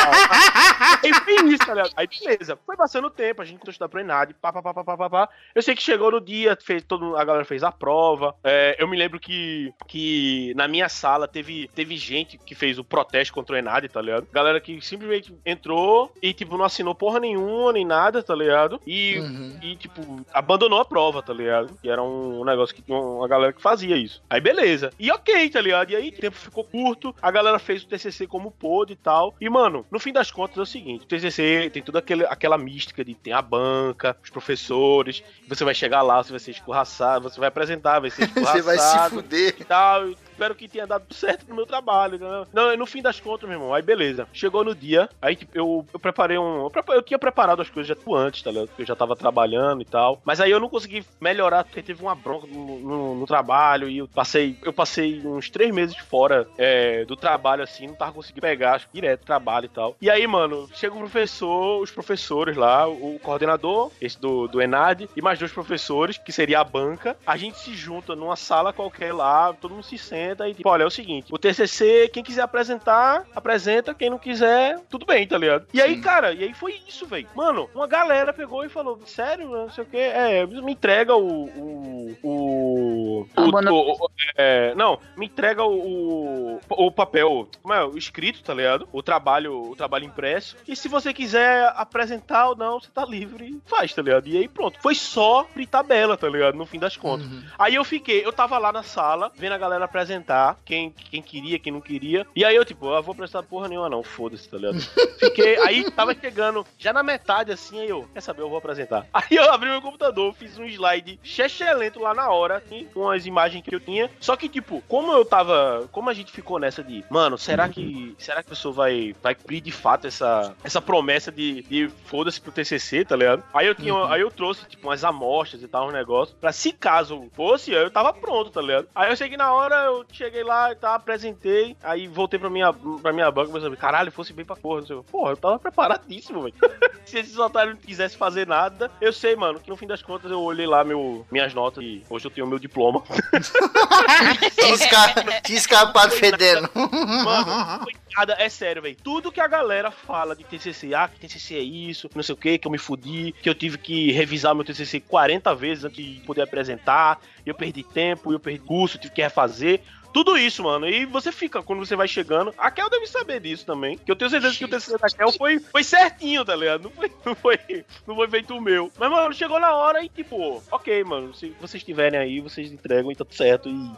Foi 1.24 1.48
isso, 1.50 1.66
tá? 1.66 1.88
Aí 1.96 2.06
beleza. 2.08 2.58
Foi 2.66 2.76
passando 2.76 3.06
o 3.06 3.10
tempo, 3.10 3.42
a 3.42 3.44
gente 3.44 3.58
começou 3.58 3.70
a 3.70 3.72
estudar 3.72 3.88
pro 3.88 4.00
Enad, 4.00 4.32
pá, 4.40 4.52
pá, 4.52 4.62
pá, 4.62 4.72
pá, 4.74 4.96
pá, 4.96 5.10
pá. 5.10 5.28
Eu 5.54 5.62
sei 5.62 5.74
que 5.74 5.82
chegou 5.82 6.10
no 6.10 6.20
dia, 6.20 6.56
fez, 6.60 6.82
todo, 6.82 7.16
a 7.16 7.24
galera 7.24 7.44
fez 7.44 7.62
a 7.62 7.70
prova. 7.70 8.34
É, 8.42 8.76
eu 8.78 8.88
me 8.88 8.96
lembro 8.96 9.20
que 9.20 9.72
que 9.86 10.52
na 10.56 10.66
minha 10.68 10.88
sala 10.88 11.26
teve, 11.28 11.68
teve 11.74 11.96
gente 11.96 12.38
que 12.38 12.54
fez 12.54 12.78
o 12.78 12.84
protesto 12.84 13.32
contra 13.34 13.54
o 13.54 13.58
Enad, 13.58 13.86
tá 13.88 14.00
ligado? 14.00 14.26
Galera 14.32 14.60
que 14.60 14.80
simplesmente 14.80 15.34
entrou 15.44 16.12
e, 16.22 16.32
tipo, 16.32 16.56
não 16.56 16.64
assinou 16.64 16.94
porra 16.94 17.20
nenhuma, 17.20 17.72
nem 17.72 17.84
nada, 17.84 18.22
tá 18.22 18.34
ligado? 18.34 18.80
E, 18.86 19.18
Uhum. 19.18 19.58
e 19.62 19.76
tipo, 19.76 20.24
abandonou 20.32 20.80
a 20.80 20.84
prova, 20.84 21.22
tá 21.22 21.32
ligado? 21.32 21.76
Que 21.82 21.88
era 21.90 22.02
um 22.02 22.44
negócio 22.44 22.74
que 22.74 22.82
uma 22.90 23.26
galera 23.26 23.52
que 23.52 23.60
fazia 23.60 23.96
isso. 23.96 24.22
Aí 24.30 24.40
beleza. 24.40 24.90
E 24.98 25.10
ok, 25.10 25.48
tá 25.50 25.60
ligado? 25.60 25.88
E 25.88 25.96
aí 25.96 26.09
o 26.09 26.12
tempo 26.12 26.37
ficou 26.37 26.64
curto, 26.64 27.14
a 27.20 27.31
galera 27.31 27.59
fez 27.59 27.83
o 27.83 27.88
TCC 27.88 28.27
como 28.27 28.51
pôde 28.51 28.92
e 28.92 28.96
tal. 28.96 29.35
E, 29.40 29.48
mano, 29.48 29.87
no 29.90 29.98
fim 29.98 30.12
das 30.12 30.31
contas 30.31 30.59
é 30.59 30.61
o 30.61 30.66
seguinte: 30.66 31.05
o 31.05 31.07
TCC 31.07 31.70
tem 31.72 31.83
toda 31.83 31.98
aquele, 31.98 32.24
aquela 32.27 32.59
mística 32.59 33.05
de 33.05 33.14
tem 33.14 33.33
a 33.33 33.42
banca, 33.42 34.16
os 34.22 34.31
professores, 34.31 35.22
você 35.46 35.64
vai 35.64 35.74
chegar 35.74 36.03
lá, 36.03 36.22
você 36.22 36.31
vai 36.31 36.40
ser 36.40 36.53
escorraçado, 36.53 37.29
você 37.29 37.38
vai 37.40 37.48
apresentar, 37.48 38.01
vai 38.01 38.11
ser 38.11 38.24
escorraçado 38.24 38.48
Você 38.59 38.62
vai 38.62 38.79
se 38.79 39.11
fuder. 39.11 39.55
e 39.59 39.64
tal. 39.64 40.09
e 40.09 40.16
Espero 40.38 40.55
que 40.55 40.68
tenha 40.68 40.87
dado 40.87 41.12
certo 41.12 41.48
no 41.48 41.57
meu 41.57 41.66
trabalho. 41.66 42.14
entendeu? 42.14 42.46
Não, 42.53 42.77
no 42.77 42.87
fim 42.87 43.03
das 43.03 43.18
contas, 43.18 43.48
meu 43.48 43.59
irmão, 43.59 43.74
aí 43.74 43.83
beleza. 43.83 44.29
Chegou 44.33 44.62
no 44.62 44.72
dia, 44.72 45.09
aí 45.20 45.35
tipo, 45.35 45.51
eu, 45.53 45.85
eu 45.92 45.98
preparei 45.98 46.38
um. 46.38 46.68
Eu, 46.68 46.70
eu 46.94 47.03
tinha 47.03 47.18
preparado 47.18 47.61
as 47.61 47.68
coisas 47.68 47.88
já 47.88 47.96
tu 47.96 48.14
antes, 48.14 48.40
tá 48.42 48.51
ligado? 48.53 48.68
Porque 48.68 48.83
eu 48.83 48.87
já 48.87 48.94
tava 48.94 49.16
trabalhando 49.16 49.83
e 49.83 49.85
tal. 49.85 50.22
Mas 50.24 50.40
aí 50.40 50.48
eu 50.53 50.61
não 50.61 50.68
consegui 50.68 51.05
melhorar, 51.20 51.64
porque 51.64 51.83
teve 51.83 52.01
uma 52.01 52.14
bronca 52.14 52.46
no, 52.46 52.79
no- 52.79 53.14
no 53.16 53.27
trabalho 53.27 53.88
e 53.88 53.98
eu 53.98 54.07
passei, 54.07 54.57
eu 54.62 54.72
passei 54.72 55.20
uns 55.24 55.51
três 55.51 55.74
meses 55.74 55.96
fora 55.96 56.46
é, 56.57 57.05
do 57.05 57.16
trabalho, 57.16 57.64
assim, 57.64 57.88
não 57.88 57.96
tava 57.96 58.12
conseguindo 58.12 58.42
pegar, 58.42 58.74
acho 58.77 58.87
direto 58.92 59.24
trabalho 59.27 59.66
e 59.66 59.68
tal. 59.70 59.96
E 60.01 60.09
aí, 60.09 60.24
mano, 60.24 60.68
chega 60.72 60.94
o 60.94 60.98
professor, 60.98 61.83
os 61.83 61.90
professores 61.90 62.57
lá, 62.57 62.87
o 62.87 63.18
coordenador, 63.20 63.90
esse 64.01 64.20
do, 64.20 64.46
do 64.46 64.62
Enad, 64.62 65.09
e 65.16 65.20
mais 65.20 65.37
dois 65.38 65.51
professores, 65.51 66.16
que 66.16 66.31
seria 66.31 66.61
a 66.61 66.64
banca. 66.64 67.16
A 67.27 67.37
gente 67.37 67.59
se 67.59 67.74
junta 67.74 68.14
numa 68.14 68.37
sala 68.37 68.72
qualquer 68.72 69.12
lá, 69.12 69.53
todo 69.53 69.72
mundo 69.74 69.83
se 69.83 69.98
senta 69.98 70.27
e 70.48 70.54
tipo, 70.54 70.68
olha, 70.68 70.82
é 70.82 70.86
o 70.86 70.90
seguinte, 70.90 71.28
o 71.32 71.38
TCC, 71.38 72.08
quem 72.12 72.22
quiser 72.22 72.42
apresentar, 72.42 73.24
apresenta, 73.34 73.94
quem 73.94 74.10
não 74.10 74.18
quiser, 74.18 74.78
tudo 74.90 75.06
bem, 75.06 75.26
tá 75.26 75.38
ligado? 75.38 75.66
E 75.72 75.80
aí, 75.80 75.94
Sim. 75.94 76.00
cara, 76.00 76.32
e 76.32 76.44
aí 76.44 76.54
foi 76.54 76.80
isso, 76.86 77.06
velho. 77.06 77.28
Mano, 77.34 77.68
uma 77.74 77.86
galera 77.86 78.32
pegou 78.32 78.64
e 78.64 78.68
falou, 78.68 79.00
sério, 79.06 79.48
não 79.48 79.70
sei 79.70 79.84
o 79.84 79.86
que, 79.86 79.96
é, 79.96 80.46
me 80.46 80.72
entrega 80.72 81.14
o... 81.14 81.44
o, 81.44 82.16
o, 82.22 83.26
A 83.36 83.42
o- 83.42 83.74
o- 83.74 83.92
o- 83.92 84.10
é, 84.36 84.74
não, 84.74 84.98
me 85.16 85.26
entrega 85.26 85.64
o, 85.64 86.56
o, 86.58 86.86
o 86.86 86.90
papel, 86.92 87.48
como 87.62 87.74
é, 87.74 87.84
o 87.84 87.96
escrito, 87.96 88.42
tá 88.42 88.54
ligado? 88.54 88.88
O 88.92 89.02
trabalho, 89.02 89.70
o 89.70 89.76
trabalho 89.76 90.04
impresso. 90.04 90.56
E 90.66 90.74
se 90.76 90.88
você 90.88 91.12
quiser 91.12 91.72
apresentar 91.76 92.48
ou 92.48 92.56
não, 92.56 92.80
você 92.80 92.88
tá 92.90 93.04
livre, 93.04 93.60
faz, 93.66 93.92
tá 93.94 94.02
ligado? 94.02 94.26
E 94.28 94.36
aí 94.36 94.48
pronto. 94.48 94.78
Foi 94.80 94.94
só 94.94 95.44
por 95.44 95.64
tabela, 95.66 96.16
tá 96.16 96.28
ligado? 96.28 96.54
No 96.56 96.66
fim 96.66 96.78
das 96.78 96.96
contas. 96.96 97.26
Uhum. 97.26 97.42
Aí 97.58 97.74
eu 97.74 97.84
fiquei, 97.84 98.24
eu 98.24 98.32
tava 98.32 98.56
lá 98.58 98.72
na 98.72 98.82
sala, 98.82 99.30
vendo 99.36 99.52
a 99.52 99.58
galera 99.58 99.84
apresentar, 99.84 100.17
quem, 100.64 100.90
quem 100.90 101.22
queria, 101.22 101.59
quem 101.59 101.72
não 101.72 101.81
queria. 101.81 102.26
E 102.35 102.44
aí 102.44 102.54
eu, 102.54 102.64
tipo, 102.64 102.87
eu 102.87 103.02
vou 103.02 103.12
apresentar 103.12 103.42
porra 103.42 103.68
nenhuma, 103.68 103.88
não, 103.88 104.02
foda-se, 104.02 104.48
tá 104.48 104.57
ligado? 104.57 104.81
Fiquei, 105.18 105.59
aí 105.59 105.90
tava 105.90 106.14
chegando 106.14 106.66
já 106.78 106.92
na 106.92 107.02
metade 107.02 107.52
assim, 107.52 107.81
aí 107.81 107.88
eu, 107.88 108.09
quer 108.12 108.20
saber, 108.20 108.42
eu 108.42 108.48
vou 108.48 108.59
apresentar. 108.59 109.07
Aí 109.12 109.37
eu 109.37 109.52
abri 109.52 109.68
meu 109.68 109.83
computador, 109.83 110.33
fiz 110.35 110.57
um 110.59 110.64
slide 110.64 111.18
excelente 111.24 111.98
lá 111.98 112.14
na 112.14 112.31
hora, 112.31 112.57
assim, 112.57 112.87
com 112.94 113.11
as 113.11 113.26
imagens 113.26 113.62
que 113.62 113.74
eu 113.74 113.81
tinha. 113.81 114.11
Só 114.20 114.37
que, 114.37 114.48
tipo, 114.48 114.83
como 114.87 115.12
eu 115.12 115.24
tava. 115.24 115.88
Como 115.90 116.09
a 116.09 116.14
gente 116.14 116.31
ficou 116.31 116.59
nessa 116.59 116.83
de, 116.83 117.04
mano, 117.11 117.37
será 117.37 117.68
que. 117.68 118.14
Será 118.18 118.42
que 118.42 118.48
a 118.48 118.50
pessoa 118.50 118.72
vai, 118.72 119.14
vai 119.22 119.35
cumprir 119.35 119.61
de 119.61 119.72
fato 119.72 120.07
essa, 120.07 120.54
essa 120.62 120.81
promessa 120.81 121.33
de, 121.33 121.62
de 121.62 121.90
foda-se 122.04 122.40
pro 122.40 122.52
TCC, 122.52 123.04
tá 123.04 123.16
ligado? 123.16 123.42
Aí 123.52 123.66
eu 123.66 123.74
tinha, 123.74 123.94
aí 124.07 124.20
eu 124.20 124.31
trouxe, 124.31 124.66
tipo, 124.66 124.87
umas 124.88 125.04
amostras 125.04 125.62
e 125.62 125.68
tal, 125.68 125.88
um 125.88 125.92
negócio, 125.92 126.37
pra 126.37 126.52
se 126.52 126.72
caso 126.72 127.28
fosse, 127.35 127.72
eu 127.72 127.90
tava 127.90 128.12
pronto, 128.12 128.50
tá 128.50 128.61
ligado? 128.61 128.88
Aí 128.94 129.11
eu 129.11 129.16
cheguei 129.16 129.37
na 129.37 129.52
hora, 129.52 129.85
eu 129.85 130.04
cheguei 130.12 130.42
lá 130.42 130.72
e 130.72 130.76
tal, 130.76 130.94
apresentei, 130.94 131.76
aí 131.82 132.06
voltei 132.08 132.38
pra 132.38 132.50
minha, 132.50 132.72
pra 132.72 133.12
minha 133.12 133.30
banca 133.30 133.50
e 133.50 133.52
pensei, 133.52 133.76
caralho, 133.76 134.10
fosse 134.10 134.32
bem 134.32 134.44
pra 134.44 134.56
porra, 134.56 134.80
não 134.80 134.86
sei. 134.86 135.02
Porra, 135.10 135.32
eu 135.32 135.36
tava 135.36 135.58
preparadíssimo, 135.58 136.42
velho. 136.42 136.54
Se 137.04 137.18
esses 137.18 137.38
otários 137.38 137.74
não 137.74 137.80
quisessem 137.80 138.18
fazer 138.18 138.46
nada, 138.46 138.90
eu 139.00 139.12
sei, 139.12 139.34
mano, 139.34 139.58
que 139.58 139.70
no 139.70 139.76
fim 139.76 139.86
das 139.86 140.02
contas 140.02 140.30
eu 140.30 140.42
olhei 140.42 140.66
lá 140.66 140.84
meu, 140.84 141.26
minhas 141.30 141.54
notas 141.54 141.82
e 141.82 142.04
hoje 142.10 142.26
eu 142.26 142.30
tenho 142.30 142.46
meu 142.46 142.58
diploma. 142.58 143.02
Tinha, 144.54 144.74
esca... 144.74 145.40
Tinha 145.42 145.58
escapado 145.58 146.12
fedendo. 146.12 146.68
Mano, 146.74 147.80
foi 147.84 147.94
nada, 148.14 148.36
é 148.38 148.48
sério, 148.50 148.82
velho. 148.82 148.96
Tudo 149.02 149.32
que 149.32 149.40
a 149.40 149.48
galera 149.48 149.90
fala 149.90 150.36
de 150.36 150.44
TCC, 150.44 150.92
ah, 150.94 151.08
que 151.08 151.18
TCC 151.18 151.54
é 151.54 151.60
isso, 151.60 152.10
não 152.14 152.22
sei 152.22 152.34
o 152.34 152.36
que, 152.36 152.58
que 152.58 152.66
eu 152.66 152.72
me 152.72 152.78
fudi, 152.78 153.34
que 153.40 153.48
eu 153.48 153.54
tive 153.54 153.78
que 153.78 154.12
revisar 154.12 154.54
meu 154.54 154.64
TCC 154.64 155.00
40 155.00 155.54
vezes 155.54 155.84
antes 155.84 156.04
de 156.04 156.20
poder 156.26 156.42
apresentar, 156.42 157.20
e 157.46 157.48
eu 157.48 157.54
perdi 157.54 157.82
tempo, 157.82 158.32
eu 158.32 158.40
perdi 158.40 158.58
curso, 158.58 158.98
tive 158.98 159.14
que 159.14 159.22
refazer. 159.22 159.80
Tudo 160.12 160.36
isso, 160.36 160.62
mano. 160.62 160.88
E 160.88 161.04
você 161.04 161.30
fica, 161.30 161.62
quando 161.62 161.84
você 161.84 161.94
vai 161.94 162.08
chegando. 162.08 162.54
A 162.56 162.70
Kel 162.70 162.88
deve 162.88 163.06
saber 163.06 163.40
disso 163.40 163.66
também. 163.66 163.98
Que 163.98 164.10
eu 164.10 164.16
tenho 164.16 164.30
certeza 164.30 164.56
que 164.56 164.64
o 164.64 164.68
TCC 164.68 164.98
da 164.98 165.08
Kel 165.08 165.32
foi, 165.32 165.58
foi 165.58 165.84
certinho, 165.84 166.44
tá 166.44 166.56
ligado? 166.56 166.84
Não 166.84 166.90
foi, 166.90 167.12
não, 167.24 167.34
foi, 167.34 167.58
não 168.06 168.16
foi 168.16 168.28
feito 168.28 168.56
o 168.56 168.60
meu. 168.60 168.90
Mas, 168.98 169.10
mano, 169.10 169.34
chegou 169.34 169.60
na 169.60 169.74
hora 169.74 170.02
e, 170.02 170.08
tipo, 170.08 170.62
ok, 170.70 171.04
mano. 171.04 171.34
Se 171.34 171.50
vocês 171.60 171.82
estiverem 171.82 172.18
aí, 172.18 172.40
vocês 172.40 172.72
entregam 172.72 173.12
e 173.12 173.16
tá 173.16 173.24
tudo 173.24 173.36
certo. 173.36 173.68
E, 173.68 173.90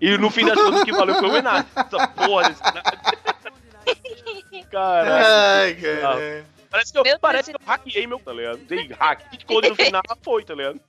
e 0.00 0.18
no 0.18 0.30
fim 0.30 0.44
das 0.44 0.60
contas, 0.60 0.82
o 0.82 0.84
que 0.84 0.92
valeu 0.92 1.14
foi 1.14 1.30
o 1.30 1.36
Enad. 1.36 1.66
Essa 1.76 2.08
porra 2.08 2.48
desse 2.48 2.62
Caralho. 4.70 5.12
Ai, 5.12 5.74
cara. 5.74 6.44
Parece 6.72 6.90
que 6.92 6.98
eu, 6.98 7.02
Meu 7.04 7.18
parece 7.20 7.50
que 7.52 7.56
eu 7.56 7.66
hackeei 7.66 8.06
meu, 8.06 8.18
tá 8.18 8.32
ligado? 8.32 8.56
Dei 8.64 8.88
hack. 8.98 9.20
Code 9.46 9.68
no 9.68 9.76
final 9.76 10.02
foi, 10.22 10.42
tá 10.42 10.54
ligado? 10.54 10.80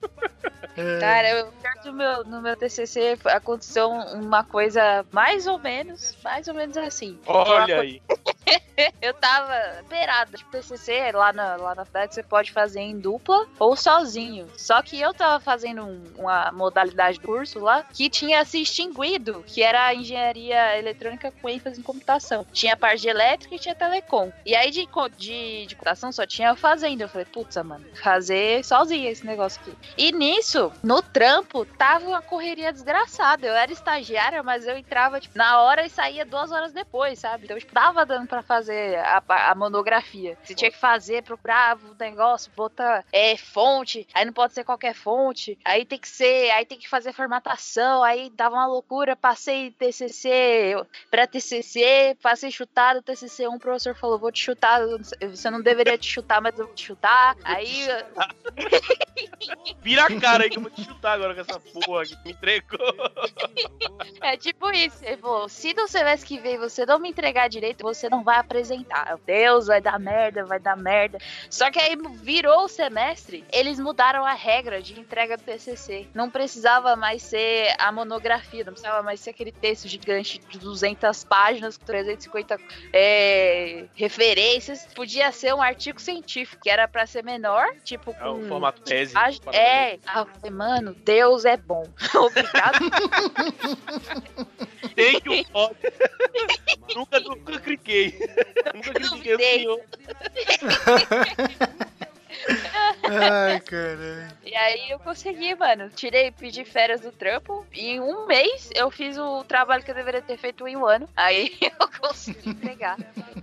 Cara, 0.98 1.28
eu, 1.30 1.52
do 1.84 1.92
meu, 1.92 2.24
no 2.24 2.40
meu 2.42 2.56
TCC 2.56 3.18
aconteceu 3.26 3.90
um- 3.90 4.22
uma 4.22 4.42
coisa 4.42 5.04
mais 5.12 5.46
ou 5.46 5.58
menos, 5.58 6.16
mais 6.24 6.48
ou 6.48 6.54
menos 6.54 6.76
assim. 6.78 7.20
Olha 7.26 7.80
aí. 7.82 8.00
Eu 9.00 9.14
tava 9.14 9.54
beirada. 9.88 10.36
Tipo, 10.36 10.50
TCC 10.50 11.12
lá 11.12 11.32
na, 11.32 11.56
lá 11.56 11.74
na 11.74 11.84
cidade 11.84 12.14
você 12.14 12.22
pode 12.22 12.50
fazer 12.52 12.80
em 12.80 12.98
dupla 12.98 13.46
ou 13.58 13.76
sozinho. 13.76 14.48
Só 14.56 14.82
que 14.82 15.00
eu 15.00 15.14
tava 15.14 15.38
fazendo 15.40 15.82
um- 15.84 16.12
uma 16.18 16.50
modalidade 16.52 17.18
do 17.20 17.26
curso 17.26 17.60
lá 17.60 17.84
que 17.92 18.10
tinha 18.10 18.44
se 18.44 18.60
extinguido, 18.62 19.44
que 19.46 19.62
era 19.62 19.86
a 19.86 19.94
engenharia 19.94 20.76
eletrônica 20.78 21.32
com 21.40 21.48
ênfase 21.48 21.80
em 21.80 21.82
computação. 21.84 22.44
Tinha 22.52 22.76
parte 22.76 23.02
de 23.02 23.08
elétrica 23.08 23.54
e 23.54 23.58
tinha 23.58 23.74
telecom. 23.74 24.32
E 24.44 24.54
aí 24.56 24.70
de, 24.70 24.88
de, 25.16 25.66
de 25.66 25.74
computação 25.76 26.10
só 26.10 26.26
tinha 26.26 26.54
fazendo. 26.56 27.02
Eu 27.02 27.08
falei, 27.08 27.26
putz, 27.26 27.56
mano, 27.56 27.84
fazer 28.02 28.64
sozinha 28.64 29.10
esse 29.10 29.24
negócio 29.24 29.60
aqui. 29.62 29.76
E 29.96 30.10
nisso, 30.12 30.72
no 30.82 31.00
trampo, 31.00 31.64
tava 31.64 32.06
uma 32.06 32.22
correria 32.22 32.72
desgraçada. 32.72 33.46
Eu 33.46 33.54
era 33.54 33.72
estagiária, 33.72 34.42
mas 34.42 34.66
eu 34.66 34.76
entrava, 34.76 35.20
tipo, 35.20 35.36
na 35.38 35.60
hora 35.60 35.86
e 35.86 35.90
saía 35.90 36.24
duas 36.24 36.50
horas 36.50 36.72
depois, 36.72 37.18
sabe? 37.20 37.44
Então, 37.44 37.58
tipo, 37.58 37.72
tava 37.72 38.04
dando 38.04 38.26
pra 38.34 38.42
fazer 38.42 38.98
a, 38.98 39.22
a 39.50 39.54
monografia. 39.54 40.36
Você 40.42 40.54
tinha 40.54 40.70
que 40.70 40.76
fazer, 40.78 41.22
procurar 41.22 41.76
o 41.76 41.94
negócio, 41.98 42.50
botar 42.56 43.04
é, 43.12 43.36
fonte, 43.36 44.06
aí 44.12 44.24
não 44.24 44.32
pode 44.32 44.54
ser 44.54 44.64
qualquer 44.64 44.94
fonte, 44.94 45.56
aí 45.64 45.84
tem 45.84 45.98
que 45.98 46.08
ser, 46.08 46.50
aí 46.50 46.64
tem 46.64 46.78
que 46.78 46.88
fazer 46.88 47.12
formatação, 47.12 48.02
aí 48.02 48.30
dava 48.30 48.56
uma 48.56 48.66
loucura, 48.66 49.14
passei 49.14 49.70
TCC, 49.70 50.74
pré-TCC, 51.10 52.16
passei 52.20 52.50
chutado, 52.50 53.02
TCC 53.02 53.46
1, 53.46 53.54
o 53.54 53.58
professor 53.58 53.94
falou, 53.94 54.18
vou 54.18 54.32
te 54.32 54.42
chutar, 54.42 54.80
você 55.20 55.50
não 55.50 55.60
deveria 55.60 55.96
te 55.96 56.10
chutar, 56.10 56.40
mas 56.40 56.58
eu 56.58 56.66
vou 56.66 56.74
te 56.74 56.86
chutar, 56.86 57.36
aí 57.44 57.86
Vira 59.80 60.04
a 60.04 60.20
cara 60.20 60.44
aí 60.44 60.50
que 60.50 60.58
eu 60.58 60.62
vou 60.62 60.70
te 60.70 60.82
chutar 60.82 61.12
agora 61.12 61.34
com 61.34 61.40
essa 61.40 61.60
porra 61.60 62.04
que 62.04 62.16
me 62.24 62.32
entregou. 62.32 62.78
É 64.20 64.36
tipo 64.36 64.70
isso. 64.70 65.04
Ele 65.04 65.16
falou: 65.18 65.48
se 65.48 65.74
no 65.74 65.86
semestre 65.86 66.26
que 66.26 66.38
vem 66.38 66.58
você 66.58 66.86
não 66.86 66.98
me 66.98 67.10
entregar 67.10 67.48
direito, 67.48 67.82
você 67.82 68.08
não 68.08 68.23
vai 68.24 68.38
apresentar. 68.38 69.10
Eu, 69.10 69.20
Deus, 69.24 69.66
vai 69.66 69.80
dar 69.80 69.98
merda, 69.98 70.44
vai 70.44 70.58
dar 70.58 70.76
merda. 70.76 71.18
Só 71.50 71.70
que 71.70 71.78
aí 71.78 71.96
virou 72.22 72.64
o 72.64 72.68
semestre, 72.68 73.44
eles 73.52 73.78
mudaram 73.78 74.24
a 74.24 74.32
regra 74.32 74.82
de 74.82 74.98
entrega 74.98 75.36
do 75.36 75.42
TCC. 75.44 76.08
Não 76.14 76.30
precisava 76.30 76.96
mais 76.96 77.22
ser 77.22 77.74
a 77.78 77.92
monografia, 77.92 78.64
não 78.64 78.72
precisava 78.72 79.02
mais 79.02 79.20
ser 79.20 79.30
aquele 79.30 79.52
texto 79.52 79.86
gigante 79.86 80.38
de 80.48 80.58
200 80.58 81.24
páginas, 81.24 81.76
com 81.76 81.84
350 81.84 82.58
é, 82.92 83.84
referências. 83.94 84.86
Podia 84.94 85.30
ser 85.30 85.54
um 85.54 85.62
artigo 85.62 86.00
científico, 86.00 86.62
que 86.62 86.70
era 86.70 86.88
pra 86.88 87.06
ser 87.06 87.22
menor, 87.22 87.74
tipo 87.84 88.10
É 88.10 88.14
com. 88.14 88.32
o 88.32 88.48
formato 88.48 88.82
tese. 88.82 89.14
É, 89.52 89.98
ah, 90.06 90.26
mano, 90.50 90.94
Deus 90.94 91.44
é 91.44 91.56
bom. 91.56 91.84
Obrigado 92.14 92.78
Tem 94.94 95.20
que 95.20 95.28
o 95.28 95.34
nunca, 96.94 97.20
nunca 97.20 97.60
cliquei. 97.60 98.13
Nunca 98.74 98.92
critiquei 98.92 99.34
o 99.34 99.38
senhor. 99.38 99.80
Ai, 103.02 103.60
caralho. 103.60 104.28
E 104.44 104.54
aí 104.54 104.90
eu 104.90 104.98
consegui, 104.98 105.54
mano. 105.54 105.90
Tirei, 105.90 106.30
pedi 106.30 106.64
férias 106.64 107.00
do 107.00 107.12
trampo. 107.12 107.66
E 107.72 107.92
em 107.92 108.00
um 108.00 108.26
mês 108.26 108.70
eu 108.74 108.90
fiz 108.90 109.16
o 109.18 109.44
trabalho 109.44 109.82
que 109.82 109.90
eu 109.90 109.94
deveria 109.94 110.22
ter 110.22 110.36
feito 110.36 110.66
em 110.66 110.76
um 110.76 110.86
ano. 110.86 111.08
Aí 111.16 111.56
eu 111.60 111.88
consegui 112.00 112.50
entregar. 112.50 112.96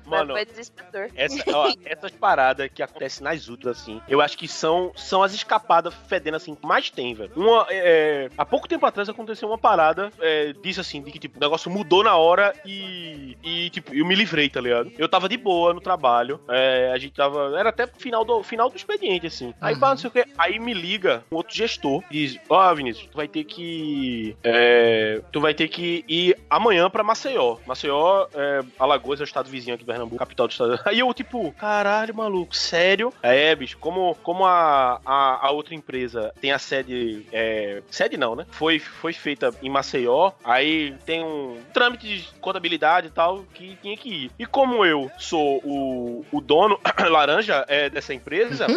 Mano, 0.05 0.33
Foi 0.33 0.45
desesperador. 0.45 1.09
Essa, 1.15 1.43
ó, 1.53 1.71
essas 1.85 2.11
paradas 2.11 2.69
que 2.73 2.83
acontecem 2.83 3.23
nas 3.23 3.47
últimas, 3.47 3.81
assim, 3.81 4.01
eu 4.07 4.19
acho 4.19 4.37
que 4.37 4.47
são, 4.47 4.91
são 4.95 5.23
as 5.23 5.33
escapadas 5.33 5.93
fedendo, 6.07 6.35
assim, 6.35 6.53
que 6.53 6.65
mais 6.65 6.89
tem, 6.89 7.13
velho. 7.13 7.31
Uma, 7.35 7.65
é, 7.69 8.29
há 8.37 8.45
pouco 8.45 8.67
tempo 8.67 8.85
atrás 8.85 9.07
aconteceu 9.07 9.47
uma 9.47 9.57
parada, 9.57 10.11
é, 10.19 10.53
disse 10.61 10.79
assim, 10.81 11.01
de 11.01 11.11
que, 11.11 11.19
tipo, 11.19 11.37
o 11.37 11.41
negócio 11.41 11.71
mudou 11.71 12.03
na 12.03 12.15
hora 12.15 12.53
e, 12.65 13.37
e 13.43 13.69
tipo, 13.69 13.95
eu 13.95 14.05
me 14.05 14.15
livrei, 14.15 14.49
tá 14.49 14.59
ligado? 14.59 14.91
Eu 14.97 15.07
tava 15.07 15.29
de 15.29 15.37
boa 15.37 15.73
no 15.73 15.79
trabalho, 15.79 16.41
é, 16.49 16.91
a 16.93 16.97
gente 16.97 17.13
tava, 17.13 17.57
era 17.57 17.69
até 17.69 17.87
final 17.87 18.25
do, 18.25 18.43
final 18.43 18.69
do 18.69 18.75
expediente, 18.81 19.27
assim. 19.27 19.53
Aí, 19.59 19.77
pá, 19.77 19.89
não 19.89 19.97
sei 19.97 20.07
o 20.09 20.11
que, 20.11 20.25
aí 20.37 20.59
me 20.59 20.73
liga 20.73 21.23
um 21.31 21.35
outro 21.35 21.55
gestor 21.55 22.03
e 22.11 22.27
diz, 22.27 22.39
ó, 22.49 22.73
Vinícius, 22.73 23.07
tu 23.11 23.17
vai 23.17 23.27
ter 23.27 23.43
que, 23.43 24.35
é, 24.43 25.21
tu 25.31 25.39
vai 25.39 25.53
ter 25.53 25.67
que 25.67 26.03
ir 26.07 26.37
amanhã 26.49 26.89
pra 26.89 27.03
Maceió. 27.03 27.57
Maceió, 27.65 28.27
é, 28.33 28.61
Alagoas 28.79 29.19
é 29.19 29.23
o 29.23 29.25
estado 29.25 29.49
vizinho 29.49 29.75
aqui 29.75 29.83
do 29.83 29.87
Pernambuco, 29.87 30.17
capital 30.17 30.47
do 30.47 30.51
estado. 30.51 30.79
Aí 30.85 30.99
eu, 30.99 31.13
tipo, 31.13 31.51
caralho, 31.53 32.15
maluco, 32.15 32.55
sério? 32.55 33.13
É, 33.21 33.55
bicho, 33.55 33.77
como, 33.77 34.15
como 34.23 34.45
a, 34.45 34.99
a, 35.05 35.47
a 35.47 35.51
outra 35.51 35.75
empresa 35.75 36.33
tem 36.39 36.51
a 36.51 36.59
sede. 36.59 37.25
É, 37.31 37.81
sede 37.89 38.17
não, 38.17 38.35
né? 38.35 38.45
Foi, 38.51 38.79
foi 38.79 39.13
feita 39.13 39.53
em 39.61 39.69
Maceió, 39.69 40.31
aí 40.43 40.95
tem 41.05 41.23
um 41.23 41.59
trâmite 41.73 42.07
de 42.07 42.27
contabilidade 42.39 43.07
e 43.07 43.11
tal 43.11 43.43
que 43.53 43.77
tinha 43.81 43.97
que 43.97 44.09
ir. 44.09 44.31
E 44.37 44.45
como 44.45 44.85
eu 44.85 45.09
sou 45.17 45.61
o, 45.63 46.25
o 46.31 46.41
dono 46.41 46.79
laranja 47.09 47.65
é, 47.67 47.89
dessa 47.89 48.13
empresa, 48.13 48.67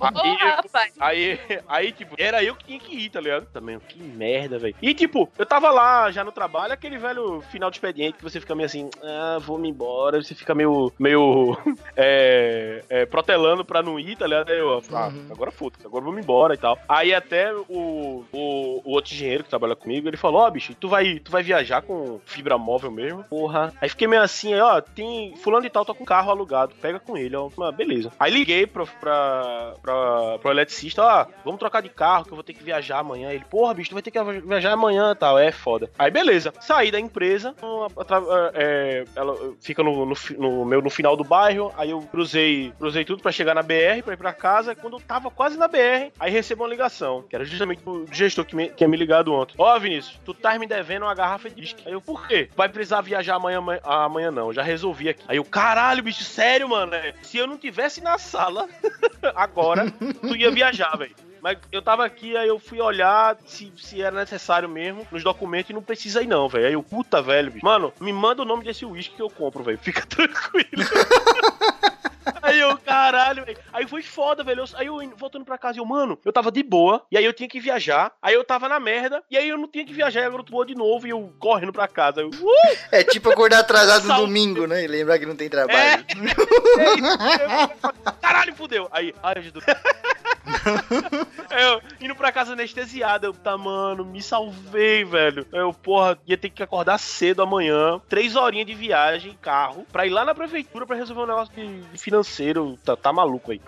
aí, 0.00 0.36
rapaz. 0.36 0.94
Aí, 1.00 1.40
aí, 1.68 1.92
tipo, 1.92 2.14
era 2.18 2.42
eu 2.42 2.54
que 2.54 2.64
tinha 2.64 2.78
que 2.78 2.96
ir, 2.96 3.10
tá 3.10 3.20
ligado? 3.20 3.46
Também, 3.46 3.78
que 3.78 4.02
merda, 4.02 4.58
velho. 4.58 4.74
E, 4.80 4.94
tipo, 4.94 5.30
eu 5.38 5.46
tava 5.46 5.70
lá 5.70 6.10
já 6.10 6.24
no 6.24 6.32
trabalho, 6.32 6.72
aquele 6.72 6.98
velho 6.98 7.40
final 7.50 7.70
de 7.70 7.76
expediente 7.76 8.18
que 8.18 8.22
você 8.22 8.40
fica 8.40 8.54
meio 8.54 8.66
assim, 8.66 8.90
ah, 9.02 9.38
vou 9.40 9.58
me 9.58 9.68
embora. 9.68 10.22
Você 10.22 10.34
fica 10.34 10.54
meio, 10.54 10.92
meio, 10.98 11.56
é, 11.96 12.84
é, 12.88 13.06
protelando 13.06 13.64
pra 13.64 13.82
não 13.82 13.98
ir, 13.98 14.16
tá 14.16 14.26
ligado? 14.26 14.50
Aí 14.50 14.58
eu, 14.58 14.82
ah, 14.92 15.12
agora 15.30 15.50
foda-se, 15.50 15.86
agora 15.86 16.04
vamos 16.04 16.22
embora 16.22 16.54
e 16.54 16.58
tal. 16.58 16.78
Aí 16.88 17.14
até 17.14 17.52
o, 17.54 18.24
o, 18.32 18.82
o 18.84 18.90
outro 18.90 19.12
engenheiro 19.12 19.44
que 19.44 19.50
trabalha 19.50 19.76
comigo, 19.76 20.08
ele 20.08 20.16
falou, 20.16 20.42
ó, 20.42 20.50
bicho, 20.50 20.74
tu 20.74 20.88
vai, 20.88 21.18
tu 21.18 21.30
vai 21.30 21.42
viajar 21.42 21.82
com 21.82 22.20
fibra 22.24 22.58
móvel 22.58 22.90
mesmo? 22.90 23.24
Porra. 23.24 23.72
Aí 23.80 23.88
fiquei 23.88 24.06
meio 24.06 24.22
assim, 24.22 24.54
aí, 24.54 24.60
ó, 24.60 24.80
tem 24.80 25.36
fulano 25.36 25.62
de 25.62 25.70
tal, 25.70 25.84
tá 25.84 25.94
com 25.94 26.04
carro 26.04 26.30
alugado, 26.30 26.74
pega 26.80 26.98
com 26.98 27.16
ele, 27.16 27.36
ó. 27.36 27.48
Ah, 27.60 27.72
beleza. 27.72 28.12
Aí 28.18 28.32
liguei 28.32 28.66
pro, 28.66 28.86
pra, 29.00 29.33
pra, 29.82 30.38
pro 30.38 30.50
eletricista, 30.50 31.02
ó, 31.02 31.26
vamos 31.44 31.58
trocar 31.58 31.80
de 31.82 31.88
carro 31.88 32.24
que 32.24 32.30
eu 32.32 32.36
vou 32.36 32.44
ter 32.44 32.52
que 32.54 32.62
viajar 32.62 32.98
amanhã. 32.98 33.30
Ele, 33.30 33.44
porra, 33.50 33.74
bicho, 33.74 33.90
tu 33.90 33.94
vai 33.94 34.02
ter 34.02 34.10
que 34.10 34.22
viajar 34.46 34.72
amanhã 34.72 35.12
e 35.12 35.14
tal. 35.14 35.38
É 35.38 35.50
foda. 35.52 35.90
Aí 35.98 36.10
beleza. 36.10 36.52
Saí 36.60 36.90
da 36.90 37.00
empresa, 37.00 37.54
atra- 37.98 38.22
é, 38.54 39.04
ela 39.16 39.36
fica 39.60 39.82
no, 39.82 40.06
no, 40.06 40.14
no 40.38 40.64
meu, 40.64 40.80
no 40.82 40.90
final 40.90 41.16
do 41.16 41.24
bairro, 41.24 41.72
aí 41.76 41.90
eu 41.90 42.00
cruzei, 42.02 42.72
cruzei 42.78 43.04
tudo 43.04 43.22
pra 43.22 43.32
chegar 43.32 43.54
na 43.54 43.62
BR, 43.62 44.02
pra 44.04 44.14
ir 44.14 44.18
pra 44.18 44.32
casa. 44.32 44.74
Quando 44.74 44.96
eu 44.96 45.00
tava 45.00 45.30
quase 45.30 45.56
na 45.56 45.68
BR, 45.68 46.10
aí 46.18 46.30
recebo 46.30 46.62
uma 46.62 46.68
ligação, 46.68 47.22
que 47.22 47.34
era 47.34 47.44
justamente 47.44 47.82
do 47.82 48.06
gestor 48.12 48.44
que 48.44 48.54
me, 48.56 48.68
que 48.68 48.74
tinha 48.76 48.88
me 48.88 48.96
ligado 48.96 49.32
ontem. 49.32 49.54
Ó, 49.58 49.78
Vinícius, 49.78 50.18
tu 50.24 50.32
tá 50.34 50.58
me 50.58 50.66
devendo 50.66 51.02
uma 51.04 51.14
garrafa 51.14 51.48
de 51.50 51.60
disque. 51.60 51.82
Aí 51.86 51.92
eu, 51.92 52.00
por 52.00 52.26
quê? 52.26 52.48
Vai 52.56 52.68
precisar 52.68 53.00
viajar 53.00 53.34
amanhã, 53.36 53.58
amanhã, 53.58 53.80
amanhã 53.84 54.30
não, 54.30 54.52
já 54.52 54.62
resolvi 54.62 55.08
aqui. 55.08 55.22
Aí 55.28 55.36
eu, 55.36 55.44
caralho, 55.44 56.02
bicho, 56.02 56.22
sério, 56.24 56.68
mano, 56.68 56.94
é, 56.94 57.14
se 57.22 57.38
eu 57.38 57.46
não 57.46 57.56
tivesse 57.56 58.00
na 58.00 58.18
sala 58.18 58.68
agora, 59.34 59.90
tu 60.20 60.36
ia 60.36 60.50
viajar, 60.50 60.96
velho. 60.96 61.14
Mas 61.44 61.58
eu 61.70 61.82
tava 61.82 62.06
aqui, 62.06 62.34
aí 62.38 62.48
eu 62.48 62.58
fui 62.58 62.80
olhar 62.80 63.36
se, 63.44 63.70
se 63.76 64.00
era 64.00 64.18
necessário 64.18 64.66
mesmo 64.66 65.06
nos 65.12 65.22
documentos 65.22 65.68
e 65.68 65.74
não 65.74 65.82
precisa 65.82 66.22
ir 66.22 66.26
não, 66.26 66.48
velho. 66.48 66.66
Aí 66.66 66.72
eu, 66.72 66.82
puta, 66.82 67.20
velho, 67.20 67.50
bicho. 67.50 67.64
Mano, 67.64 67.92
me 68.00 68.14
manda 68.14 68.40
o 68.40 68.46
nome 68.46 68.64
desse 68.64 68.86
uísque 68.86 69.16
que 69.16 69.20
eu 69.20 69.28
compro, 69.28 69.62
velho. 69.62 69.78
Fica 69.78 70.04
tranquilo. 70.08 70.64
Aí 72.42 72.58
eu, 72.60 72.76
caralho, 72.78 73.44
velho. 73.44 73.58
Aí 73.72 73.86
foi 73.86 74.02
foda, 74.02 74.42
velho. 74.44 74.64
Aí 74.74 74.86
eu 74.86 74.96
voltando 75.16 75.44
pra 75.44 75.58
casa, 75.58 75.78
eu, 75.78 75.84
mano, 75.84 76.18
eu 76.24 76.32
tava 76.32 76.50
de 76.50 76.62
boa, 76.62 77.04
e 77.10 77.16
aí 77.18 77.24
eu 77.24 77.32
tinha 77.32 77.48
que 77.48 77.60
viajar, 77.60 78.12
aí 78.22 78.34
eu 78.34 78.44
tava 78.44 78.68
na 78.68 78.78
merda, 78.80 79.22
e 79.30 79.36
aí 79.36 79.48
eu 79.48 79.58
não 79.58 79.68
tinha 79.68 79.84
que 79.84 79.92
viajar, 79.92 80.20
e 80.20 80.24
agora 80.24 80.42
eu 80.42 80.46
tô 80.46 80.64
de 80.64 80.74
novo, 80.74 81.06
e 81.06 81.10
eu 81.10 81.32
correndo 81.38 81.72
pra 81.72 81.88
casa. 81.88 82.20
Eu, 82.22 82.28
uh, 82.28 82.76
É 82.90 83.02
tipo 83.04 83.30
acordar 83.30 83.60
atrasado 83.60 84.06
no 84.06 84.16
domingo, 84.16 84.66
né? 84.66 84.84
E 84.84 84.86
lembrar 84.86 85.18
que 85.18 85.26
não 85.26 85.36
tem 85.36 85.46
é, 85.46 85.50
trabalho. 85.50 85.76
é 85.78 86.04
isso. 86.94 87.86
Eu- 87.86 88.12
Caralho, 88.20 88.54
fudeu. 88.54 88.88
Aí, 88.90 89.14
ai, 89.22 89.42
Jesus. 89.42 89.64
Eu 91.50 91.82
indo 92.00 92.14
pra 92.14 92.32
casa 92.32 92.52
anestesiado, 92.52 93.26
eu, 93.26 93.32
tá, 93.32 93.56
mano, 93.56 94.04
me 94.04 94.22
salvei, 94.22 95.04
velho. 95.04 95.46
Eu, 95.52 95.72
porra, 95.72 96.18
ia 96.26 96.36
ter 96.36 96.50
que 96.50 96.62
acordar 96.62 96.98
cedo 96.98 97.42
amanhã, 97.42 98.00
três 98.08 98.36
horinhas 98.36 98.66
de 98.66 98.74
viagem, 98.74 99.38
carro, 99.40 99.86
pra 99.92 100.06
ir 100.06 100.10
lá 100.10 100.24
na 100.24 100.34
prefeitura 100.34 100.86
pra 100.86 100.96
resolver 100.96 101.22
um 101.22 101.26
negócio 101.26 101.54
de 101.54 101.64
de 101.82 101.98
financeiro. 101.98 102.78
Tá, 102.84 102.96
tá 102.96 103.12
maluco 103.12 103.50
aí. 103.52 103.60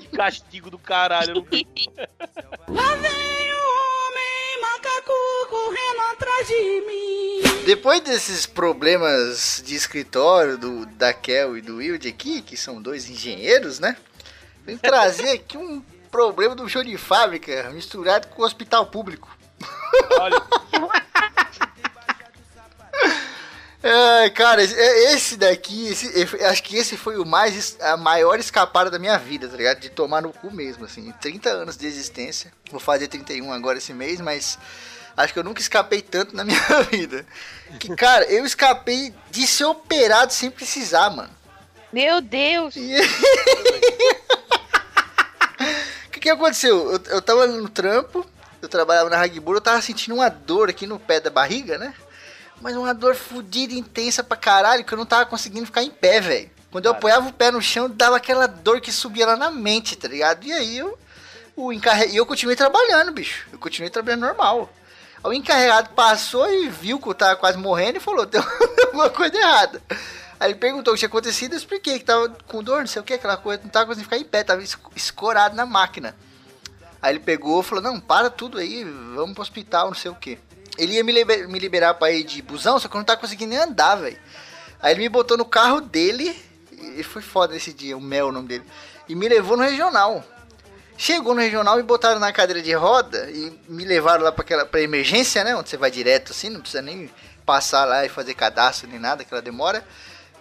que 0.00 0.08
castigo 0.08 0.70
do 0.70 0.78
caralho. 0.78 1.34
não- 1.34 1.46
Lá 2.74 2.94
vem 2.96 3.52
o 3.52 3.66
homem 4.08 4.60
macaco 4.60 5.12
correndo 5.48 6.00
atrás 6.12 6.46
de 6.48 6.80
mim. 6.86 7.64
Depois 7.64 8.00
desses 8.00 8.46
problemas 8.46 9.62
de 9.64 9.74
escritório 9.74 10.56
do, 10.56 10.86
da 10.86 11.12
Kel 11.12 11.56
e 11.56 11.60
do 11.60 11.76
Wilde 11.76 12.08
aqui, 12.08 12.40
que 12.42 12.56
são 12.56 12.80
dois 12.80 13.08
engenheiros, 13.10 13.78
né? 13.80 13.96
Vem 14.66 14.76
trazer 14.76 15.30
aqui 15.30 15.56
um 15.56 15.80
problema 16.10 16.54
do 16.54 16.68
show 16.68 16.82
de 16.82 16.98
fábrica 16.98 17.70
misturado 17.70 18.26
com 18.28 18.42
o 18.42 18.44
hospital 18.44 18.86
público. 18.86 19.28
Olha, 20.20 20.36
É, 23.82 24.30
cara, 24.30 24.64
esse- 24.64 24.74
é- 24.74 25.12
esse 25.14 25.36
daqui, 25.36 25.86
esse- 25.88 26.44
acho 26.44 26.62
que 26.64 26.76
esse 26.76 26.96
foi 26.96 27.18
o 27.18 27.24
mais, 27.24 27.76
a 27.80 27.96
maior 27.96 28.40
escapada 28.40 28.90
da 28.90 28.98
minha 28.98 29.16
vida, 29.16 29.46
tá 29.48 29.56
ligado? 29.56 29.78
De 29.78 29.88
tomar 29.90 30.20
no 30.22 30.32
cu 30.32 30.50
mesmo, 30.52 30.84
assim. 30.84 31.12
30 31.20 31.50
anos 31.50 31.76
de 31.76 31.86
existência. 31.86 32.52
Vou 32.70 32.80
fazer 32.80 33.06
31 33.06 33.52
agora 33.52 33.78
esse 33.78 33.92
mês, 33.92 34.20
mas 34.20 34.58
acho 35.16 35.32
que 35.32 35.38
eu 35.38 35.44
nunca 35.44 35.60
escapei 35.60 36.02
tanto 36.02 36.34
na 36.34 36.42
minha 36.44 36.82
vida. 36.90 37.24
Que, 37.78 37.94
cara, 37.94 38.24
eu 38.24 38.44
escapei 38.44 39.14
de 39.30 39.46
ser 39.46 39.66
operado 39.66 40.32
sem 40.32 40.50
precisar, 40.50 41.10
mano. 41.10 41.30
Meu 41.92 42.20
Deus. 42.20 42.74
E- 42.74 42.96
que, 46.26 46.30
que 46.30 46.30
aconteceu? 46.30 46.92
Eu, 46.92 47.00
eu 47.06 47.22
tava 47.22 47.46
no 47.46 47.68
trampo, 47.68 48.26
eu 48.60 48.68
trabalhava 48.68 49.08
na 49.08 49.16
Ragbull, 49.16 49.54
eu 49.54 49.60
tava 49.60 49.80
sentindo 49.80 50.16
uma 50.16 50.28
dor 50.28 50.68
aqui 50.68 50.86
no 50.86 50.98
pé 50.98 51.20
da 51.20 51.30
barriga, 51.30 51.78
né? 51.78 51.94
Mas 52.60 52.74
uma 52.74 52.92
dor 52.92 53.14
fodida, 53.14 53.74
intensa 53.74 54.24
pra 54.24 54.36
caralho, 54.36 54.84
que 54.84 54.92
eu 54.92 54.98
não 54.98 55.06
tava 55.06 55.26
conseguindo 55.26 55.66
ficar 55.66 55.82
em 55.82 55.90
pé, 55.90 56.20
velho. 56.20 56.50
Quando 56.72 56.86
eu 56.86 56.92
apoiava 56.92 57.28
o 57.28 57.32
pé 57.32 57.50
no 57.50 57.62
chão, 57.62 57.88
dava 57.88 58.16
aquela 58.16 58.46
dor 58.46 58.80
que 58.80 58.90
subia 58.90 59.26
lá 59.26 59.36
na 59.36 59.50
mente, 59.50 59.94
tá 59.94 60.08
ligado? 60.08 60.44
E 60.44 60.52
aí 60.52 60.78
eu, 60.78 60.98
o 61.54 61.72
encarre... 61.72 62.08
e 62.08 62.16
eu 62.16 62.26
continuei 62.26 62.56
trabalhando, 62.56 63.12
bicho. 63.12 63.46
Eu 63.52 63.58
continuei 63.58 63.90
trabalhando 63.90 64.22
normal. 64.22 64.70
Aí 65.22 65.30
O 65.30 65.32
encarregado 65.32 65.90
passou 65.90 66.50
e 66.50 66.68
viu 66.68 66.98
que 66.98 67.08
eu 67.08 67.14
tava 67.14 67.36
quase 67.36 67.56
morrendo 67.56 67.98
e 67.98 68.00
falou: 68.00 68.26
tem 68.26 68.40
alguma 68.86 69.10
coisa 69.10 69.36
errada. 69.36 69.80
Aí 70.38 70.50
ele 70.50 70.58
perguntou 70.58 70.92
o 70.92 70.94
que 70.94 71.00
tinha 71.00 71.08
acontecido, 71.08 71.52
eu 71.54 71.58
expliquei 71.58 71.98
que 71.98 72.04
tava 72.04 72.28
com 72.46 72.62
dor, 72.62 72.80
não 72.80 72.86
sei 72.86 73.00
o 73.00 73.04
que, 73.04 73.14
aquela 73.14 73.36
coisa, 73.36 73.62
não 73.62 73.70
tava 73.70 73.86
conseguindo 73.86 74.04
ficar 74.10 74.18
em 74.18 74.24
pé, 74.28 74.44
tava 74.44 74.62
es- 74.62 74.76
escorado 74.94 75.56
na 75.56 75.64
máquina. 75.64 76.14
Aí 77.00 77.12
ele 77.12 77.20
pegou 77.20 77.62
falou: 77.62 77.82
Não, 77.82 77.98
para 78.00 78.28
tudo 78.30 78.58
aí, 78.58 78.84
vamos 79.14 79.32
pro 79.34 79.42
hospital, 79.42 79.86
não 79.88 79.94
sei 79.94 80.10
o 80.10 80.14
que. 80.14 80.38
Ele 80.78 80.94
ia 80.94 81.04
me, 81.04 81.12
liber- 81.12 81.48
me 81.48 81.58
liberar 81.58 81.94
pra 81.94 82.10
ir 82.10 82.22
de 82.24 82.42
busão, 82.42 82.78
só 82.78 82.86
que 82.88 82.94
eu 82.94 82.98
não 82.98 83.04
tava 83.04 83.20
conseguindo 83.20 83.50
nem 83.50 83.58
andar, 83.58 83.96
velho. 83.96 84.18
Aí 84.80 84.92
ele 84.92 85.00
me 85.00 85.08
botou 85.08 85.36
no 85.38 85.44
carro 85.44 85.80
dele, 85.80 86.36
e 86.70 87.02
foi 87.02 87.22
foda 87.22 87.56
esse 87.56 87.72
dia, 87.72 87.96
o 87.96 88.00
Mel, 88.00 88.28
o 88.28 88.32
nome 88.32 88.48
dele, 88.48 88.64
e 89.08 89.14
me 89.14 89.26
levou 89.28 89.56
no 89.56 89.62
regional. 89.62 90.22
Chegou 90.98 91.34
no 91.34 91.40
regional, 91.40 91.76
me 91.76 91.82
botaram 91.82 92.18
na 92.18 92.32
cadeira 92.32 92.60
de 92.62 92.72
roda 92.72 93.30
e 93.30 93.58
me 93.68 93.84
levaram 93.84 94.24
lá 94.24 94.32
pra, 94.32 94.42
aquela, 94.42 94.64
pra 94.64 94.80
emergência, 94.80 95.44
né? 95.44 95.54
Onde 95.54 95.68
você 95.68 95.76
vai 95.76 95.90
direto 95.90 96.32
assim, 96.32 96.48
não 96.48 96.60
precisa 96.60 96.80
nem 96.82 97.10
passar 97.44 97.84
lá 97.84 98.04
e 98.06 98.08
fazer 98.08 98.32
cadastro 98.34 98.88
nem 98.88 98.98
nada, 98.98 99.20
aquela 99.22 99.42
demora. 99.42 99.86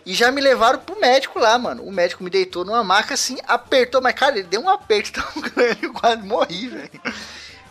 E 0.06 0.14
já 0.14 0.32
me 0.32 0.40
levaram 0.40 0.80
pro 0.80 1.00
médico 1.00 1.40
lá, 1.40 1.58
mano. 1.58 1.84
O 1.84 1.92
médico 1.92 2.24
me 2.24 2.30
deitou 2.30 2.64
numa 2.64 2.84
maca 2.84 3.16
assim, 3.16 3.38
apertou, 3.48 4.02
mas 4.02 4.14
cara, 4.14 4.38
ele 4.38 4.48
deu 4.48 4.62
um 4.62 4.70
aperto 4.70 5.12
tão 5.20 5.42
grande, 5.42 5.86
eu 5.86 5.94
quase 5.94 6.22
morri, 6.22 6.68
velho. 6.68 7.02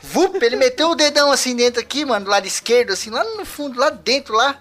Vup, 0.02 0.42
ele 0.42 0.56
meteu 0.56 0.90
o 0.90 0.94
dedão 0.94 1.30
assim 1.30 1.54
dentro 1.54 1.80
aqui, 1.80 2.04
mano, 2.04 2.24
do 2.24 2.30
lado 2.30 2.46
esquerdo, 2.46 2.92
assim, 2.92 3.10
lá 3.10 3.24
no 3.24 3.44
fundo, 3.44 3.78
lá 3.78 3.90
dentro, 3.90 4.34
lá. 4.34 4.58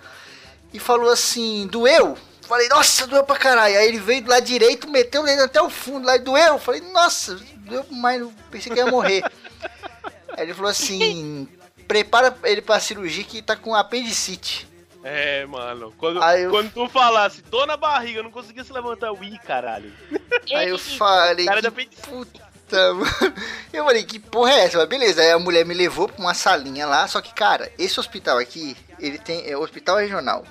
E 0.72 0.80
falou 0.80 1.12
assim, 1.12 1.68
doeu? 1.68 2.18
Falei, 2.48 2.68
nossa, 2.70 3.08
doeu 3.08 3.24
pra 3.24 3.38
caralho. 3.38 3.78
Aí 3.78 3.88
ele 3.88 4.00
veio 4.00 4.22
do 4.22 4.30
lado 4.30 4.46
direito, 4.46 4.90
meteu 4.90 5.22
o 5.22 5.26
dedo 5.26 5.44
até 5.44 5.62
o 5.62 5.70
fundo 5.70 6.06
lá 6.06 6.16
e 6.16 6.20
doeu. 6.20 6.60
Falei, 6.60 6.82
nossa, 6.82 7.40
doeu 7.58 7.86
mais, 7.90 8.22
eu 8.22 8.32
pensei 8.52 8.72
que 8.72 8.80
ia 8.80 8.88
morrer. 8.88 9.24
Aí 10.30 10.44
ele 10.44 10.54
falou 10.54 10.70
assim, 10.70 11.48
prepara 11.88 12.36
ele 12.44 12.62
pra 12.62 12.80
cirurgia 12.80 13.24
que 13.24 13.42
tá 13.42 13.56
com 13.56 13.74
apendicite. 13.74 14.68
É, 15.04 15.46
mano. 15.46 15.94
Quando, 15.98 16.22
Aí 16.24 16.44
eu- 16.44 16.52
quando 16.52 16.72
tu 16.74 16.88
falasse, 16.90 17.42
tô 17.44 17.66
na 17.66 17.76
barriga, 17.78 18.20
eu 18.20 18.24
não 18.24 18.32
conseguia 18.32 18.64
se 18.64 18.72
levantar. 18.74 19.08
Eu, 19.08 19.18
Ih, 19.24 19.38
caralho. 19.40 19.92
Aí 20.54 20.70
eu 20.70 20.78
falei, 20.80 21.46
Cara 21.46 21.62
que 21.62 21.70
da 21.70 21.72
puta, 22.08 22.40
mano. 22.94 23.34
Eu 23.72 23.84
falei, 23.86 24.04
que 24.04 24.20
porra 24.20 24.52
é 24.54 24.60
essa? 24.66 24.78
Mas 24.78 24.88
beleza, 24.90 25.22
aí 25.22 25.32
a 25.32 25.40
mulher 25.40 25.66
me 25.66 25.74
levou 25.74 26.08
pra 26.08 26.20
uma 26.24 26.34
salinha 26.34 26.86
lá, 26.88 27.08
só 27.08 27.22
que, 27.22 27.34
cara, 27.34 27.72
esse 27.78 28.00
hospital 28.00 28.38
aqui, 28.38 28.76
ele 29.00 29.18
tem, 29.18 29.48
é 29.50 29.56
o 29.58 29.62
hospital 29.62 29.98
regional. 29.98 30.44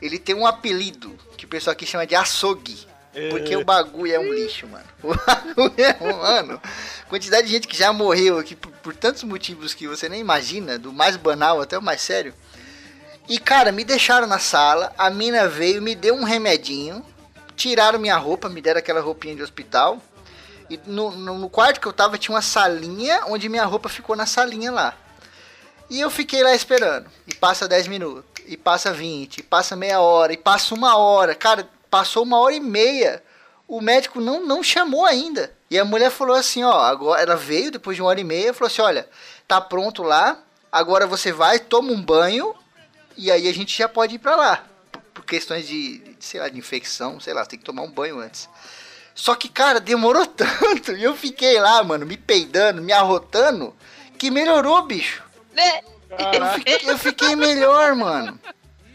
ele 0.00 0.18
tem 0.18 0.34
um 0.34 0.46
apelido 0.46 1.16
que 1.36 1.44
o 1.44 1.48
pessoal 1.48 1.72
aqui 1.72 1.86
chama 1.86 2.06
de 2.06 2.14
açougue. 2.14 2.90
Porque 3.30 3.54
o 3.54 3.62
bagulho 3.62 4.10
é 4.14 4.18
um 4.18 4.32
lixo, 4.32 4.66
mano. 4.66 4.84
O 5.02 5.14
bagulho 5.14 5.74
é 5.76 5.96
um, 6.02 6.16
mano. 6.16 6.62
Quantidade 7.10 7.46
de 7.46 7.52
gente 7.52 7.68
que 7.68 7.76
já 7.76 7.92
morreu 7.92 8.38
aqui 8.38 8.56
por, 8.56 8.72
por 8.72 8.96
tantos 8.96 9.22
motivos 9.22 9.74
que 9.74 9.86
você 9.86 10.08
nem 10.08 10.18
imagina, 10.20 10.78
do 10.78 10.92
mais 10.94 11.14
banal 11.16 11.60
até 11.60 11.76
o 11.76 11.82
mais 11.82 12.00
sério. 12.00 12.32
E 13.32 13.38
cara, 13.38 13.72
me 13.72 13.82
deixaram 13.82 14.26
na 14.26 14.38
sala, 14.38 14.92
a 14.98 15.08
mina 15.08 15.48
veio, 15.48 15.80
me 15.80 15.94
deu 15.94 16.14
um 16.14 16.22
remedinho, 16.22 17.02
tiraram 17.56 17.98
minha 17.98 18.18
roupa, 18.18 18.46
me 18.46 18.60
deram 18.60 18.78
aquela 18.78 19.00
roupinha 19.00 19.34
de 19.34 19.42
hospital. 19.42 20.02
E 20.68 20.78
no, 20.84 21.10
no, 21.12 21.38
no 21.38 21.48
quarto 21.48 21.80
que 21.80 21.86
eu 21.86 21.94
tava 21.94 22.18
tinha 22.18 22.34
uma 22.34 22.42
salinha 22.42 23.22
onde 23.28 23.48
minha 23.48 23.64
roupa 23.64 23.88
ficou 23.88 24.14
na 24.14 24.26
salinha 24.26 24.70
lá. 24.70 24.94
E 25.88 25.98
eu 25.98 26.10
fiquei 26.10 26.42
lá 26.42 26.54
esperando. 26.54 27.10
E 27.26 27.34
passa 27.34 27.66
10 27.66 27.88
minutos, 27.88 28.22
e 28.46 28.54
passa 28.54 28.92
20, 28.92 29.38
e 29.38 29.42
passa 29.42 29.74
meia 29.74 29.98
hora, 29.98 30.34
e 30.34 30.36
passa 30.36 30.74
uma 30.74 30.98
hora. 30.98 31.34
Cara, 31.34 31.66
passou 31.88 32.24
uma 32.24 32.38
hora 32.38 32.54
e 32.54 32.60
meia. 32.60 33.24
O 33.66 33.80
médico 33.80 34.20
não, 34.20 34.46
não 34.46 34.62
chamou 34.62 35.06
ainda. 35.06 35.56
E 35.70 35.78
a 35.78 35.86
mulher 35.86 36.10
falou 36.10 36.36
assim, 36.36 36.64
ó, 36.64 36.80
agora 36.80 37.22
ela 37.22 37.36
veio 37.36 37.70
depois 37.70 37.96
de 37.96 38.02
uma 38.02 38.10
hora 38.10 38.20
e 38.20 38.24
meia, 38.24 38.52
falou 38.52 38.66
assim, 38.66 38.82
olha, 38.82 39.08
tá 39.48 39.58
pronto 39.58 40.02
lá, 40.02 40.36
agora 40.70 41.06
você 41.06 41.32
vai, 41.32 41.58
toma 41.58 41.92
um 41.92 42.02
banho 42.02 42.54
e 43.16 43.30
aí 43.30 43.48
a 43.48 43.54
gente 43.54 43.76
já 43.76 43.88
pode 43.88 44.14
ir 44.14 44.18
pra 44.18 44.36
lá. 44.36 44.64
Por, 45.14 45.24
questões 45.24 45.66
de, 45.66 45.98
de, 45.98 46.24
sei 46.24 46.40
lá, 46.40 46.48
de 46.48 46.58
infecção, 46.58 47.20
sei 47.20 47.34
lá, 47.34 47.44
tem 47.44 47.58
que 47.58 47.64
tomar 47.64 47.82
um 47.82 47.90
banho 47.90 48.18
antes. 48.18 48.48
Só 49.14 49.34
que, 49.34 49.48
cara, 49.48 49.80
demorou 49.80 50.24
tanto. 50.26 50.92
E 50.96 51.02
eu 51.02 51.16
fiquei 51.16 51.60
lá, 51.60 51.82
mano, 51.82 52.06
me 52.06 52.16
peidando, 52.16 52.82
me 52.82 52.92
arrotando, 52.92 53.74
que 54.18 54.30
melhorou, 54.30 54.82
bicho. 54.82 55.22
Né? 55.52 55.80
Eu 56.10 56.46
fiquei, 56.54 56.90
eu 56.90 56.98
fiquei 56.98 57.36
melhor, 57.36 57.94
mano. 57.94 58.38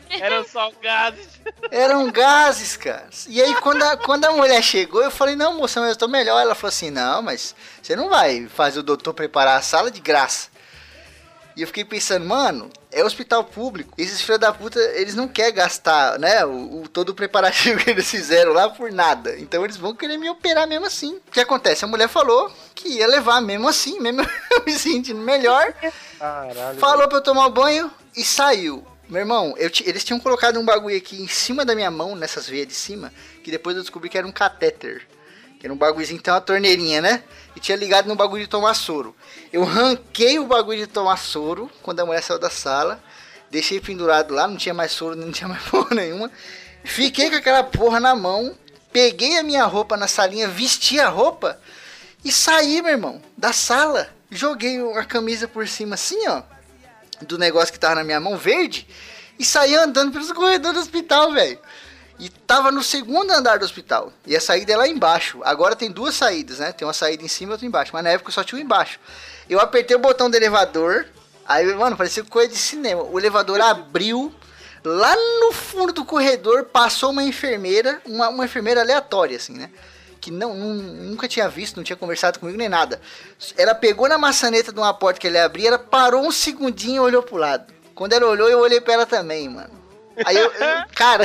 Eram 0.10 0.44
só 0.46 0.72
gases. 0.82 1.28
Eram 1.70 2.12
gases, 2.12 2.78
cara. 2.78 3.10
E 3.28 3.42
aí, 3.42 3.54
quando 3.56 3.84
a, 3.84 3.98
quando 3.98 4.26
a 4.26 4.32
mulher 4.32 4.62
chegou, 4.62 5.04
eu 5.04 5.12
falei, 5.12 5.36
não, 5.36 5.58
moça, 5.58 5.82
mas 5.82 5.92
eu 5.92 5.96
tô 5.98 6.08
melhor. 6.08 6.40
Ela 6.42 6.56
falou 6.56 6.70
assim, 6.70 6.90
não, 6.90 7.22
mas 7.22 7.54
você 7.82 7.96
não 7.96 8.10
vai 8.10 8.48
fazer 8.48 8.80
o 8.80 8.84
doutor 8.84 9.14
preparar 9.14 9.58
a 9.58 9.62
sala 9.62 9.92
de 9.92 10.00
graça. 10.00 10.50
E 11.58 11.62
eu 11.64 11.68
fiquei 11.68 11.84
pensando, 11.84 12.24
mano, 12.24 12.70
é 12.92 13.04
hospital 13.04 13.44
público. 13.44 13.92
Esses 13.98 14.22
filhos 14.22 14.40
da 14.40 14.54
puta, 14.54 14.80
eles 14.94 15.16
não 15.16 15.28
querem 15.28 15.56
gastar, 15.56 16.20
né, 16.20 16.46
o, 16.46 16.84
o- 16.84 16.88
todo 16.88 17.10
o 17.10 17.16
preparativo 17.16 17.80
que 17.84 17.90
eles 17.90 18.08
fizeram 18.10 18.54
lá 18.54 18.70
por 18.70 18.92
nada. 18.92 19.36
Então 19.40 19.64
eles 19.66 19.76
vão 19.76 19.96
querer 19.96 20.18
me 20.18 20.30
operar 20.30 20.68
mesmo 20.68 20.86
assim. 20.86 21.16
O 21.28 21.32
que 21.32 21.40
acontece? 21.40 21.84
A 21.84 21.88
mulher 21.88 22.08
falou 22.08 22.52
que 22.76 22.88
ia 22.90 23.08
levar 23.08 23.42
mesmo 23.42 23.68
assim, 23.68 24.00
mesmo 24.00 24.22
eu 24.52 24.64
me 24.66 24.72
sentindo 24.72 25.20
melhor. 25.20 25.74
Caralho. 26.20 26.78
Falou 26.80 27.08
pra 27.08 27.18
eu 27.18 27.24
tomar 27.24 27.50
banho 27.50 27.92
e 28.16 28.24
saiu. 28.24 28.86
Meu 29.10 29.22
irmão, 29.22 29.56
eles 29.58 30.04
tinham 30.04 30.20
colocado 30.20 30.60
um 30.60 30.66
bagulho 30.66 30.96
aqui 30.96 31.20
em 31.20 31.28
cima 31.28 31.66
da 31.66 31.74
minha 31.74 31.90
mão, 31.90 32.14
nessas 32.16 32.48
veias 32.48 32.68
de 32.68 32.74
cima, 32.76 33.12
que 33.44 33.50
depois 33.50 33.76
eu 33.76 33.82
descobri 33.82 34.10
que 34.10 34.18
era 34.18 34.28
um 34.28 34.32
catéter. 34.32 35.08
Que 35.60 35.66
era 35.66 35.74
um 35.74 35.78
bagulhozinho, 35.78 36.20
então 36.20 36.36
uma 36.36 36.42
torneirinha, 36.42 37.02
né? 37.02 37.24
E 37.56 37.60
tinha 37.60 37.76
ligado 37.76 38.06
no 38.06 38.16
bagulho 38.16 38.44
de 38.44 38.50
tomar 38.50 38.76
soro. 38.76 39.16
Eu 39.52 39.64
ranquei 39.64 40.40
o 40.40 40.46
bagulho 40.46 40.80
de 40.80 40.88
tomar 40.88 41.18
soro 41.18 41.70
quando 41.82 42.00
a 42.00 42.06
mulher 42.06 42.22
saiu 42.22 42.40
da 42.40 42.50
sala. 42.50 43.02
Deixei 43.50 43.80
pendurado 43.80 44.34
lá, 44.34 44.48
não 44.48 44.58
tinha 44.58 44.74
mais 44.74 44.92
soro, 44.92 45.16
não 45.18 45.32
tinha 45.32 45.48
mais 45.48 45.64
porra 45.64 45.96
nenhuma. 45.96 46.32
Fiquei 46.84 47.30
com 47.30 47.36
aquela 47.36 47.64
porra 47.64 48.00
na 48.00 48.16
mão. 48.16 48.56
Peguei 48.92 49.38
a 49.38 49.44
minha 49.44 49.66
roupa 49.66 49.96
na 49.96 50.08
salinha, 50.08 50.48
vesti 50.48 51.00
a 51.00 51.10
roupa 51.10 51.60
e 52.24 52.32
saí, 52.32 52.82
meu 52.82 52.92
irmão, 52.92 53.22
da 53.38 53.54
sala. 53.54 54.10
Joguei 54.32 54.80
a 54.98 55.06
camisa 55.06 55.48
por 55.48 55.68
cima 55.68 55.96
assim, 55.96 56.28
ó 56.28 56.42
do 57.22 57.38
negócio 57.38 57.74
que 57.74 57.80
tava 57.80 57.96
na 57.96 58.04
minha 58.04 58.20
mão 58.20 58.38
verde 58.38 58.88
e 59.40 59.46
saí 59.46 59.76
andando 59.76 60.12
pelos 60.12 60.32
corredores 60.32 60.76
do 60.76 60.82
hospital, 60.82 61.32
velho. 61.32 61.60
E 62.20 62.30
tava 62.30 62.72
no 62.72 62.82
segundo 62.82 63.32
andar 63.32 63.60
do 63.60 63.66
hospital. 63.66 64.12
E 64.26 64.36
a 64.36 64.42
saída 64.42 64.74
é 64.74 64.76
lá 64.76 64.88
embaixo. 64.88 65.40
Agora 65.44 65.76
tem 65.76 65.92
duas 65.92 66.16
saídas, 66.16 66.58
né? 66.58 66.72
Tem 66.72 66.88
uma 66.88 66.94
saída 66.94 67.24
em 67.24 67.28
cima 67.28 67.52
e 67.52 67.54
outra 67.54 67.68
embaixo. 67.68 67.92
Mas 67.94 68.04
na 68.04 68.10
época 68.10 68.32
só 68.32 68.44
tinha 68.44 68.58
uma 68.58 68.66
embaixo. 68.66 69.00
Eu 69.50 69.60
apertei 69.60 69.96
o 69.96 70.00
botão 70.00 70.30
do 70.30 70.36
elevador. 70.36 71.06
Aí, 71.48 71.66
mano, 71.76 71.96
parecia 71.96 72.24
coisa 72.24 72.50
de 72.52 72.58
cinema. 72.58 73.04
O 73.04 73.18
elevador 73.20 73.62
abriu. 73.62 74.34
Lá 74.84 75.16
no 75.42 75.52
fundo 75.52 75.92
do 75.94 76.06
corredor 76.06 76.66
passou 76.66 77.12
uma 77.12 77.24
enfermeira. 77.24 78.02
Uma, 78.06 78.30
uma 78.30 78.46
enfermeira 78.46 78.82
aleatória, 78.82 79.38
assim, 79.38 79.54
né? 79.54 79.70
que 80.20 80.32
não, 80.32 80.54
nun- 80.56 81.10
nunca 81.12 81.28
tinha 81.28 81.48
visto, 81.48 81.78
não 81.78 81.84
tinha 81.84 81.96
conversado 81.96 82.40
comigo 82.40 82.58
nem 82.58 82.68
nada. 82.68 83.00
Ela 83.56 83.74
pegou 83.76 84.10
na 84.10 84.18
maçaneta 84.18 84.74
de 84.74 84.80
uma 84.80 84.94
porta 84.94 85.20
que 85.22 85.28
ele 85.28 85.38
abria, 85.38 85.68
ela 85.70 85.80
parou 85.80 86.26
um 86.26 86.32
segundinho 86.32 86.96
e 86.96 87.00
olhou 87.00 87.22
pro 87.24 87.38
lado. 87.38 87.72
Quando 87.94 88.14
ela 88.14 88.26
olhou, 88.26 88.50
eu 88.50 88.60
olhei 88.60 88.82
pra 88.82 88.96
ela 88.96 89.06
também, 89.06 89.48
mano. 89.48 89.70
Aí 90.26 90.36
eu, 90.36 90.46
eu- 90.52 90.52
cara, 90.96 91.24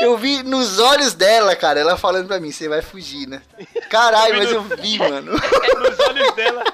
eu 0.00 0.16
vi 0.16 0.42
nos 0.44 0.78
olhos 0.78 1.12
dela, 1.14 1.54
cara, 1.56 1.80
ela 1.80 1.96
falando 1.98 2.28
pra 2.28 2.38
mim, 2.40 2.52
você 2.52 2.68
vai 2.68 2.80
fugir, 2.80 3.26
né? 3.28 3.42
Caralho, 3.90 4.36
mas 4.38 4.50
eu 4.52 4.62
vi, 4.62 4.98
mano. 4.98 5.32
Nos 5.82 5.98
olhos 6.08 6.32
dela. 6.34 6.64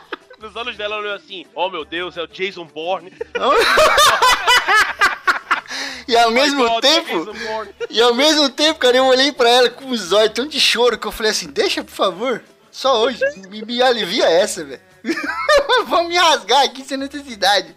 Nos 0.40 0.54
olhos 0.54 0.76
dela 0.76 0.94
ela 0.94 1.02
olhou 1.02 1.14
assim, 1.16 1.44
oh 1.54 1.68
meu 1.68 1.84
Deus, 1.84 2.16
é 2.16 2.22
o 2.22 2.26
Jason 2.26 2.64
Bourne. 2.64 3.12
E 6.06 6.16
ao 6.16 6.28
Oh 6.28 6.32
mesmo 6.32 6.66
God, 6.66 6.80
tempo, 6.80 7.18
Jason 7.26 7.46
Bourne. 7.46 7.74
e 7.90 8.00
ao 8.00 8.14
mesmo 8.14 8.48
tempo, 8.48 8.78
cara, 8.80 8.96
eu 8.96 9.04
olhei 9.04 9.30
pra 9.30 9.50
ela 9.50 9.68
com 9.68 9.90
os 9.90 10.10
olhos 10.10 10.32
tão 10.32 10.46
de 10.46 10.58
choro 10.58 10.96
que 10.96 11.06
eu 11.06 11.12
falei 11.12 11.32
assim, 11.32 11.48
deixa, 11.48 11.84
por 11.84 11.92
favor, 11.92 12.42
só 12.70 13.02
hoje, 13.02 13.20
me, 13.50 13.60
me 13.62 13.82
alivia 13.82 14.24
essa, 14.26 14.64
velho. 14.64 14.80
Vão 15.86 16.04
me 16.08 16.16
rasgar 16.16 16.64
aqui 16.64 16.82
sem 16.82 16.96
necessidade. 16.96 17.76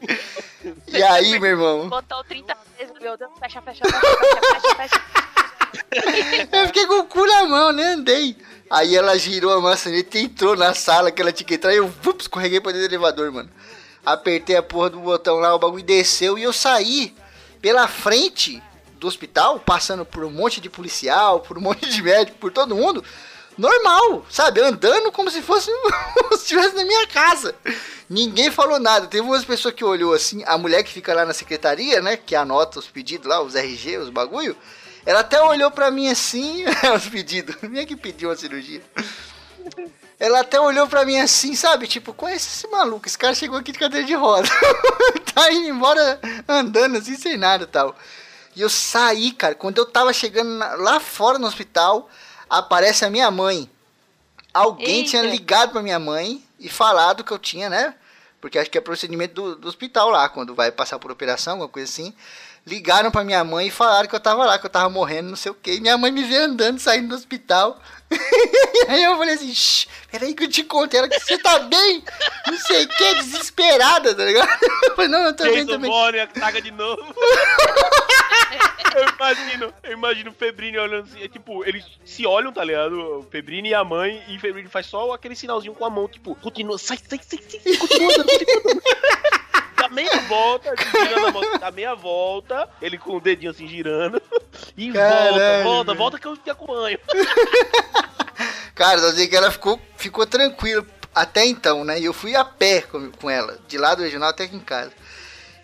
E 0.88 1.04
aí, 1.04 1.38
meu 1.42 1.50
irmão? 1.52 1.90
Botou 1.90 2.24
30 2.24 2.58
vezes, 2.80 2.94
meu 3.02 3.18
Deus, 3.18 3.32
fecha, 3.38 3.62
fecha, 3.62 3.84
fecha, 3.84 4.00
fecha, 4.00 4.76
fecha, 4.76 4.76
fecha. 4.76 5.31
Eu 6.52 6.68
fiquei 6.68 6.86
com 6.86 7.00
o 7.00 7.04
cu 7.06 7.26
na 7.26 7.46
mão, 7.46 7.72
nem 7.72 7.86
andei. 7.86 8.36
Aí 8.70 8.96
ela 8.96 9.18
girou 9.18 9.52
a 9.52 9.60
maçaneta 9.60 10.18
e 10.18 10.24
entrou 10.24 10.56
na 10.56 10.74
sala 10.74 11.12
que 11.12 11.22
ela 11.22 11.32
tinha 11.32 11.46
que 11.46 11.56
entrar. 11.56 11.74
E 11.74 11.78
eu 11.78 11.88
vup, 11.88 12.22
escorreguei 12.22 12.62
pra 12.62 12.72
dentro 12.72 12.88
do 12.88 12.94
elevador, 12.94 13.30
mano. 13.30 13.50
Apertei 14.06 14.56
a 14.56 14.64
porra 14.64 14.90
do 14.90 15.00
botão 15.00 15.38
lá, 15.40 15.54
o 15.54 15.60
bagulho 15.60 15.84
desceu 15.84 16.38
e 16.38 16.44
eu 16.44 16.54
saí 16.54 17.14
pela 17.62 17.88
frente 17.88 18.64
do 18.98 19.08
hospital, 19.08 19.60
passando 19.60 20.06
por 20.06 20.24
um 20.24 20.32
monte 20.32 20.62
de 20.62 20.70
policial, 20.70 21.42
por 21.42 21.58
um 21.58 21.62
monte 21.62 21.90
de 21.90 22.02
médico, 22.02 22.38
por 22.38 22.52
todo 22.52 22.76
mundo. 22.76 23.04
Normal, 23.58 24.26
sabe? 24.30 24.62
Andando 24.62 25.12
como 25.12 25.30
se 25.30 25.42
fosse 25.42 25.70
se 26.32 26.36
estivesse 26.36 26.74
na 26.74 26.86
minha 26.86 27.06
casa. 27.08 27.54
Ninguém 28.10 28.50
falou 28.50 28.80
nada. 28.80 29.08
Teve 29.08 29.24
umas 29.24 29.44
pessoas 29.44 29.74
que 29.74 29.84
olhou 29.84 30.14
assim, 30.14 30.44
a 30.48 30.58
mulher 30.58 30.84
que 30.84 30.94
fica 30.94 31.14
lá 31.14 31.26
na 31.26 31.34
secretaria, 31.34 32.02
né? 32.02 32.16
Que 32.16 32.36
anota 32.36 32.80
os 32.80 32.88
pedidos 32.88 33.28
lá, 33.28 33.42
os 33.42 33.54
RG, 33.54 33.98
os 33.98 34.10
bagulho. 34.10 34.56
Ela 35.06 35.22
até 35.22 35.42
olhou 35.42 35.72
pra 35.72 35.90
mim 35.90 36.10
assim, 36.10 36.64
os 36.96 37.08
pedidos. 37.08 37.56
Minha 37.62 37.86
que 37.86 37.96
pediu 37.96 38.30
uma 38.30 38.36
cirurgia. 38.36 38.82
Ela 40.20 40.42
até 40.42 40.60
olhou 40.60 40.88
pra 40.88 41.04
mim 41.04 41.20
assim, 41.20 41.56
sabe? 41.56 41.88
Tipo, 41.88 42.14
conhece 42.14 42.48
esse 42.48 42.68
maluco? 42.68 43.08
Esse 43.08 43.18
cara 43.18 43.34
chegou 43.34 43.58
aqui 43.58 43.72
de 43.72 43.80
cadeira 43.80 44.06
de 44.06 44.14
roda. 44.14 44.48
tá 45.34 45.52
indo 45.52 45.68
embora 45.68 46.20
andando 46.48 46.98
assim, 46.98 47.18
sem 47.18 47.38
nada 47.38 47.64
e 47.64 47.68
tal. 47.68 47.96
E 48.56 48.62
eu 48.62 48.70
saí, 48.70 49.32
cara. 49.32 49.56
Quando 49.56 49.80
eu 49.80 49.86
tava 49.86 50.14
chegando 50.14 50.60
lá 50.60 51.00
fora 51.00 51.40
no 51.40 51.48
hospital, 51.48 52.08
aparece 52.48 53.04
a 53.04 53.10
minha 53.10 53.32
mãe. 53.32 53.68
Alguém 54.54 54.98
Eita. 54.98 55.10
tinha 55.10 55.24
ligado 55.24 55.72
pra 55.72 55.82
minha 55.82 55.98
mãe 56.00 56.44
e 56.60 56.70
falado 56.70 57.24
que 57.24 57.32
eu 57.32 57.40
tinha, 57.40 57.70
né? 57.70 57.96
Porque 58.40 58.60
acho 58.60 58.70
que 58.70 58.78
é 58.78 58.82
procedimento 58.82 59.34
do, 59.34 59.56
do 59.56 59.68
hospital 59.68 60.10
lá, 60.10 60.28
quando 60.28 60.54
vai 60.54 60.72
passar 60.72 61.00
por 61.00 61.12
operação, 61.12 61.54
alguma 61.54 61.70
coisa 61.70 61.90
assim. 61.90 62.14
Ligaram 62.66 63.10
pra 63.10 63.24
minha 63.24 63.44
mãe 63.44 63.68
e 63.68 63.72
falaram 63.72 64.08
que 64.08 64.16
eu 64.16 64.20
tava 64.20 64.46
lá, 64.46 64.60
que 64.60 64.66
eu 64.66 64.70
tava 64.70 64.90
morrendo, 64.90 65.30
não 65.30 65.36
sei 65.36 65.52
o 65.52 65.56
que. 65.56 65.80
Minha 65.82 65.98
mãe 65.98 66.12
me 66.12 66.24
veio 66.24 66.44
andando, 66.44 66.80
saindo 66.80 67.10
do 67.10 67.16
hospital. 67.16 67.80
e 68.12 68.86
aí 68.92 69.04
eu 69.04 69.18
falei 69.18 69.34
assim, 69.34 69.54
Shh, 69.54 69.88
peraí 70.12 70.36
que 70.36 70.44
eu 70.44 70.50
te 70.50 70.64
conto. 70.64 70.96
Ela 70.96 71.10
que 71.10 71.20
você 71.20 71.40
tá 71.40 71.58
bem? 71.60 72.04
Não 72.46 72.58
sei 72.58 72.86
o 72.86 72.88
que, 72.88 73.16
desesperada, 73.16 74.14
tá 74.14 74.24
ligado? 74.24 74.50
Eu 74.84 74.96
falei, 74.96 75.10
não, 75.10 75.20
eu 75.20 75.36
tô 75.36 75.44
bem 75.44 75.54
Jason 75.54 75.68
também. 75.68 75.90
Bourne, 75.90 76.20
a 76.20 76.28
saga 76.38 76.62
de 76.62 76.72
novo. 76.72 77.02
eu 78.96 79.08
imagino, 79.16 79.74
eu 79.84 79.92
imagino 79.94 80.32
o 80.32 80.34
Febrini 80.34 80.78
olhando 80.78 81.08
assim, 81.08 81.24
é 81.24 81.28
tipo, 81.28 81.64
eles 81.64 81.86
se 82.04 82.26
olham, 82.26 82.52
tá 82.52 82.64
ligado? 82.64 83.20
O 83.20 83.24
Febrini 83.24 83.70
e 83.70 83.74
a 83.74 83.84
mãe, 83.84 84.22
e 84.28 84.36
o 84.36 84.40
Febrini 84.40 84.68
faz 84.68 84.88
só 84.88 85.14
aquele 85.14 85.36
sinalzinho 85.36 85.74
com 85.74 85.86
a 85.86 85.90
mão, 85.90 86.08
tipo, 86.08 86.36
continua, 86.36 86.78
sai, 86.78 86.98
sai, 86.98 87.20
sai, 87.24 87.40
sai, 87.48 87.78
continua, 87.78 87.78
continua. 87.78 88.14
andando. 88.14 88.82
Dá 89.78 89.90
meia 89.90 90.20
volta, 90.28 90.74
girando 90.78 91.28
a 91.28 91.31
mão, 91.31 91.31
dá 91.62 91.70
meia 91.70 91.94
volta, 91.94 92.68
ele 92.82 92.98
com 92.98 93.18
o 93.18 93.22
dedinho 93.22 93.52
assim 93.52 93.68
girando, 93.68 94.20
e 94.76 94.92
Caralho, 94.92 95.30
volta, 95.32 95.64
volta, 95.64 95.94
volta 95.94 96.20
que 96.20 96.28
eu 96.28 96.36
te 96.36 96.50
acompanho. 96.50 96.98
Cara, 98.74 99.00
só 99.00 99.12
sei 99.12 99.28
que 99.28 99.36
ela 99.36 99.52
ficou, 99.52 99.80
ficou 99.96 100.26
tranquila 100.26 100.84
até 101.14 101.46
então, 101.46 101.86
né? 101.86 102.00
E 102.00 102.06
eu 102.06 102.14
fui 102.14 102.36
a 102.36 102.44
pé 102.44 102.82
com, 102.82 103.12
com 103.12 103.30
ela, 103.30 103.60
de 103.68 103.78
lá 103.78 103.94
do 103.94 104.02
regional 104.02 104.30
até 104.30 104.46
aqui 104.46 104.56
em 104.56 104.60
casa. 104.60 104.92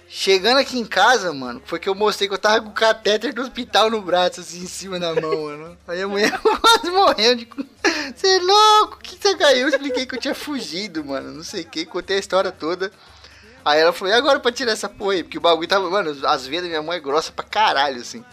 Chegando 0.07 0.59
aqui 0.59 0.77
em 0.77 0.85
casa, 0.85 1.33
mano, 1.33 1.61
foi 1.65 1.79
que 1.79 1.89
eu 1.89 1.95
mostrei 1.95 2.27
que 2.27 2.33
eu 2.33 2.37
tava 2.37 2.61
com 2.61 2.69
o 2.69 2.73
catéter 2.73 3.33
do 3.33 3.41
hospital 3.41 3.89
no 3.89 4.01
braço, 4.01 4.39
assim, 4.39 4.61
em 4.61 4.67
cima 4.67 4.99
da 4.99 5.13
mão, 5.19 5.45
mano. 5.45 5.77
Aí 5.87 6.01
a 6.01 6.07
mulher 6.07 6.31
quase 6.39 6.91
morrendo 6.91 7.37
de... 7.37 7.49
Você 8.15 8.27
é 8.27 8.39
louco? 8.39 8.97
O 8.97 8.99
que 8.99 9.17
você 9.19 9.35
caiu? 9.35 9.61
Eu 9.61 9.69
expliquei 9.69 10.05
que 10.05 10.15
eu 10.15 10.19
tinha 10.19 10.35
fugido, 10.35 11.03
mano, 11.03 11.31
não 11.33 11.43
sei 11.43 11.63
o 11.63 11.65
que, 11.65 11.85
contei 11.85 12.17
a 12.17 12.19
história 12.19 12.51
toda. 12.51 12.91
Aí 13.67 13.81
ela 13.81 13.91
falou, 13.91 14.13
e 14.13 14.15
agora 14.15 14.39
pra 14.39 14.49
tirar 14.49 14.71
essa 14.71 14.87
porra 14.87 15.15
aí? 15.15 15.23
Porque 15.23 15.37
o 15.37 15.41
bagulho 15.41 15.67
tava, 15.67 15.89
mano, 15.89 16.15
as 16.25 16.47
veias 16.47 16.63
da 16.63 16.69
minha 16.69 16.81
mão 16.81 16.93
é 16.93 17.01
grossa 17.01 17.33
pra 17.33 17.43
caralho, 17.43 17.99
assim. 17.99 18.23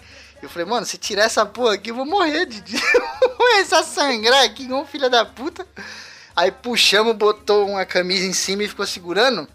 Eu 0.40 0.48
falei, 0.48 0.64
mano, 0.64 0.86
se 0.86 0.96
tirar 0.96 1.24
essa 1.24 1.44
porra 1.44 1.74
aqui, 1.74 1.90
eu 1.90 1.96
vou 1.96 2.06
morrer 2.06 2.46
de. 2.46 2.62
começar 3.36 3.80
a 3.80 3.82
sangrar 3.82 4.44
aqui, 4.44 4.62
igual 4.62 4.82
um 4.82 4.86
filho 4.86 5.10
da 5.10 5.24
puta. 5.24 5.66
Aí 6.36 6.52
puxamos, 6.52 7.16
botou 7.16 7.68
uma 7.68 7.84
camisa 7.84 8.24
em 8.24 8.32
cima 8.32 8.62
e 8.62 8.68
ficou 8.68 8.86
segurando. 8.86 9.48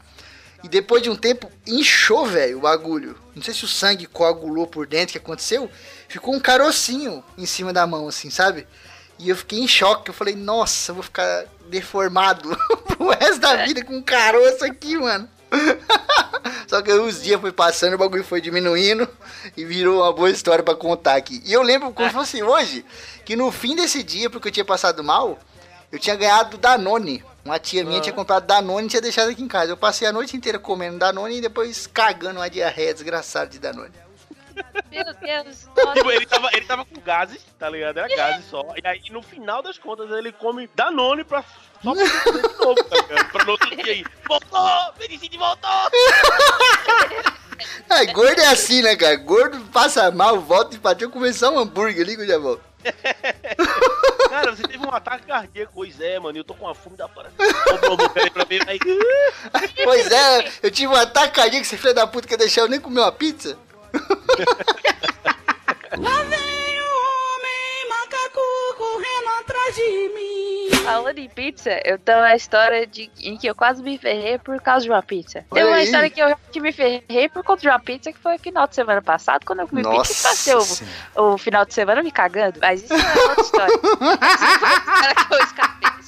E 0.61 0.67
depois 0.67 1.01
de 1.01 1.09
um 1.09 1.15
tempo, 1.15 1.49
inchou, 1.65 2.25
velho, 2.25 2.57
o 2.57 2.61
bagulho. 2.61 3.17
Não 3.33 3.41
sei 3.41 3.53
se 3.53 3.63
o 3.63 3.67
sangue 3.67 4.05
coagulou 4.05 4.67
por 4.67 4.85
dentro, 4.85 5.11
o 5.11 5.11
que 5.13 5.17
aconteceu. 5.17 5.71
Ficou 6.09 6.35
um 6.35 6.41
carocinho 6.41 7.23
em 7.37 7.45
cima 7.45 7.71
da 7.71 7.87
mão, 7.87 8.05
assim, 8.05 8.29
sabe? 8.29 8.67
E 9.17 9.29
eu 9.29 9.35
fiquei 9.37 9.59
em 9.59 9.67
choque. 9.67 10.09
Eu 10.09 10.13
falei, 10.13 10.35
nossa, 10.35 10.91
eu 10.91 10.95
vou 10.95 11.03
ficar 11.05 11.45
deformado 11.69 12.49
pro 12.85 13.11
resto 13.11 13.39
da 13.39 13.63
vida 13.63 13.81
com 13.85 13.95
um 13.95 14.03
caroço 14.03 14.65
aqui, 14.65 14.97
mano. 14.97 15.38
Só 16.67 16.81
que 16.81 16.91
os 16.91 17.21
dias 17.21 17.41
foi 17.41 17.51
passando, 17.51 17.95
o 17.95 17.97
bagulho 17.97 18.23
foi 18.23 18.39
diminuindo 18.39 19.09
e 19.57 19.65
virou 19.65 20.03
uma 20.03 20.13
boa 20.13 20.29
história 20.29 20.63
pra 20.63 20.75
contar 20.75 21.15
aqui. 21.15 21.41
E 21.45 21.51
eu 21.51 21.63
lembro 21.63 21.91
como 21.91 22.07
se 22.07 22.13
fosse 22.13 22.41
hoje, 22.43 22.85
que 23.25 23.35
no 23.35 23.51
fim 23.51 23.75
desse 23.75 24.03
dia, 24.03 24.29
porque 24.29 24.49
eu 24.49 24.51
tinha 24.51 24.65
passado 24.65 25.03
mal, 25.03 25.39
eu 25.91 25.97
tinha 25.97 26.15
ganhado 26.15 26.57
Danone. 26.57 27.23
Uma 27.43 27.57
tia 27.57 27.83
minha 27.83 28.01
tinha 28.01 28.13
comprado 28.13 28.45
Danone 28.45 28.85
e 28.85 28.89
tinha 28.89 29.01
deixado 29.01 29.29
aqui 29.29 29.41
em 29.41 29.47
casa. 29.47 29.71
Eu 29.71 29.77
passei 29.77 30.07
a 30.07 30.13
noite 30.13 30.37
inteira 30.37 30.59
comendo 30.59 30.99
Danone 30.99 31.37
e 31.37 31.41
depois 31.41 31.87
cagando 31.87 32.39
uma 32.39 32.49
diarreia 32.49 32.93
desgraçada 32.93 33.49
de 33.49 33.57
Danone. 33.57 33.93
Meu 34.91 35.13
Deus. 35.13 35.67
Tipo, 35.93 36.11
ele 36.11 36.25
tava, 36.25 36.49
ele 36.53 36.65
tava 36.65 36.85
com 36.85 36.99
gases, 37.01 37.43
tá 37.57 37.69
ligado? 37.69 37.97
Era 37.97 38.15
gases 38.15 38.45
só. 38.45 38.61
E 38.75 38.87
aí, 38.87 39.01
no 39.09 39.21
final 39.21 39.61
das 39.61 39.77
contas, 39.77 40.11
ele 40.11 40.31
come 40.31 40.69
Danone 40.75 41.23
pra. 41.23 41.43
Só 41.83 41.93
pra 41.93 42.03
de 42.03 42.57
novo, 42.57 42.83
tá 42.83 42.95
ligado? 42.95 43.31
Pra 43.31 43.45
no 43.45 43.51
outro 43.51 43.75
dia 43.75 43.93
aí. 43.93 44.05
Voltou! 44.27 44.93
Felicite 44.97 45.37
voltou! 45.37 45.69
É, 47.89 48.05
gordo 48.05 48.39
é 48.39 48.47
assim, 48.47 48.81
né, 48.81 48.95
cara? 48.95 49.15
Gordo 49.17 49.59
passa 49.65 50.09
mal, 50.11 50.39
volta 50.39 50.75
e 50.75 50.79
bateu 50.79 51.09
comer 51.09 51.33
só 51.33 51.51
um 51.51 51.59
hambúrguer 51.59 52.03
ali 52.03 52.15
que 52.15 52.21
eu 52.21 52.27
já 52.27 52.37
volto. 52.37 52.61
Cara, 54.29 54.55
você 54.55 54.63
teve 54.63 54.85
um 54.85 54.93
ataque 54.93 55.25
cardíaco. 55.25 55.73
Pois 55.73 55.99
é, 55.99 56.19
mano. 56.19 56.37
Eu 56.37 56.43
tô 56.43 56.53
com 56.53 56.65
uma 56.65 56.75
fome 56.75 56.95
da. 56.95 57.09
Aí. 58.67 58.79
Pois 59.83 60.11
é, 60.11 60.51
eu 60.61 60.71
tive 60.71 60.93
um 60.93 60.95
ataque 60.95 61.33
cardíaco, 61.35 61.65
esse 61.65 61.77
filho 61.77 61.93
da 61.93 62.07
puta 62.07 62.27
que 62.27 62.37
deixou 62.37 62.63
eu 62.63 62.69
nem 62.69 62.79
comer 62.79 63.01
uma 63.01 63.11
pizza. 63.11 63.57
Lá 65.97 66.23
vem 66.23 66.81
o 66.81 66.91
homem 67.35 67.89
macaco 67.89 68.41
correndo 68.77 69.29
atrás 69.39 69.75
de 69.75 70.09
mim. 70.09 70.68
Falando 70.89 71.19
em 71.19 71.29
pizza, 71.29 71.79
eu 71.85 71.99
tenho 71.99 72.17
uma 72.17 72.35
história 72.35 72.87
de, 72.87 73.11
em 73.19 73.37
que 73.37 73.47
eu 73.47 73.53
quase 73.53 73.83
me 73.83 73.97
ferrei 73.97 74.39
por 74.39 74.59
causa 74.59 74.83
de 74.83 74.89
uma 74.89 75.03
pizza. 75.03 75.45
Tem 75.53 75.63
uma 75.63 75.81
história 75.81 76.09
que 76.09 76.19
eu 76.19 76.27
realmente 76.27 76.59
me 76.59 76.71
ferrei 76.71 77.29
por 77.29 77.43
conta 77.43 77.61
de 77.61 77.67
uma 77.69 77.79
pizza 77.79 78.11
que 78.11 78.17
foi 78.17 78.37
final 78.39 78.67
de 78.67 78.73
semana 78.73 79.01
passado, 79.01 79.45
quando 79.45 79.59
eu 79.59 79.67
comi 79.67 79.83
pizza 79.83 80.11
e 80.11 80.23
passei 80.23 80.55
o, 81.15 81.33
o 81.33 81.37
final 81.37 81.63
de 81.63 81.73
semana 81.75 82.01
me 82.01 82.11
cagando. 82.11 82.59
Mas 82.59 82.83
isso 82.83 82.93
é 82.93 83.21
outra 83.21 83.41
história. 83.41 83.75
Isso 84.39 84.59
foi 84.59 84.69
a 84.69 84.77
história 84.77 85.15
que 85.15 85.33
eu 85.33 85.39
escapei. 85.43 85.98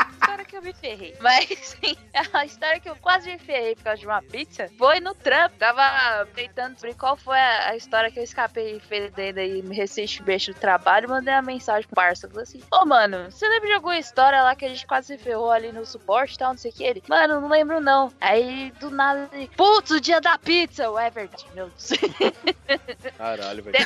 Eu 0.61 0.65
me 0.65 0.73
ferrei. 0.73 1.15
Mas 1.19 1.47
sim, 1.81 1.95
a 2.33 2.45
história 2.45 2.79
que 2.79 2.89
eu 2.89 2.95
quase 2.95 3.29
me 3.29 3.39
ferrei 3.39 3.75
por 3.75 3.83
causa 3.83 3.99
de 3.99 4.05
uma 4.05 4.21
pizza 4.21 4.69
foi 4.77 4.99
no 4.99 5.13
trampo. 5.13 5.55
Tava 5.57 6.25
tentando 6.35 6.73
descobrir 6.73 6.95
qual 6.95 7.17
foi 7.17 7.37
a, 7.37 7.75
história 7.75 8.11
que 8.11 8.19
eu 8.19 8.23
escapei 8.23 8.79
fedendo 8.79 9.39
aí, 9.39 9.61
me 9.61 9.75
recente 9.75 10.21
beijo 10.21 10.53
do 10.53 10.59
trabalho. 10.59 11.09
Mandei 11.09 11.33
uma 11.33 11.41
mensagem 11.41 11.87
pro 11.87 11.95
parça. 11.95 12.27
Falei 12.29 12.43
assim: 12.43 12.61
Ô, 12.71 12.85
mano, 12.85 13.29
você 13.31 13.47
lembra 13.47 13.67
de 13.67 13.73
alguma 13.73 13.97
história 13.97 14.43
lá 14.43 14.55
que 14.55 14.65
a 14.65 14.69
gente 14.69 14.85
quase 14.85 15.07
se 15.07 15.17
ferrou 15.17 15.51
ali 15.51 15.71
no 15.71 15.85
suporte 15.85 16.35
e 16.35 16.37
tal, 16.37 16.51
não 16.51 16.57
sei 16.57 16.71
o 16.71 16.73
que? 16.73 16.83
Ele, 16.83 17.03
mano, 17.07 17.41
não 17.41 17.49
lembro 17.49 17.79
não. 17.81 18.11
Aí 18.21 18.71
do 18.79 18.89
nada 18.91 19.29
ele, 19.33 19.49
putz, 19.55 19.91
o 19.91 19.99
dia 19.99 20.21
da 20.21 20.37
pizza. 20.37 20.89
Ué, 20.91 21.07
é 21.07 21.09
verdade, 21.09 21.45
meu 21.53 21.69
Deus. 21.69 21.89
Caralho, 23.17 23.63
velho. 23.63 23.77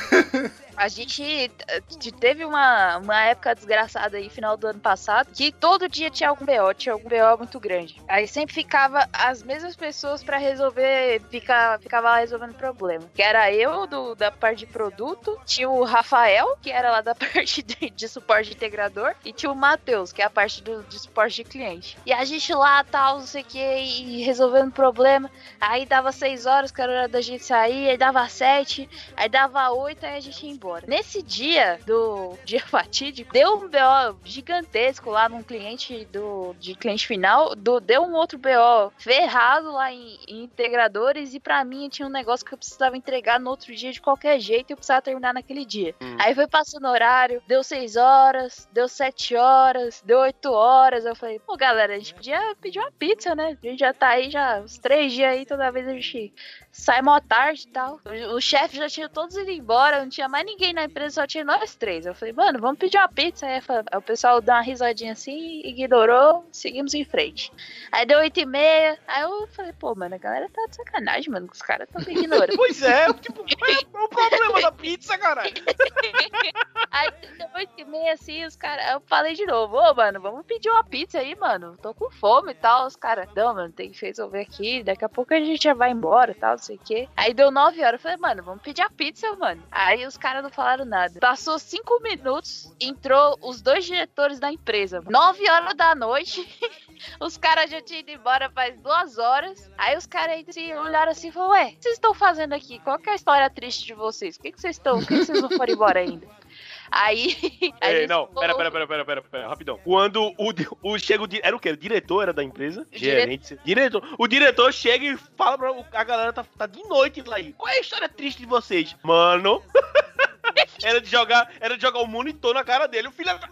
A 0.76 0.88
gente 0.88 1.50
te- 1.98 2.12
teve 2.12 2.44
uma, 2.44 2.98
uma 2.98 3.22
época 3.22 3.54
desgraçada 3.54 4.18
aí, 4.18 4.28
final 4.28 4.56
do 4.56 4.66
ano 4.66 4.80
passado, 4.80 5.32
que 5.32 5.50
todo 5.50 5.88
dia 5.88 6.10
tinha 6.10 6.28
algum 6.28 6.44
BO, 6.44 6.65
tinha 6.74 6.92
algum 6.92 7.08
BO 7.08 7.38
muito 7.38 7.58
grande. 7.60 8.00
Aí 8.08 8.26
sempre 8.26 8.54
ficava 8.54 9.08
as 9.12 9.42
mesmas 9.42 9.76
pessoas 9.76 10.22
pra 10.22 10.38
resolver, 10.38 11.22
fica, 11.30 11.78
ficava 11.80 12.10
lá 12.10 12.18
resolvendo 12.18 12.54
problema. 12.54 13.04
Que 13.14 13.22
era 13.22 13.52
eu, 13.52 13.86
do, 13.86 14.14
da 14.14 14.30
parte 14.30 14.60
de 14.60 14.66
produto, 14.66 15.38
tinha 15.44 15.68
o 15.68 15.84
Rafael, 15.84 16.56
que 16.60 16.70
era 16.70 16.90
lá 16.90 17.00
da 17.00 17.14
parte 17.16 17.62
de, 17.62 17.90
de 17.90 18.08
suporte 18.08 18.52
integrador, 18.52 19.14
e 19.24 19.32
tinha 19.32 19.50
o 19.50 19.56
Matheus, 19.56 20.12
que 20.12 20.22
é 20.22 20.24
a 20.24 20.30
parte 20.30 20.62
do, 20.62 20.82
de 20.84 20.98
suporte 20.98 21.36
de 21.36 21.44
cliente. 21.44 21.98
E 22.06 22.12
a 22.12 22.24
gente 22.24 22.52
lá, 22.52 22.82
tal, 22.84 23.18
não 23.18 23.26
sei 23.26 23.42
o 23.42 23.44
que, 23.44 23.58
e 23.58 24.22
resolvendo 24.22 24.72
problema. 24.72 25.30
Aí 25.60 25.86
dava 25.86 26.12
seis 26.12 26.46
horas, 26.46 26.70
que 26.70 26.80
era 26.80 26.92
hora 26.92 27.08
da 27.08 27.20
gente 27.20 27.44
sair, 27.44 27.90
aí 27.90 27.96
dava 27.96 28.28
sete, 28.28 28.88
Aí 29.16 29.28
dava 29.28 29.70
8 29.70 30.04
aí 30.04 30.16
a 30.16 30.20
gente 30.20 30.44
ia 30.44 30.52
embora. 30.52 30.84
Nesse 30.86 31.22
dia 31.22 31.78
do 31.86 32.36
dia 32.44 32.60
fatídico, 32.66 33.32
deu 33.32 33.54
um 33.56 33.68
BO 33.68 34.18
gigantesco 34.24 35.10
lá 35.10 35.28
num 35.28 35.42
cliente 35.42 36.04
do 36.06 36.54
de 36.58 36.74
cliente 36.74 37.06
final, 37.06 37.54
do, 37.54 37.80
deu 37.80 38.02
um 38.02 38.14
outro 38.14 38.38
BO 38.38 38.92
ferrado 38.98 39.70
lá 39.72 39.92
em, 39.92 40.18
em 40.26 40.44
integradores 40.44 41.34
e 41.34 41.40
pra 41.40 41.64
mim 41.64 41.88
tinha 41.88 42.06
um 42.06 42.10
negócio 42.10 42.44
que 42.44 42.52
eu 42.54 42.58
precisava 42.58 42.96
entregar 42.96 43.38
no 43.38 43.50
outro 43.50 43.74
dia 43.74 43.92
de 43.92 44.00
qualquer 44.00 44.38
jeito 44.40 44.70
e 44.70 44.72
eu 44.72 44.76
precisava 44.76 45.02
terminar 45.02 45.34
naquele 45.34 45.64
dia. 45.64 45.94
Hum. 46.00 46.16
Aí 46.18 46.34
foi 46.34 46.46
passando 46.46 46.86
horário, 46.88 47.42
deu 47.46 47.62
6 47.62 47.96
horas, 47.96 48.68
deu 48.72 48.88
7 48.88 49.36
horas, 49.36 50.02
deu 50.04 50.18
8 50.20 50.50
horas. 50.52 51.04
Eu 51.04 51.14
falei, 51.14 51.38
pô, 51.38 51.56
galera, 51.56 51.94
a 51.94 51.98
gente 51.98 52.14
podia 52.14 52.40
pedir 52.60 52.78
uma 52.78 52.92
pizza, 52.92 53.34
né? 53.34 53.56
A 53.62 53.66
gente 53.66 53.80
já 53.80 53.92
tá 53.92 54.08
aí 54.08 54.30
já 54.30 54.60
uns 54.60 54.78
3 54.78 55.12
dias 55.12 55.32
aí, 55.32 55.46
toda 55.46 55.70
vez 55.70 55.86
a 55.86 55.92
gente 55.92 56.32
sai 56.72 57.02
mó 57.02 57.20
tarde 57.20 57.64
e 57.66 57.70
tal. 57.72 58.00
O, 58.04 58.36
o 58.36 58.40
chefe 58.40 58.76
já 58.76 58.88
tinha 58.88 59.08
todos 59.08 59.36
ido 59.36 59.50
embora, 59.50 60.00
não 60.00 60.08
tinha 60.08 60.28
mais 60.28 60.44
ninguém 60.44 60.72
na 60.72 60.84
empresa, 60.84 61.22
só 61.22 61.26
tinha 61.26 61.44
nós 61.44 61.74
três. 61.74 62.06
Eu 62.06 62.14
falei, 62.14 62.32
mano, 62.34 62.58
vamos 62.60 62.78
pedir 62.78 62.98
uma 62.98 63.08
pizza. 63.08 63.46
Aí, 63.46 63.60
fa- 63.60 63.84
aí 63.90 63.98
o 63.98 64.02
pessoal 64.02 64.40
deu 64.40 64.54
uma 64.54 64.60
risadinha 64.60 65.12
assim, 65.12 65.60
ignorou, 65.64 66.45
seguimos 66.52 66.94
em 66.94 67.04
frente. 67.04 67.52
Aí 67.92 68.06
deu 68.06 68.18
8 68.18 68.40
e 68.40 68.46
meia, 68.46 68.98
aí 69.06 69.22
eu 69.22 69.46
falei, 69.48 69.72
pô, 69.72 69.94
mano, 69.94 70.14
a 70.14 70.18
galera 70.18 70.48
tá 70.48 70.66
de 70.68 70.76
sacanagem, 70.76 71.30
mano, 71.30 71.48
os 71.52 71.62
caras 71.62 71.88
tão 71.90 72.04
me 72.04 72.12
ignorando. 72.18 72.56
Pois 72.66 72.82
é, 72.82 73.12
tipo, 73.14 73.44
qual 73.58 73.70
é 73.70 74.04
o 74.04 74.08
problema 74.08 74.60
da 74.60 74.72
pizza, 74.72 75.16
caralho? 75.18 75.52
Aí 76.90 77.10
deu 77.36 77.46
8 77.54 77.72
e 77.76 77.84
meia 77.84 78.12
assim, 78.14 78.44
os 78.46 78.56
caras. 78.56 78.90
Eu 78.90 79.00
falei 79.00 79.34
de 79.34 79.44
novo, 79.44 79.76
ô 79.76 79.94
mano, 79.94 80.18
vamos 80.18 80.46
pedir 80.46 80.70
uma 80.70 80.82
pizza 80.82 81.18
aí, 81.18 81.34
mano. 81.34 81.76
Tô 81.82 81.92
com 81.92 82.10
fome 82.10 82.52
e 82.52 82.54
tal. 82.54 82.86
Os 82.86 82.96
caras, 82.96 83.28
não, 83.34 83.54
mano, 83.54 83.72
tem 83.72 83.90
que 83.90 84.06
resolver 84.06 84.40
aqui. 84.40 84.82
Daqui 84.82 85.04
a 85.04 85.08
pouco 85.08 85.34
a 85.34 85.40
gente 85.40 85.62
já 85.62 85.74
vai 85.74 85.90
embora 85.90 86.30
e 86.30 86.34
tal, 86.34 86.52
não 86.52 86.58
sei 86.58 86.76
o 86.76 86.80
quê. 86.80 87.08
Aí 87.14 87.34
deu 87.34 87.50
9 87.50 87.80
horas. 87.82 88.00
Eu 88.00 88.02
falei, 88.02 88.16
mano, 88.16 88.42
vamos 88.42 88.62
pedir 88.62 88.80
a 88.80 88.88
pizza, 88.88 89.30
mano. 89.36 89.62
Aí 89.70 90.06
os 90.06 90.16
caras 90.16 90.42
não 90.42 90.50
falaram 90.50 90.86
nada. 90.86 91.20
Passou 91.20 91.58
5 91.58 92.00
minutos, 92.02 92.74
entrou 92.80 93.38
os 93.42 93.60
dois 93.60 93.84
diretores 93.84 94.40
da 94.40 94.50
empresa. 94.50 95.02
9 95.06 95.50
horas 95.50 95.74
da 95.74 95.94
noite. 95.94 96.35
Os 97.20 97.36
caras 97.36 97.70
já 97.70 97.80
tinham 97.80 98.00
ido 98.00 98.10
embora 98.10 98.50
faz 98.50 98.80
duas 98.80 99.18
horas. 99.18 99.70
Aí 99.76 99.96
os 99.96 100.06
caras 100.06 100.44
se 100.50 100.72
olharam 100.74 101.12
assim 101.12 101.28
e 101.28 101.32
falaram: 101.32 101.52
Ué, 101.52 101.64
o 101.64 101.68
que 101.76 101.82
vocês 101.82 101.94
estão 101.94 102.14
fazendo 102.14 102.52
aqui? 102.54 102.78
Qual 102.80 102.98
que 102.98 103.08
é 103.08 103.12
a 103.12 103.16
história 103.16 103.50
triste 103.50 103.84
de 103.84 103.94
vocês? 103.94 104.36
Por 104.36 104.42
que, 104.44 104.52
que 104.52 104.60
vocês 104.60 104.76
estão? 104.76 104.98
Por 104.98 105.08
que, 105.08 105.18
que 105.18 105.24
vocês 105.24 105.40
não 105.42 105.50
foram 105.50 105.72
embora 105.74 106.00
ainda? 106.00 106.26
Aí. 106.90 107.36
Ei, 107.82 108.06
não, 108.06 108.26
ficou- 108.28 108.40
pera, 108.40 108.54
pera, 108.56 108.70
pera, 108.70 108.86
pera, 108.86 109.04
pera, 109.04 109.22
pera, 109.22 109.48
rapidão. 109.48 109.78
Quando 109.84 110.22
o, 110.38 110.52
o 110.82 110.98
chega 110.98 111.24
o, 111.24 111.28
era 111.42 111.54
o 111.56 111.58
quê? 111.60 111.70
O 111.70 111.76
diretor 111.76 112.22
era 112.22 112.32
da 112.32 112.44
empresa? 112.44 112.86
Dire- 112.92 112.98
Gerente. 113.20 113.58
Diretor. 113.64 114.08
O 114.18 114.26
diretor 114.28 114.72
chega 114.72 115.04
e 115.04 115.16
fala 115.36 115.58
pra 115.58 115.72
o- 115.72 115.84
a 115.92 116.04
galera 116.04 116.32
tá, 116.32 116.44
tá 116.56 116.66
de 116.66 116.82
noite 116.84 117.22
lá 117.22 117.36
aí. 117.36 117.52
Qual 117.54 117.68
é 117.68 117.76
a 117.78 117.80
história 117.80 118.08
triste 118.08 118.38
de 118.38 118.46
vocês? 118.46 118.94
Mano. 119.02 119.62
Era 120.82 121.00
de 121.00 121.08
jogar, 121.08 121.50
era 121.60 121.76
de 121.76 121.82
jogar 121.82 122.00
o 122.00 122.06
monitor 122.06 122.54
na 122.54 122.64
cara 122.64 122.86
dele. 122.86 123.08
O 123.08 123.12
filho 123.12 123.26
da, 123.26 123.48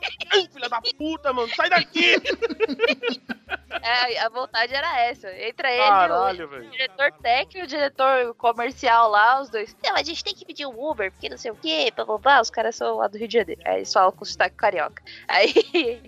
filho 0.53 0.69
da 0.69 0.81
puta, 0.97 1.33
mano, 1.33 1.49
sai 1.55 1.69
daqui! 1.71 2.15
É, 3.83 4.21
a 4.21 4.29
vontade 4.29 4.75
era 4.75 5.01
essa. 5.01 5.31
Entra 5.37 5.71
ele, 5.71 5.83
Caralho, 5.83 6.49
o 6.49 6.71
diretor 6.71 7.13
técnico 7.21 7.59
e 7.59 7.63
o 7.63 7.67
diretor 7.67 8.35
comercial 8.37 9.11
lá, 9.11 9.41
os 9.41 9.51
dois. 9.51 9.77
Não, 9.85 9.95
a 9.95 10.03
gente 10.03 10.23
tem 10.25 10.35
que 10.35 10.45
pedir 10.45 10.67
um 10.67 10.91
Uber, 10.91 11.11
porque 11.13 11.29
não 11.29 11.37
sei 11.37 11.51
o 11.51 11.57
quê, 11.57 11.93
blá 11.95 12.05
blá 12.05 12.19
blá. 12.19 12.41
Os 12.41 12.51
caras 12.51 12.77
são 12.77 12.97
lá 12.97 13.09
do 13.09 13.19
Rio 13.19 13.29
de 13.29 13.35
Janeiro. 13.35 13.61
Aí 13.65 13.77
eles 13.77 13.93
falam 13.93 14.13
com 14.13 14.25
sotaque 14.25 14.57
carioca. 14.57 15.03
Aí, 15.29 15.53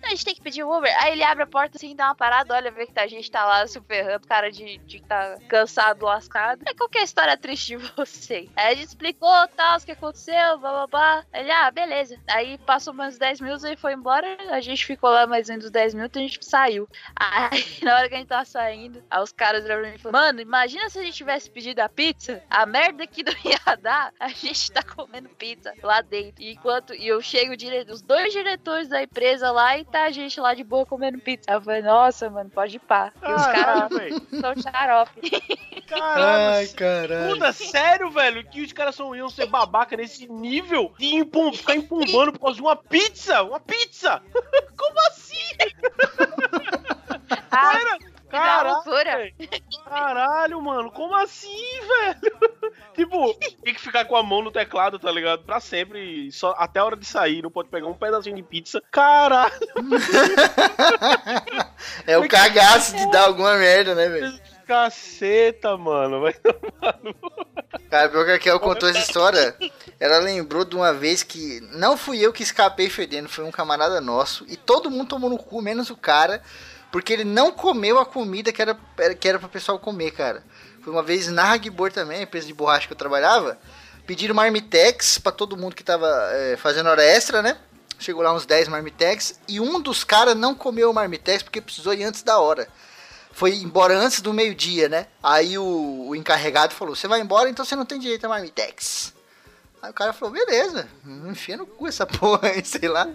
"Não, 0.01 0.07
a 0.09 0.11
gente 0.11 0.25
tem 0.25 0.35
que 0.35 0.41
pedir 0.41 0.64
um 0.64 0.73
Uber. 0.75 0.95
Aí 1.03 1.12
ele 1.12 1.23
abre 1.25 1.43
a 1.43 1.47
porta 1.47 1.77
assim, 1.77 1.95
dá 1.95 2.07
uma 2.07 2.14
parada, 2.14 2.55
olha, 2.55 2.71
vê 2.71 2.87
que 2.87 2.93
tá, 2.93 3.03
a 3.03 3.07
gente 3.07 3.31
tá 3.31 3.45
lá 3.45 3.67
se 3.67 3.81
ferrando, 3.81 4.27
cara 4.27 4.51
de, 4.51 4.79
de 4.79 5.01
que 5.01 5.07
tá 5.07 5.37
cansado, 5.49 6.05
lascado. 6.07 6.62
Aí 6.67 6.75
qual 6.75 6.89
que 6.89 6.99
é 6.99 7.01
a 7.03 7.05
história 7.05 7.37
triste 7.37 7.77
de 7.77 7.77
vocês? 7.97 8.49
Aí 8.57 8.73
a 8.73 8.75
gente 8.75 8.89
explicou 8.89 9.49
tal, 9.57 9.77
o 9.79 9.85
que 9.85 9.93
aconteceu, 9.93 10.59
blá 10.59 10.71
blá 10.71 10.87
blá. 10.87 11.06
Ele, 11.33 11.51
ah, 11.51 11.71
beleza. 11.71 12.19
Aí 12.29 12.59
passou 12.59 12.93
mais 12.93 13.19
10 13.19 13.41
minutos 13.41 13.65
e 13.65 13.77
foi 13.77 13.93
embora. 13.93 14.27
A 14.51 14.61
gente 14.61 14.85
ficou 14.85 15.11
lá 15.11 15.27
mais 15.27 15.49
uns 15.49 15.71
10 15.71 15.95
minutos 15.95 16.17
e 16.17 16.25
a 16.25 16.29
gente 16.29 16.45
saiu. 16.45 16.89
Aí, 17.15 17.51
na 17.83 17.97
hora 17.97 18.09
que 18.09 18.15
a 18.15 18.19
gente 18.19 18.29
tava 18.29 18.45
saindo, 18.45 19.03
aí 19.11 19.23
os 19.23 19.33
caras 19.33 19.63
viraram 19.63 19.83
pra 19.83 19.91
mim 19.91 19.97
e 19.97 19.99
falaram: 20.01 20.27
Mano, 20.27 20.41
imagina 20.41 20.89
se 20.89 20.99
a 20.99 21.03
gente 21.03 21.15
tivesse 21.15 21.51
pedido 21.51 21.81
a 21.81 21.89
pizza, 21.89 22.43
a 22.49 22.65
merda 22.67 23.07
que 23.07 23.23
não 23.23 23.33
ia 23.45 23.77
dar, 23.77 24.13
a 24.19 24.29
gente 24.29 24.73
tá 24.73 24.83
comendo 24.83 25.29
pizza 25.31 25.73
lá 25.83 26.01
dentro. 26.01 26.43
E 26.43 26.53
enquanto 26.53 26.95
e 26.95 27.07
eu 27.07 27.21
chego, 27.21 27.57
dire... 27.57 27.87
os 27.91 28.03
dois 28.03 28.33
diretores 28.33 28.89
da 28.89 29.03
empresa 29.03 29.51
lá 29.51 29.79
e 29.79 29.85
tá 29.85 30.05
a 30.05 30.11
gente 30.11 30.41
lá 30.41 30.55
de 30.55 30.65
boa 30.65 30.87
comendo 30.87 31.19
pizza. 31.19 31.51
Aí 31.51 31.57
eu 31.57 31.63
falei: 31.63 31.83
Nossa, 31.83 32.31
mano, 32.31 32.51
pode 32.51 32.77
ir 32.77 32.81
pá. 32.81 33.13
E 33.23 33.33
os 33.33 33.47
caras 33.47 33.67
Caralho, 33.67 33.99
velho. 33.99 34.27
são 34.41 34.55
xarope. 34.57 35.31
Caralho. 35.87 36.75
caralho. 36.75 37.33
Puta, 37.33 37.53
sério, 37.53 38.11
velho? 38.11 38.45
Que 38.45 38.63
os 38.63 38.73
caras 38.73 38.95
são, 38.95 39.15
iam 39.15 39.29
ser 39.29 39.47
babaca 39.47 39.97
nesse 39.97 40.31
nível? 40.31 40.93
De 40.99 41.15
empum, 41.15 41.53
ficar 41.53 41.77
empumbando 41.77 42.33
por 42.33 42.41
causa 42.41 42.57
de 42.57 42.63
uma 42.63 42.77
pizza? 42.77 43.43
Uma 43.43 43.61
pizza? 43.61 44.23
Como 44.77 44.99
assim? 45.09 45.37
Ah, 47.51 47.51
Cara, 47.51 47.99
caralho, 48.29 48.75
loucura. 48.75 49.17
velho. 49.17 49.35
caralho, 49.89 50.63
mano, 50.63 50.91
como 50.91 51.15
assim, 51.17 51.81
velho? 51.89 52.21
tipo, 52.95 53.35
tem 53.63 53.75
que 53.75 53.81
ficar 53.81 54.05
com 54.05 54.17
a 54.17 54.23
mão 54.23 54.43
no 54.43 54.51
teclado, 54.51 54.99
tá 54.99 55.11
ligado? 55.11 55.45
Pra 55.45 55.61
sempre, 55.61 56.31
só 56.33 56.55
até 56.59 56.81
a 56.81 56.85
hora 56.85 56.97
de 56.97 57.07
sair, 57.07 57.43
não 57.43 57.51
pode 57.51 57.69
pegar 57.69 57.87
um 57.87 57.95
pedacinho 57.95 58.37
de 58.37 58.43
pizza. 58.43 58.83
Caralho, 58.91 59.53
É 62.07 62.19
o 62.19 62.29
cagaço 62.29 62.97
de 62.97 63.11
dar 63.11 63.27
alguma 63.27 63.55
merda, 63.57 63.95
né, 63.95 64.09
velho? 64.09 64.41
Caceta, 64.67 65.77
mano. 65.77 66.21
Vai 66.21 66.35
Cara, 67.89 68.09
pior 68.09 68.25
que 68.25 68.31
a 68.31 68.35
Raquel 68.35 68.61
contou 68.61 68.89
essa 68.89 68.99
história. 68.99 69.57
Ela 69.99 70.19
lembrou 70.19 70.64
de 70.64 70.75
uma 70.75 70.93
vez 70.93 71.23
que 71.23 71.61
não 71.73 71.97
fui 71.97 72.19
eu 72.19 72.33
que 72.33 72.43
escapei 72.43 72.91
fedendo, 72.91 73.29
foi 73.29 73.45
um 73.45 73.51
camarada 73.51 74.01
nosso. 74.01 74.45
E 74.49 74.57
todo 74.57 74.91
mundo 74.91 75.09
tomou 75.09 75.31
no 75.31 75.39
cu, 75.39 75.62
menos 75.62 75.89
o 75.89 75.97
cara, 75.97 76.43
porque 76.91 77.12
ele 77.12 77.25
não 77.25 77.53
comeu 77.53 77.99
a 77.99 78.05
comida 78.05 78.53
que 78.53 78.61
era, 78.61 78.77
que 79.19 79.29
era 79.29 79.39
pro 79.39 79.49
pessoal 79.49 79.79
comer, 79.79 80.11
cara. 80.11 80.43
Foi 80.83 80.93
uma 80.93 81.03
vez 81.03 81.29
na 81.29 81.45
Ragbor 81.45 81.93
também, 81.93 82.19
a 82.19 82.23
empresa 82.23 82.47
de 82.47 82.55
borracha 82.55 82.87
que 82.87 82.93
eu 82.93 82.99
trabalhava. 82.99 83.59
Pediram 84.07 84.35
marmitex 84.35 85.19
pra 85.19 85.33
todo 85.33 85.57
mundo 85.57 85.75
que 85.75 85.83
tava 85.83 86.07
é, 86.33 86.57
fazendo 86.57 86.89
hora 86.89 87.03
extra, 87.03 87.43
né? 87.43 87.57
Chegou 87.99 88.23
lá 88.23 88.33
uns 88.33 88.47
10 88.47 88.69
marmitex. 88.69 89.41
E 89.49 89.59
um 89.61 89.81
dos 89.81 90.05
caras 90.05 90.37
não 90.37 90.55
comeu 90.55 90.91
o 90.91 90.95
marmitex 90.95 91.43
porque 91.43 91.61
precisou 91.61 91.95
ir 91.95 92.05
antes 92.05 92.23
da 92.23 92.39
hora 92.39 92.69
foi 93.37 93.55
embora 93.57 93.95
antes 93.99 94.22
do 94.22 94.32
meio-dia, 94.32 94.89
né? 94.89 95.09
Aí 95.22 95.59
o, 95.59 96.07
o 96.09 96.16
encarregado 96.16 96.72
falou: 96.72 96.97
Você 96.97 97.07
vai 97.07 97.20
embora, 97.20 97.51
então 97.51 97.66
você 97.66 97.76
não 97.76 97.84
tem 97.84 98.01
direito 98.01 98.24
a 98.24 98.30
marmitex. 98.30 99.12
Aí 99.82 99.91
o 99.91 99.93
cara 99.93 100.14
falou: 100.14 100.32
Beleza, 100.32 100.89
enfia 101.28 101.59
no 101.59 101.66
cu 101.66 101.87
essa 101.87 102.07
porra 102.09 102.49
aí, 102.49 102.64
sei 102.64 102.89
lá. 102.89 103.07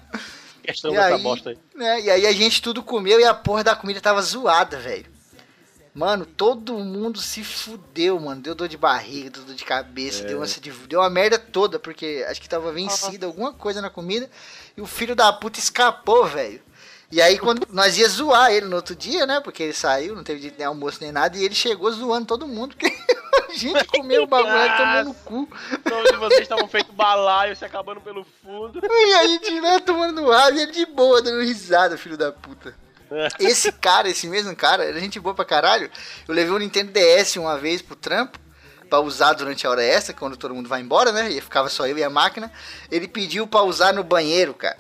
questão 0.62 0.92
E 0.92 0.94
dessa 0.96 1.16
aí, 1.16 1.24
bosta 1.24 1.50
aí. 1.50 1.58
né, 1.74 2.02
e 2.02 2.12
aí 2.12 2.28
a 2.28 2.32
gente 2.34 2.62
tudo 2.62 2.84
comeu 2.84 3.20
e 3.20 3.26
a 3.26 3.34
porra 3.34 3.64
da 3.64 3.76
comida 3.76 4.00
tava 4.00 4.22
zoada, 4.22 4.78
velho. 4.78 5.10
Mano, 5.92 6.24
todo 6.24 6.78
mundo 6.78 7.20
se 7.20 7.44
fudeu, 7.44 8.20
mano. 8.20 8.44
Deu 8.44 8.54
dor 8.54 8.68
de 8.68 8.78
barriga, 8.78 9.32
deu 9.32 9.44
dor 9.44 9.56
de 9.56 9.66
cabeça, 9.66 10.24
deu, 10.24 10.38
uma, 10.38 10.46
deu 10.88 11.00
uma 11.00 11.10
merda 11.10 11.40
toda, 11.40 11.80
porque 11.80 12.24
acho 12.30 12.40
que 12.40 12.48
tava 12.48 12.72
vencida 12.72 13.26
alguma 13.26 13.52
coisa 13.54 13.82
na 13.82 13.90
comida. 13.90 14.30
E 14.78 14.82
o 14.82 14.86
filho 14.86 15.16
da 15.16 15.34
puta 15.34 15.58
escapou, 15.58 16.28
velho. 16.28 16.62
E 17.12 17.22
aí 17.22 17.38
quando 17.38 17.68
nós 17.72 17.98
ia 17.98 18.08
zoar 18.08 18.52
ele 18.52 18.68
no 18.68 18.78
outro 18.78 18.96
dia, 18.96 19.26
né? 19.26 19.42
Porque 19.42 19.64
ele 19.64 19.74
saiu, 19.74 20.16
não 20.16 20.24
teve 20.24 20.54
nem 20.58 20.66
almoço 20.66 21.00
nem 21.02 21.12
nada, 21.12 21.38
e 21.38 21.44
ele 21.44 21.54
chegou 21.54 21.92
zoando 21.92 22.26
todo 22.26 22.48
mundo, 22.48 22.76
porque 22.76 22.88
a 23.50 23.54
gente 23.54 23.86
comeu 23.86 24.24
o 24.24 24.28
bagulho 24.28 24.66
e 24.66 24.78
tomou 24.78 25.04
no 25.06 25.14
cu. 25.14 25.50
Todos 25.84 26.20
vocês 26.20 26.42
estavam 26.42 26.68
feito 26.68 26.94
balaio, 26.94 27.56
se 27.56 27.66
acabando 27.66 28.00
pelo 28.00 28.26
fundo. 28.42 28.80
E 28.84 29.14
a 29.14 29.28
gente 29.28 29.60
lá 29.60 29.80
tomando 29.82 30.30
rabo 30.30 30.58
e 30.58 30.62
ele 30.62 30.72
de 30.72 30.86
boa, 30.86 31.22
dando 31.22 31.42
risada, 31.42 31.98
filho 31.98 32.18
da 32.18 32.32
puta. 32.32 32.74
Esse 33.38 33.74
cara, 33.74 34.08
esse 34.08 34.26
mesmo 34.26 34.56
cara, 34.56 34.86
era 34.86 35.00
gente 35.00 35.20
boa 35.20 35.36
pra 35.36 35.44
caralho. 35.44 35.92
Eu 36.26 36.34
levei 36.34 36.54
um 36.54 36.60
Nintendo 36.60 36.94
DS 36.94 37.36
uma 37.36 37.58
vez 37.58 37.82
pro 37.82 37.96
trampo, 37.96 38.40
pra 38.90 39.02
usar 39.02 39.34
durante 39.34 39.68
a 39.68 39.70
hora 39.70 39.84
extra, 39.84 40.14
quando 40.14 40.38
todo 40.38 40.56
mundo 40.56 40.70
vai 40.70 40.80
embora, 40.80 41.12
né? 41.12 41.30
E 41.30 41.42
ficava 41.42 41.68
só 41.68 41.86
eu 41.86 41.98
e 41.98 42.04
a 42.04 42.10
máquina. 42.10 42.50
Ele 42.90 43.08
pediu 43.08 43.46
pra 43.46 43.64
usar 43.64 43.94
no 43.94 44.04
banheiro, 44.04 44.54
cara. 44.54 44.78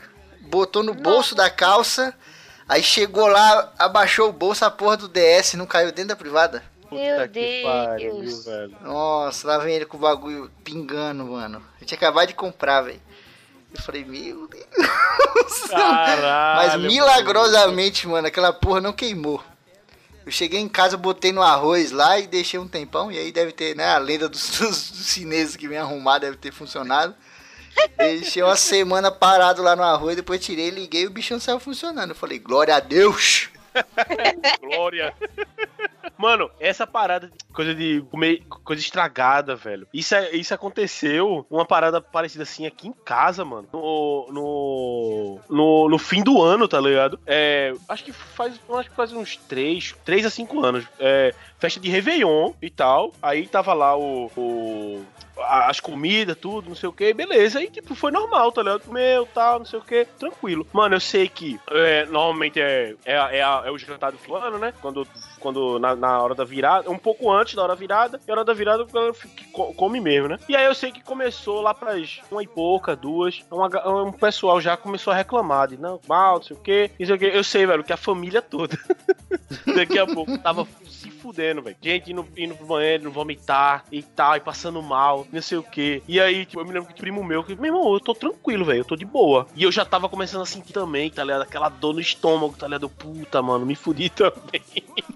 Botou 0.52 0.84
no 0.84 0.94
bolso 0.94 1.34
da 1.34 1.50
calça, 1.50 2.14
aí 2.68 2.84
chegou 2.84 3.26
lá, 3.26 3.72
abaixou 3.80 4.28
o 4.28 4.34
bolso, 4.34 4.66
a 4.66 4.70
porra 4.70 4.98
do 4.98 5.08
DS 5.08 5.54
não 5.54 5.66
caiu 5.66 5.94
dentro 5.94 6.10
da 6.10 6.16
privada. 6.18 6.62
Meu 6.92 7.16
Puta 7.16 7.40
pariu, 7.64 8.20
Deus. 8.20 8.46
velho. 8.46 8.76
Nossa, 8.82 9.48
lá 9.48 9.58
vem 9.60 9.76
ele 9.76 9.86
com 9.86 9.96
o 9.96 10.00
bagulho 10.02 10.52
pingando, 10.62 11.24
mano. 11.24 11.64
A 11.78 11.80
gente 11.80 11.96
acabou 11.96 12.26
de 12.26 12.34
comprar, 12.34 12.82
velho. 12.82 13.02
Eu 13.74 13.82
falei, 13.82 14.04
meu 14.04 14.46
Deus. 14.50 15.70
Caralho. 15.70 16.58
Mas 16.58 16.82
milagrosamente, 16.82 18.06
mano, 18.10 18.28
aquela 18.28 18.52
porra 18.52 18.82
não 18.82 18.92
queimou. 18.92 19.42
Eu 20.26 20.32
cheguei 20.34 20.60
em 20.60 20.68
casa, 20.68 20.98
botei 20.98 21.32
no 21.32 21.42
arroz 21.42 21.92
lá 21.92 22.20
e 22.20 22.28
deixei 22.28 22.60
um 22.60 22.68
tempão. 22.68 23.10
E 23.10 23.18
aí 23.18 23.32
deve 23.32 23.54
ter, 23.54 23.74
né? 23.74 23.88
A 23.88 23.98
lenda 23.98 24.28
dos, 24.28 24.60
dos, 24.60 24.92
dos 24.92 25.08
chineses 25.08 25.56
que 25.56 25.70
vem 25.70 25.78
arrumar 25.78 26.20
deve 26.20 26.36
ter 26.36 26.52
funcionado. 26.52 27.16
Deixei 27.98 28.44
uma 28.44 28.56
semana 28.56 29.12
parado 29.12 29.62
lá 29.62 29.76
no 29.76 29.84
arroz, 29.84 30.16
depois 30.16 30.44
tirei, 30.44 30.70
liguei 30.70 31.04
e 31.04 31.08
o 31.08 31.12
bichão 31.12 31.40
saiu 31.40 31.60
funcionando. 31.60 32.12
Eu 32.12 32.16
falei, 32.16 32.40
glória 32.40 32.76
a 32.76 32.80
Deus! 32.80 33.50
Glória. 34.62 35.14
Mano, 36.22 36.52
essa 36.60 36.86
parada 36.86 37.28
de 37.28 37.34
coisa 37.54 37.74
de 37.74 38.02
comer 38.12 38.44
coisa 38.64 38.80
estragada, 38.82 39.56
velho. 39.56 39.88
Isso, 39.92 40.14
é- 40.14 40.36
isso 40.36 40.54
aconteceu, 40.54 41.46
uma 41.50 41.66
parada 41.66 42.00
parecida 42.00 42.44
assim 42.44 42.68
aqui 42.68 42.88
em 42.88 42.94
casa, 43.04 43.44
mano. 43.44 43.68
No, 43.74 44.28
no, 44.32 45.40
no, 45.50 45.90
no 45.90 45.98
fim 45.98 46.22
do 46.24 46.42
ano, 46.42 46.68
tá 46.68 46.80
ligado? 46.80 47.20
É, 47.26 47.74
acho 47.90 48.04
que 48.04 48.14
faz, 48.14 48.60
acho 48.78 48.90
que 48.90 48.96
faz 48.96 49.12
uns 49.12 49.36
3, 49.36 49.96
3 50.06 50.26
a 50.26 50.30
5 50.30 50.64
anos. 50.64 50.86
É, 51.00 51.34
festa 51.60 51.80
de 51.80 51.90
Réveillon 51.90 52.54
e 52.62 52.70
tal. 52.70 53.12
Aí 53.22 53.48
tava 53.48 53.74
lá 53.74 53.98
o, 53.98 54.32
o- 54.38 55.06
as 55.44 55.80
comidas, 55.80 56.38
tudo, 56.38 56.70
não 56.70 56.76
sei 56.76 56.88
o 56.88 56.94
que, 56.94 57.14
beleza. 57.16 57.58
Aí, 57.58 57.68
tipo, 57.68 57.96
foi 57.96 58.12
normal, 58.12 58.52
tá 58.52 58.62
ligado? 58.62 58.92
Meu, 58.92 59.26
tal, 59.26 59.60
não 59.60 59.66
sei 59.66 59.80
o 59.80 59.82
que, 59.82 60.06
tranquilo. 60.20 60.68
Mano, 60.72 60.96
eu 60.96 61.00
sei 61.00 61.28
que 61.28 61.60
é, 61.72 62.06
normalmente 62.06 62.62
é, 62.62 62.96
é, 63.04 63.16
é, 63.16 63.40
é 63.40 63.72
o 63.72 63.78
jantar 63.78 64.12
do 64.12 64.36
ano, 64.36 64.60
né? 64.60 64.72
Quando, 64.82 65.08
quando 65.42 65.80
na, 65.80 65.96
na 65.96 66.22
hora 66.22 66.36
da 66.36 66.44
virada, 66.46 66.90
um 66.90 66.98
pouco 66.98 67.32
antes 67.32 67.56
da 67.56 67.64
hora 67.64 67.74
da 67.74 67.80
virada, 67.80 68.20
e 68.26 68.32
a 68.32 68.34
hora 68.34 68.46
da 68.46 68.54
virada 68.54 68.86
come 69.76 70.00
mesmo, 70.00 70.30
né? 70.30 70.40
E 70.48 70.56
aí 70.56 70.66
eu 70.66 70.76
sei 70.76 70.92
que 70.92 71.04
começou 71.04 71.62
lá 71.62 71.74
pras 71.74 72.22
uma 72.32 72.44
e 72.44 72.48
pouca, 72.48 72.96
duas, 72.96 73.44
uma 73.52 73.68
ga- 73.68 73.88
um 73.90 74.12
pessoal 74.12 74.62
já 74.62 74.78
começou 74.78 75.12
a 75.12 75.16
reclamar 75.16 75.68
de 75.68 75.78
não, 75.78 76.00
mal, 76.08 76.36
não 76.36 76.44
sei 76.44 76.56
o 76.56 76.60
que, 76.60 76.92
não 77.00 77.06
sei 77.06 77.16
o 77.16 77.20
que. 77.20 77.26
Eu 77.26 77.44
sei, 77.44 77.66
velho, 77.66 77.84
que 77.84 77.94
a 77.94 77.98
família 77.98 78.42
toda 78.42 78.78
daqui 79.76 79.98
a 80.00 80.06
pouco 80.08 80.38
tava 80.38 80.68
se 80.88 81.10
fudendo, 81.12 81.62
velho. 81.62 81.76
Gente 81.82 82.12
indo, 82.12 82.28
indo 82.38 82.56
pro 82.56 82.66
banheiro, 82.68 83.12
vomitar 83.12 83.84
e 83.92 84.02
tal, 84.04 84.36
e 84.36 84.40
passando 84.40 84.82
mal, 84.82 85.26
não 85.32 85.42
sei 85.42 85.58
o 85.58 85.64
que. 85.64 86.02
E 86.08 86.20
aí, 86.20 86.46
tipo, 86.46 86.60
eu 86.62 86.66
me 86.66 86.72
lembro 86.74 86.88
que 86.88 86.94
o 86.94 86.98
primo 86.98 87.24
meu, 87.24 87.44
que, 87.44 87.56
meu 87.56 87.66
irmão, 87.66 87.94
eu 87.94 88.00
tô 88.00 88.14
tranquilo, 88.14 88.66
velho, 88.66 88.80
eu 88.80 88.86
tô 88.86 88.96
de 88.96 89.06
boa. 89.06 89.48
E 89.56 89.64
eu 89.64 89.72
já 89.72 89.84
tava 89.86 90.08
começando 90.10 90.42
a 90.42 90.46
sentir 90.46 90.74
também, 90.74 91.10
tá 91.10 91.24
ligado? 91.24 91.42
Aquela 91.44 91.70
dor 91.70 91.94
no 91.94 92.00
estômago, 92.00 92.56
tá 92.58 92.68
ligado? 92.68 92.90
Puta, 92.90 93.42
mano, 93.42 93.66
me 93.66 93.76
fudi 93.76 94.10
também. 94.10 94.62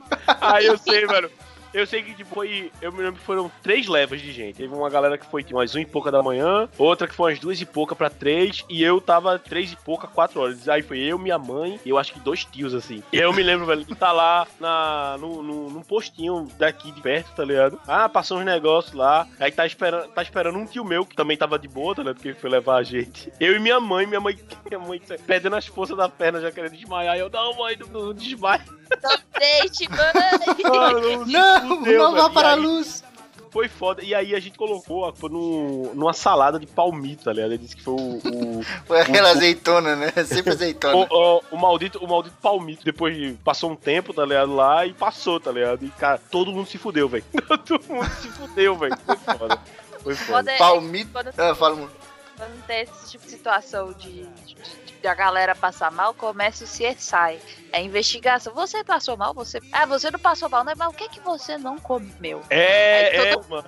aí 0.42 0.66
eu 0.66 0.78
sei, 0.78 1.06
velho. 1.06 1.30
Eu 1.76 1.86
sei 1.86 2.02
que 2.02 2.14
tipo, 2.14 2.34
foi. 2.34 2.72
Eu 2.82 2.90
me 2.94 3.00
lembro 3.00 3.20
que 3.20 3.26
foram 3.26 3.52
três 3.62 3.86
levas 3.86 4.22
de 4.22 4.32
gente. 4.32 4.56
Teve 4.56 4.74
uma 4.74 4.90
galera 4.90 5.18
que 5.18 5.26
foi 5.26 5.44
tipo, 5.44 5.60
umas 5.60 5.76
um 5.76 5.80
e 5.80 5.86
pouca 5.86 6.10
da 6.10 6.24
manhã, 6.24 6.70
outra 6.78 7.06
que 7.06 7.14
foi 7.14 7.34
umas 7.34 7.40
duas 7.40 7.60
e 7.60 7.66
pouca 7.66 7.94
pra 7.94 8.10
três, 8.10 8.64
e 8.70 8.82
eu 8.82 9.02
tava 9.02 9.38
três 9.38 9.74
e 9.74 9.76
pouca, 9.76 10.08
quatro 10.08 10.40
horas. 10.40 10.70
Aí 10.70 10.82
foi 10.82 11.00
eu, 11.00 11.20
minha 11.20 11.38
mãe, 11.38 11.78
eu 11.86 11.98
acho 11.98 12.14
que 12.14 12.20
dois 12.22 12.46
tios, 12.46 12.74
assim. 12.74 13.04
E 13.12 13.18
eu 13.18 13.34
me 13.34 13.44
lembro, 13.44 13.66
velho, 13.66 13.84
de 13.84 13.94
tá 13.94 14.14
lá 14.14 14.48
na, 14.58 15.18
no, 15.20 15.44
no, 15.44 15.70
num 15.70 15.82
postinho 15.82 16.48
daqui 16.58 16.94
de 16.94 17.02
perto, 17.02 17.36
tá 17.36 17.44
ligado? 17.44 17.78
Ah, 17.86 18.08
passou 18.08 18.38
uns 18.38 18.46
negócios 18.46 18.94
lá. 18.94 19.28
Aí 19.38 19.52
tá 19.52 19.66
esperando, 19.66 20.08
tá 20.08 20.22
esperando 20.22 20.58
um 20.58 20.66
tio 20.66 20.86
meu, 20.86 21.06
que 21.06 21.14
também 21.14 21.36
tava 21.36 21.60
de 21.60 21.68
boa, 21.68 21.94
tá 21.94 22.04
ligado? 22.04 22.16
Porque 22.16 22.30
ele 22.30 22.40
foi 22.40 22.50
levar 22.50 22.78
a 22.78 22.84
gente. 22.84 23.34
Eu 23.38 23.54
e 23.54 23.60
minha 23.60 23.82
mãe, 23.82 24.08
minha 24.08 24.22
mãe, 24.22 24.40
minha 24.66 24.80
mãe 24.80 25.02
perdendo 25.28 25.58
as 25.58 25.68
forças 25.68 25.98
da 25.98 26.08
perna, 26.08 26.40
já 26.40 26.54
querendo 26.54 26.72
desmaiar. 26.72 27.18
Eu, 27.18 27.30
não, 27.30 27.54
mãe, 27.58 27.76
não, 27.78 27.88
não 27.90 28.14
desmaia. 28.14 28.64
Deixe, 29.40 29.88
mãe. 29.90 31.18
Não, 31.28 31.68
fudeu, 31.78 32.00
não 32.00 32.12
vá 32.16 32.30
para 32.30 32.52
a 32.52 32.56
luz! 32.56 33.04
Foi 33.52 33.70
foda. 33.70 34.04
E 34.04 34.14
aí 34.14 34.36
a 34.36 34.40
gente 34.42 34.58
colocou 34.58 35.14
foi 35.16 35.30
no, 35.30 35.94
numa 35.96 36.12
salada 36.12 36.60
de 36.60 36.68
palmito, 36.68 37.24
tá 37.24 37.32
ligado? 37.32 37.52
Ele 37.54 37.58
disse 37.60 37.74
que 37.78 37.84
foi 37.84 37.94
o. 37.94 38.18
o, 38.18 38.64
Foi 38.86 39.00
aquela 39.00 39.30
azeitona, 39.30 39.96
né? 39.96 40.12
Sempre 40.28 40.52
azeitona. 40.52 40.94
o, 40.98 41.08
o- 41.38 41.42
o 41.52 41.58
maldito, 41.58 41.98
o 42.04 42.08
maldito 42.08 42.36
palmito. 42.42 42.84
Depois 42.84 43.16
de, 43.16 43.32
passou 43.46 43.72
um 43.72 43.76
tempo, 43.78 44.14
tá 44.14 44.26
ligado? 44.26 44.54
Lá 44.54 44.86
e 44.86 44.92
passou, 44.92 45.40
tá 45.40 45.54
ligado? 45.54 45.86
E, 45.86 45.90
cara, 45.92 46.20
todo 46.30 46.52
mundo 46.52 46.68
se 46.68 46.78
fudeu, 46.78 47.08
velho. 47.08 47.24
Todo 47.66 47.82
mundo 47.88 48.10
se 48.22 48.28
fudeu, 48.28 48.76
velho. 48.78 48.98
Foi 49.06 49.16
foda. 49.16 49.60
Foi 50.04 50.16
foda. 50.16 50.38
Foda 50.40 50.52
é 50.52 50.58
Palmito. 50.58 51.12
Ah, 51.38 51.56
fala, 51.56 51.76
mano. 51.76 51.92
Quando 52.38 52.66
tem 52.66 52.82
esse 52.84 53.12
tipo 53.12 53.24
de 53.26 53.32
situação 53.32 53.94
de, 53.94 54.24
de, 54.26 54.56
de- 54.56 54.86
de 55.02 55.08
a 55.08 55.14
galera 55.14 55.54
passar 55.54 55.92
mal, 55.92 56.14
começa 56.16 56.64
o 56.64 56.68
CSI. 56.68 57.40
É 57.72 57.80
investigação. 57.82 58.54
Você 58.56 58.84
passou 58.84 59.16
mal? 59.16 59.34
Você. 59.36 59.60
Ah, 59.72 59.86
você 59.86 60.10
não 60.10 60.18
passou 60.20 60.50
mal, 60.50 60.64
né? 60.64 60.74
Mas 60.76 60.88
o 60.88 60.94
que 60.94 61.08
que 61.10 61.20
você 61.20 61.58
não 61.60 61.78
comeu? 61.78 62.42
É, 62.50 63.20
Aí 63.22 63.28
é, 63.28 63.34
todo- 63.36 63.48
mano. 63.50 63.68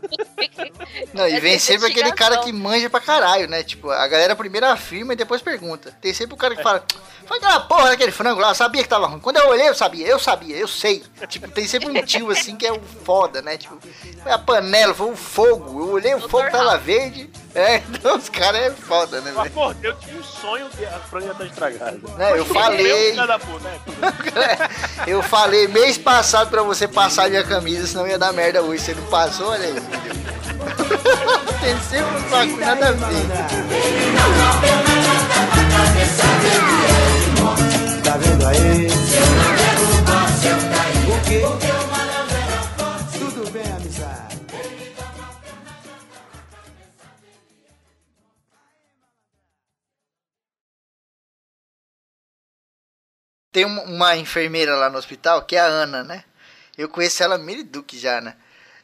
Não, 1.13 1.27
e 1.27 1.33
É 1.35 1.39
vem 1.39 1.59
sempre 1.59 1.91
aquele 1.91 2.11
cara 2.13 2.37
que 2.39 2.51
manja 2.51 2.89
pra 2.89 2.99
caralho, 2.99 3.47
né? 3.47 3.61
Tipo, 3.63 3.91
a 3.91 4.07
galera 4.07 4.35
primeiro 4.35 4.65
afirma 4.65 5.13
e 5.13 5.15
depois 5.15 5.41
pergunta. 5.41 5.91
Tem 6.01 6.13
sempre 6.13 6.33
o 6.33 6.37
cara 6.37 6.55
que 6.55 6.63
fala, 6.63 6.83
foi 7.25 7.37
aquela 7.37 7.59
porra 7.59 7.89
daquele 7.89 8.11
frango 8.11 8.39
lá, 8.39 8.49
eu 8.49 8.55
sabia 8.55 8.81
que 8.81 8.89
tava 8.89 9.05
ruim. 9.07 9.19
Quando 9.19 9.37
eu 9.37 9.47
olhei, 9.49 9.67
eu 9.69 9.75
sabia, 9.75 10.07
eu 10.07 10.17
sabia, 10.19 10.55
eu 10.57 10.67
sei. 10.67 11.03
Tipo, 11.27 11.49
tem 11.51 11.67
sempre 11.67 11.89
um 11.89 12.03
tio 12.05 12.31
assim 12.31 12.55
que 12.55 12.65
é 12.65 12.71
o 12.71 12.81
foda, 12.81 13.41
né? 13.41 13.57
Tipo, 13.57 13.77
foi 14.23 14.31
a 14.31 14.39
panela, 14.39 14.93
foi 14.93 15.11
o 15.11 15.15
fogo. 15.15 15.81
Eu 15.81 15.89
olhei, 15.93 16.15
o 16.15 16.19
Doutor 16.19 16.45
fogo 16.45 16.51
tava 16.51 16.77
verde. 16.77 17.29
É, 17.57 17.77
então 17.89 18.15
os 18.15 18.29
caras 18.29 18.61
é 18.61 18.69
foda, 18.69 19.19
né, 19.19 19.31
Mas, 19.35 19.45
velho? 19.45 19.55
pô, 19.55 19.73
eu 19.81 19.95
tive 19.95 20.19
um 20.19 20.23
sonho 20.23 20.69
de 20.77 20.85
a 20.85 20.99
franga 20.99 21.33
tá 21.33 21.43
estragada. 21.43 21.99
Né, 22.15 22.37
eu 22.37 22.45
falei. 22.45 23.15
puta, 23.39 23.63
né? 23.63 24.57
Eu 25.07 25.23
falei 25.23 25.67
mês 25.67 25.97
passado 25.97 26.49
pra 26.51 26.61
você 26.61 26.87
passar 26.87 27.29
minha 27.29 27.43
camisa, 27.43 27.87
senão 27.87 28.05
ia 28.07 28.19
dar 28.19 28.31
merda 28.31 28.61
hoje. 28.61 28.83
Você 28.83 28.93
não 28.93 29.03
passou, 29.05 29.47
olha 29.47 29.65
aí. 29.65 29.73
tem 31.61 31.79
sempre 31.81 32.15
uns 32.15 32.29
bagulho 32.29 32.57
nada 32.57 32.89
a 32.89 32.91
ver. 32.91 33.27
Tá 38.03 38.17
vendo 38.17 38.45
aí? 38.45 38.87
O 41.07 41.21
quê? 41.27 41.66
Tem 53.57 53.65
uma, 53.65 54.15
enfermeira 54.15 54.75
lá 54.75 54.87
no 54.87 54.99
hospital, 54.99 55.41
que 55.41 55.55
é 55.55 55.59
a 55.59 55.65
Ana, 55.65 56.03
né? 56.03 56.23
Eu 56.77 56.87
conheço 56.87 57.23
ela 57.23 57.39
Meriduque 57.39 57.97
já, 57.97 58.21
né? 58.21 58.35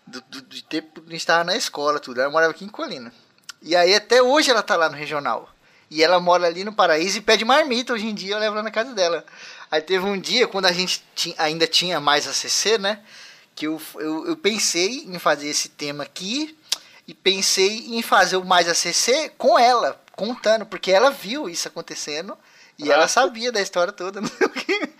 Do, 0.07 0.19
do, 0.21 0.41
do 0.41 0.61
tempo 0.63 0.99
que 0.99 1.09
a 1.09 1.11
gente 1.11 1.27
tava 1.27 1.43
na 1.43 1.55
escola, 1.55 1.99
tudo. 1.99 2.19
Ela 2.19 2.31
morava 2.31 2.49
aqui 2.49 2.65
em 2.65 2.69
Colina. 2.69 3.13
E 3.61 3.75
aí 3.75 3.93
até 3.93 4.19
hoje 4.19 4.49
ela 4.49 4.63
tá 4.63 4.75
lá 4.75 4.89
no 4.89 4.97
regional. 4.97 5.47
E 5.91 6.03
ela 6.03 6.19
mora 6.19 6.47
ali 6.47 6.63
no 6.63 6.73
Paraíso 6.73 7.19
e 7.19 7.21
pede 7.21 7.45
marmita 7.45 7.93
hoje 7.93 8.07
em 8.07 8.15
dia, 8.15 8.33
eu 8.33 8.39
levo 8.39 8.55
lá 8.55 8.63
na 8.63 8.71
casa 8.71 8.95
dela. 8.95 9.23
Aí 9.69 9.79
teve 9.79 10.03
um 10.03 10.19
dia, 10.19 10.47
quando 10.47 10.65
a 10.65 10.71
gente 10.71 11.03
ti- 11.13 11.35
ainda 11.37 11.67
tinha 11.67 11.99
mais 11.99 12.27
ACC, 12.27 12.79
né? 12.79 12.99
Que 13.53 13.67
eu, 13.67 13.79
eu, 13.97 14.25
eu 14.29 14.35
pensei 14.35 15.03
em 15.05 15.19
fazer 15.19 15.49
esse 15.49 15.69
tema 15.69 16.03
aqui 16.03 16.57
e 17.07 17.13
pensei 17.13 17.95
em 17.95 18.01
fazer 18.01 18.37
o 18.37 18.43
mais 18.43 18.67
ACC 18.67 19.33
com 19.37 19.59
ela, 19.59 20.01
contando, 20.13 20.65
porque 20.65 20.91
ela 20.91 21.11
viu 21.11 21.47
isso 21.47 21.67
acontecendo 21.67 22.35
e 22.83 22.91
ela 22.91 23.07
sabia 23.07 23.51
da 23.51 23.61
história 23.61 23.91
toda, 23.93 24.21
quê. 24.21 24.89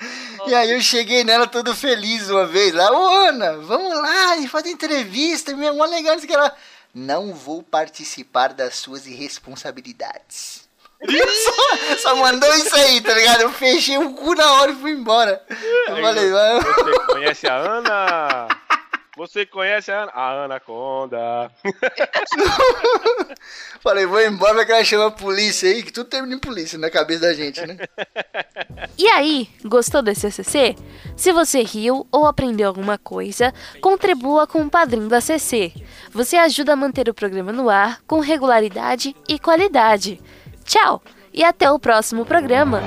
E 0.46 0.54
aí 0.54 0.72
eu 0.72 0.82
cheguei 0.82 1.24
nela 1.24 1.48
todo 1.48 1.74
feliz 1.74 2.30
uma 2.30 2.46
vez 2.46 2.74
lá, 2.74 2.92
ô 2.92 3.08
Ana, 3.28 3.58
vamos 3.60 3.96
lá 3.98 4.36
e 4.38 4.48
fazer 4.48 4.72
entrevista, 4.72 5.56
meu, 5.56 5.74
mó 5.74 5.86
legal 5.86 6.16
isso 6.18 6.28
que 6.28 6.34
ela. 6.34 6.54
Não 6.94 7.34
vou 7.34 7.64
participar 7.64 8.50
das 8.54 8.76
suas 8.76 9.08
irresponsabilidades. 9.08 10.68
só, 11.02 11.96
só 12.10 12.16
mandou 12.18 12.54
isso 12.56 12.76
aí, 12.76 13.00
tá 13.02 13.14
ligado? 13.14 13.42
Eu 13.42 13.52
fechei 13.54 13.98
o 13.98 14.14
cu 14.14 14.36
na 14.36 14.52
hora 14.54 14.72
e 14.72 14.76
fui 14.76 14.92
embora. 14.92 15.42
Eu 15.88 15.96
falei, 16.02 16.32
"Ah, 16.34 16.60
Você 16.60 17.14
conhece 17.14 17.48
a 17.48 17.56
Ana? 17.56 18.48
Você 19.16 19.46
conhece 19.46 19.92
a 19.92 20.04
Ana? 20.04 20.12
A 20.14 20.44
Anaconda. 20.46 21.52
falei, 23.82 24.06
vou 24.06 24.22
embora, 24.22 24.56
vai 24.56 24.66
que 24.66 24.72
ela 24.72 24.84
chama 24.84 25.08
a 25.08 25.12
polícia 25.12 25.70
aí, 25.70 25.84
que 25.84 25.92
tudo 25.92 26.10
termina 26.10 26.36
em 26.36 26.40
polícia 26.40 26.80
na 26.80 26.90
cabeça 26.90 27.22
da 27.22 27.34
gente, 27.34 27.66
né? 27.66 27.78
E 28.98 29.08
aí, 29.08 29.50
gostou 29.66 30.02
desse 30.02 30.28
ACC? 30.28 30.76
Se 31.16 31.32
você 31.32 31.64
riu 31.64 32.08
ou 32.12 32.28
aprendeu 32.28 32.68
alguma 32.68 32.98
coisa, 32.98 33.54
contribua 33.82 34.46
com 34.46 34.62
o 34.62 34.70
padrinho 34.70 35.08
do 35.08 35.16
ACC. 35.16 35.74
Você 36.12 36.38
ajuda 36.38 36.74
a 36.74 36.76
manter 36.76 37.10
o 37.10 37.14
programa 37.14 37.52
no 37.52 37.70
ar 37.70 38.02
com 38.06 38.20
regularidade 38.20 39.16
e 39.28 39.40
qualidade. 39.40 40.22
Tchau 40.64 41.02
e 41.34 41.44
até 41.44 41.72
o 41.72 41.80
próximo 41.80 42.26
programa. 42.26 42.82